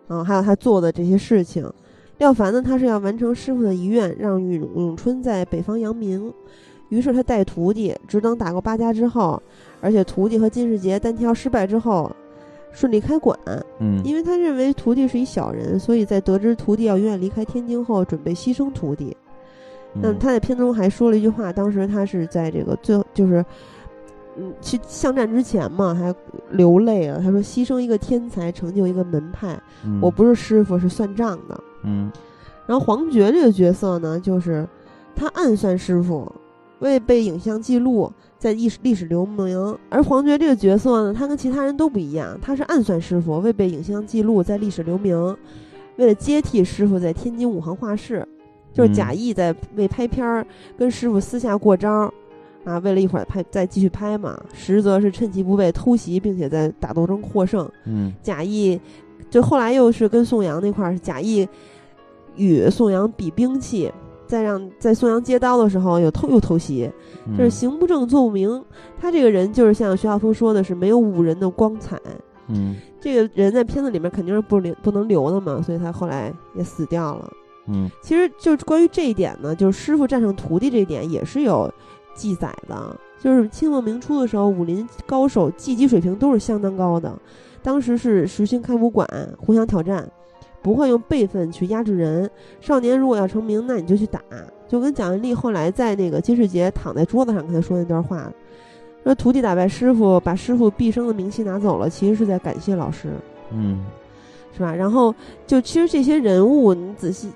[0.07, 1.67] 啊，还有他做的这些事情。
[2.19, 6.31] 廖凡呢，他是要完成师傅的遗愿，让咏咏春在北方扬名。
[6.89, 9.41] 于是他带徒弟，只等打过八家之后，
[9.81, 12.15] 而且徒弟和金世杰单挑失败之后。
[12.71, 13.37] 顺利开馆，
[13.79, 19.15] 嗯，因为他认为徒弟是一小人，所以在得知徒弟要永远离开天津后，准备牺牲徒弟。
[19.93, 23.43] 那么他在片中还说了一句话，当时他是在这个最后就是，
[24.37, 26.13] 嗯，去巷战之前嘛，还
[26.51, 27.19] 流泪了。
[27.19, 29.59] 他说：“牺牲一个天才，成就一个门派，
[29.99, 32.11] 我不是师傅，是算账的。”嗯。
[32.67, 34.67] 然后黄觉这个角色呢，就是
[35.15, 36.31] 他暗算师傅，
[36.79, 38.13] 为被影像记录。
[38.39, 45.35] 在历史历史留名，而黄觉这个角色呢，他跟其他人都不一样，他是暗算师傅，为被影像记录，在历史留名，
[45.97, 48.25] 为了接替师傅在天津武行画室，
[48.73, 50.47] 就是假意在为拍片儿
[50.77, 52.11] 跟师傅私下过招，
[52.63, 58.79] 啊，为了一会儿拍再继续拍嘛，实则是趁其不备偷袭，并且在打斗中获胜，嗯，假意，
[59.29, 61.45] 就后来又是跟宋阳那块儿是假意
[62.37, 63.91] 与宋阳比兵器。
[64.29, 66.87] 再让在宋阳接刀的时候又偷又偷袭，
[67.35, 68.63] 就是行不正坐不明。
[69.01, 71.99] 他这个人就是像徐浩峰说的是没有武人的光彩。
[72.47, 77.27] 嗯，这个人在片子里面肯定是不留不能留的嘛，所以他后来也死掉了。
[77.65, 81.67] 嗯，其实就是关于这一点呢，就是师傅战胜徒弟这一点也是有
[82.13, 82.95] 记载的。
[83.19, 87.11] 就是清末明初的时候，武林高手技击水平都是相当高的，
[87.63, 89.07] 当时是实行开武馆，
[89.39, 90.07] 互相挑战。
[90.61, 92.29] 不会用辈分去压制人。
[92.59, 94.21] 少年如果要成名，那你就去打。
[94.67, 98.31] 就跟蒋雯丽后来在那个金世杰躺在桌子上跟他说那段话，
[99.03, 103.09] 说徒弟打败师傅，把师傅毕生的名气拿走了，其实是在感谢老师，
[103.51, 103.83] 嗯，
[104.53, 104.75] 是吧？
[104.75, 105.13] 然后
[105.47, 107.31] 就其实这些人物，你仔细，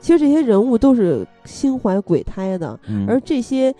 [0.00, 2.76] 其实这些人物都是心怀鬼胎的，
[3.06, 3.72] 而这些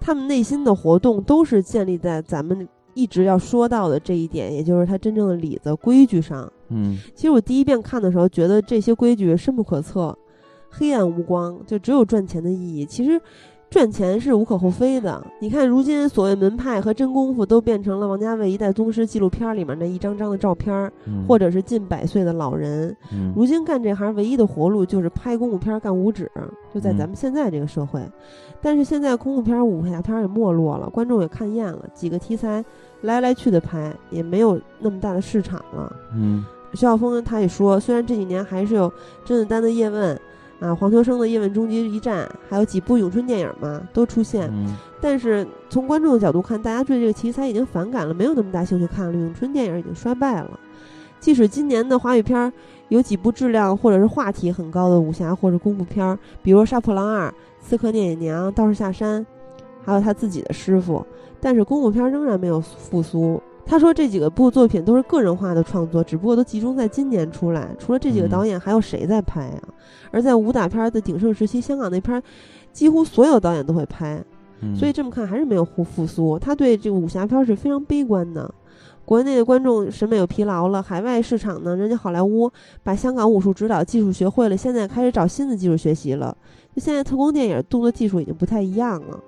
[0.00, 6.50] 他们内心的活动都是建立在咱们一直要说到的这一点，也就是他真正的里子规矩上。
[6.70, 10.16] 嗯，其实我第一遍看的时候，觉得这些规矩深不可测，
[10.70, 12.84] 黑暗无光，就只有赚钱的意义。
[12.84, 13.20] 其实，
[13.70, 15.22] 赚钱是无可厚非的。
[15.40, 20.90] 你看，如今所谓门派和真功夫都变成了王家卫一代宗师纪录片里面那一张张的照片，
[21.26, 22.96] 或者是近百岁的老人。
[23.36, 26.30] 如今干这行唯一的活路就是拍功夫片、干五指，
[26.72, 28.00] 就在咱们现在这个社会。
[28.60, 32.64] 但是现在功夫片、武侠片也没落了，观众也看厌了，几个题材
[33.02, 35.94] 来来去的拍，也没有那么大的市场了。
[36.14, 36.44] 嗯。
[36.72, 38.92] 徐晓峰他也说，虽然这几年还是有
[39.24, 40.20] 甄子丹的叶问，
[40.60, 44.52] 啊，黄秋生的叶问终极一战，还有几部咏春电影嘛都出现，
[45.00, 49.12] 但是从观众的角度看，大家对这个题材已经反感了，没有那么大兴趣看了。
[49.12, 50.58] 咏春电影已经衰败了。
[51.20, 52.52] 即使今年的华语片
[52.88, 57.28] 有几部质量或者是话题很高的武侠或者功夫片，比如《杀破狼二》
[57.60, 59.20] 《刺客聂隐娘》《道士下山》，
[59.84, 61.04] 还有他自己的师傅，
[61.40, 63.42] 但是功夫片仍然没有复苏。
[63.70, 67.68] 他说这几个部作品都是个人化的创作，只不过都集中在今年出来。
[67.78, 69.62] 除了这几个导演，还有谁在拍啊？
[70.10, 72.20] 而在武打片的鼎盛时期，香港那片
[72.72, 74.24] 几乎所有导演都会拍，
[74.74, 76.38] 所以这么看还是没有复复苏。
[76.38, 78.52] 他对这个武侠片是非常悲观的。
[79.04, 82.50] 国内的观众审美有疲劳了，海外市场呢，人家好莱坞
[82.82, 86.34] 把香港武术指导技术学会了，现在开始找新的技术学习了。
[86.74, 89.20] 就现在特工电影动作技术已经不太一样了。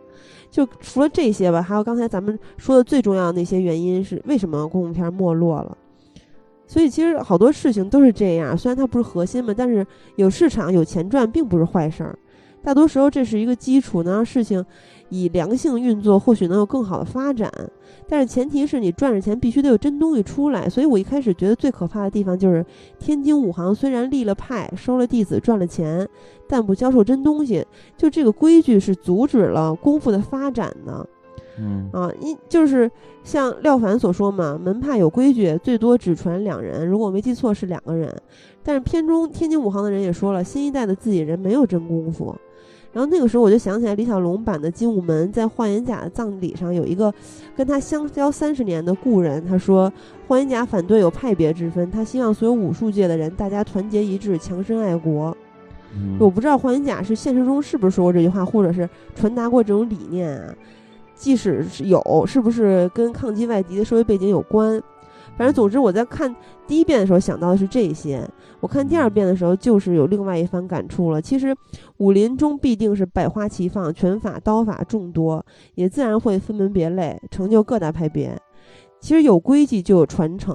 [0.51, 5.77] 就除了这些吧，还有刚才咱们说的最重要的那些原因是为什么公共片没落了。
[6.67, 9.85] 所以其实好多事情都是这样，虽然它不是核心嘛，但是
[10.17, 12.17] 有市场有钱赚并不是坏事儿。
[12.63, 14.65] 大多时候这是一个基础，能让事情
[15.11, 17.53] 以良性运作，或许能有更好的发展。
[18.09, 20.69] 但是前提是你赚着钱必须得有真东西出来。
[20.69, 22.65] 所以我一开始觉得最可怕的地方就是
[22.99, 26.09] 天津武行虽然立了派，收了弟子，赚了钱，
[26.49, 27.65] 但不教授真东西。
[27.97, 31.07] 就这个规矩是阻止了功夫的发展的。
[31.59, 32.91] 嗯啊，因就是
[33.23, 36.89] 像廖凡所说嘛，门派有规矩，最多只传两人。
[36.89, 38.15] 如果我没记错是两个人。
[38.63, 42.35] 但是片中天津武行的人也说了，新一代的自己人没有真功夫。
[42.93, 47.13] 然后那个时候我就想起来李小龙版的《精武门》在霍元甲的葬礼上有一个
[47.57, 49.93] 跟他相交三十年的故人，他说
[50.27, 55.37] 霍元甲反对有派别之分，他希望所有武术界的人大家团结一致，强身爱国。
[56.19, 60.55] 我不知道霍元甲是现实中是不是说过这句话，或者是传达过这种理念啊？
[61.15, 64.81] 即使是有，是不是跟抗击外敌的社会背景有关？
[65.37, 66.35] 反正总之我在看
[66.67, 68.23] 第一遍的时候想到的是这些，
[68.61, 71.21] 我看第二遍的时候就是有另外一番感触了。
[71.21, 71.57] 其实
[71.99, 78.37] 武林中必定是百花齐放，拳法刀法众多，也自然会分门别类，成就各大派别。
[79.01, 80.55] 其实有规矩就有传承。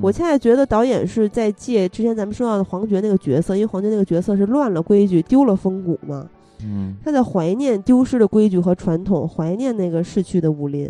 [0.00, 6.28] 我现在觉得导演是在借之前咱们说到的黄觉那个角色，因为黄觉那个角色是乱了规矩，丢了风骨嘛。
[6.62, 10.88] 嗯，他在怀念丢失的规矩和传统，怀念那个逝去的武林。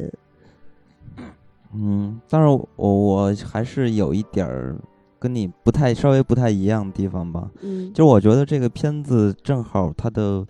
[1.74, 4.76] 嗯，但是我我还是有一点儿
[5.18, 7.50] 跟你不太稍微不太一样的地方吧。
[7.62, 10.46] 嗯，就我觉得这个片子正好它的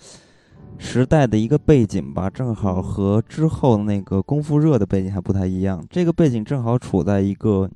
[0.79, 5.85] 时代的一个背景吧，正好和之后那个功夫热的背景还不太一样。
[5.91, 7.69] 这个背景正好处在一个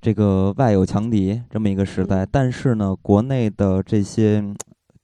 [0.00, 4.44] 这个外有强敌这么一个时代，但是呢，国内的这些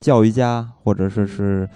[0.01, 1.69] 教育家或者说是。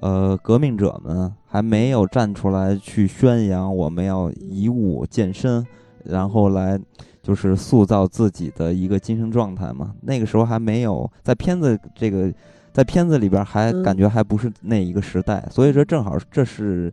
[0.00, 5.66] 呃，革命者们还没有站出来去宣扬我们要以武健身，
[6.04, 6.78] 然后来
[7.26, 9.92] 就是塑造自己的一个精神状态嘛。
[10.02, 12.32] 那个时候还没有在片子这个
[12.72, 16.92] 在片子里边还感觉还不是那一个时代，所以说正好这是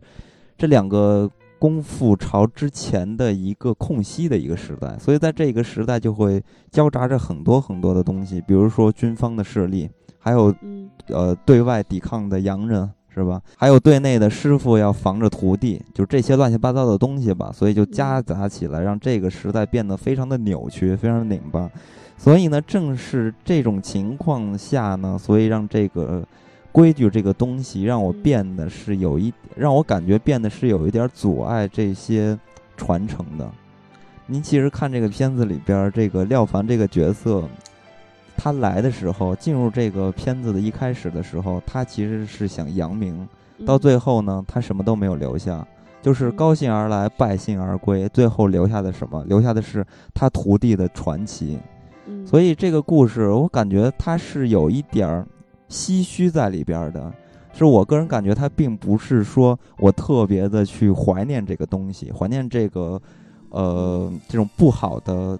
[0.58, 1.30] 这两个
[1.60, 6.42] 功夫潮之前的一个空隙的一个时代，所以在这个时代就会
[6.72, 9.88] 交杂着很多很多的东西，比如说军方的势力。
[10.26, 10.54] 还有，
[11.08, 13.40] 呃，对外抵抗的洋人是吧？
[13.56, 17.52] 还有对内的师傅要防着徒弟，就这些乱七八糟的东西吧。
[17.54, 21.70] 所以就夹杂起来，让这个时代变得非常的扭曲，非常的拧巴。
[22.18, 26.26] 所以呢，正是这种情况下呢，所以让这个
[26.72, 32.36] 规矩这个东西让我变得是有一，让我感觉变得是有一点阻碍这些
[32.76, 33.48] 传承的。
[34.26, 37.44] 您其实看这个片子里边，这个廖凡这个角色。
[38.36, 43.26] 他来的时候，进入这个片子的一开始的时候，他其实是想扬名，
[43.64, 45.66] 到最后呢，他什么都没有留下，
[46.02, 49.24] 就是高兴而来，败兴而归，最后留下的什么？
[49.24, 51.58] 留下的是他徒弟的传奇。
[52.26, 55.26] 所以这个故事，我感觉他是有一点儿
[55.70, 57.10] 唏嘘在里边的，
[57.52, 63.00] 是我个人感觉他并不是说我特别的去怀念这个东西，怀念这个，
[63.48, 65.38] 呃，这种不好的。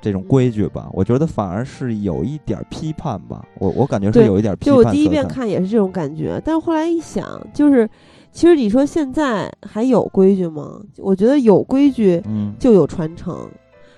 [0.00, 3.44] 这种规矩吧，我觉得反而是有一点批判吧。
[3.58, 4.74] 我我感觉是有一点批判。
[4.74, 7.88] 就我第一遍看也是这种感觉，但是后来一想，就是
[8.32, 10.80] 其实你说现在还有规矩吗？
[10.98, 12.22] 我觉得有规矩，
[12.58, 13.48] 就有传承。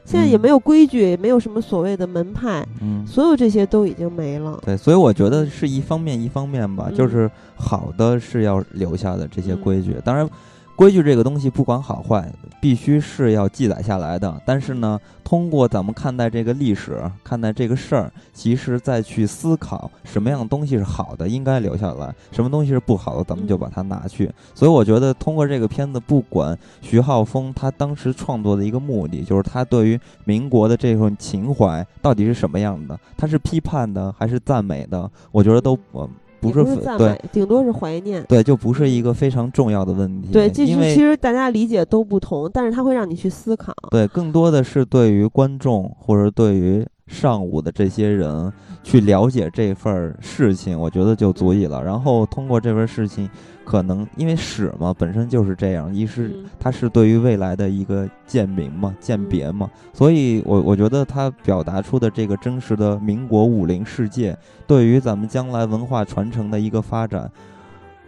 [0.05, 4.61] 现在也没有规矩，也没有什么所谓的门派，嗯，所有这些都已经没了。
[4.65, 10.29] 对，所以我觉得是一方面一方面吧，就是好的是要留下的这些规矩，当然。
[10.75, 12.29] 规矩这个东西不管好坏，
[12.61, 14.41] 必须是要记载下来的。
[14.45, 24.29] 但是呢，通过咱们看待这个历史，看待这个事儿，其实再去思考什么样的东西是好的，应该留下来；什么东西是不好的，咱们就把它拿去。
[24.55, 36.11] 所以我觉得，通过这个片子，不管徐浩峰他当时创作的一个目的，就是他对于民国的这份情怀到底是什么样的，他是批判的还是赞美的，我觉得都我。
[36.51, 38.25] 不是赞美，顶多是怀念。
[38.29, 40.33] 对，就不是一个非常重要的问题。
[40.33, 43.73] 对，这其实大家理解都不同，但是它会让你去思考。
[43.91, 48.53] 对，更多的是对于观众或者对于上午的这些人
[48.83, 51.83] 去了解这份事情，我觉得就足以了。
[51.83, 53.31] 然后通过这份事情。
[53.65, 64.37] 可能因为史嘛本身就是这样，一是它是对于未来的一个鉴明嘛、鉴别嘛，所以我我觉得它表达出的这个真实的民国武林世界，
[64.67, 67.31] 对于咱们将来文化传承的一个发展，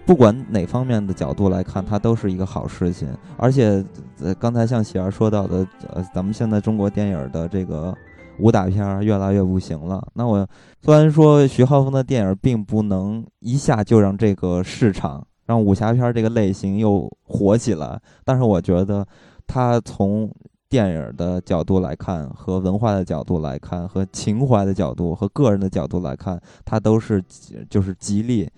[0.04, 3.08] 不管哪方面的角度来看，它都是一个好事情。
[3.36, 3.82] 而且，
[4.20, 7.96] 呃，刚才像喜儿说到的，呃，咱们现在中国电影的这个
[8.38, 10.06] 武打片越来越不行了。
[10.12, 10.46] 那我
[10.82, 19.06] 虽然说徐浩峰的电影并不能一下就让这个市场让武侠片这个类型又火起来，但是我觉得
[19.46, 20.30] 它从
[20.68, 27.22] 电影的角度来看，和文化的角度来看，和情怀的角度，和个人的角度来看，它都是
[27.70, 28.48] 就是吉利，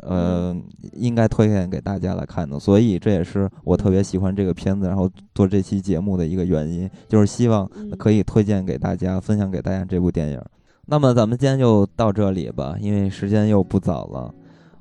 [0.00, 0.56] 呃，
[0.92, 2.60] 应该推荐给大家来看的。
[2.60, 7.68] 所以这也是我特别喜欢这个片子，然后做这期节目的一个原因，就是希望
[7.98, 10.40] 可以推荐给大家，分享给大家这部电影。
[10.84, 14.32] 那么咱们今天就到这里吧，因为时间又不早了。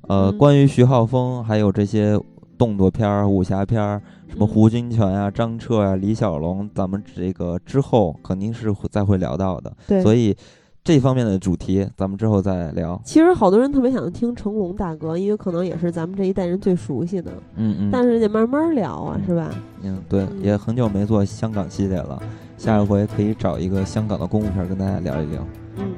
[0.08, 2.20] 呃，关于徐浩峰还有这些
[2.58, 4.02] 动作片儿、武侠片儿。
[4.28, 9.72] 什么胡金铨啊、张彻啊、李小龙，咱们这个之后肯定是会再会聊到的。
[9.88, 10.36] 对，所以
[10.84, 13.00] 这方面的主题咱们之后再聊。
[13.06, 17.32] 其实好多人特别想听成龙大哥，因为可能也是咱们这一代人最熟悉的。
[17.56, 17.90] 嗯嗯。
[17.90, 19.50] 但是得慢慢聊啊，是吧？
[19.84, 22.22] 嗯，对，也很久没做香港系列了，
[22.58, 25.48] 下一回可以找一个香港的功夫片跟大家聊一聊。
[25.78, 25.94] 嗯，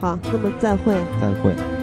[0.00, 0.94] 好，那么再会。
[1.20, 1.81] 再会。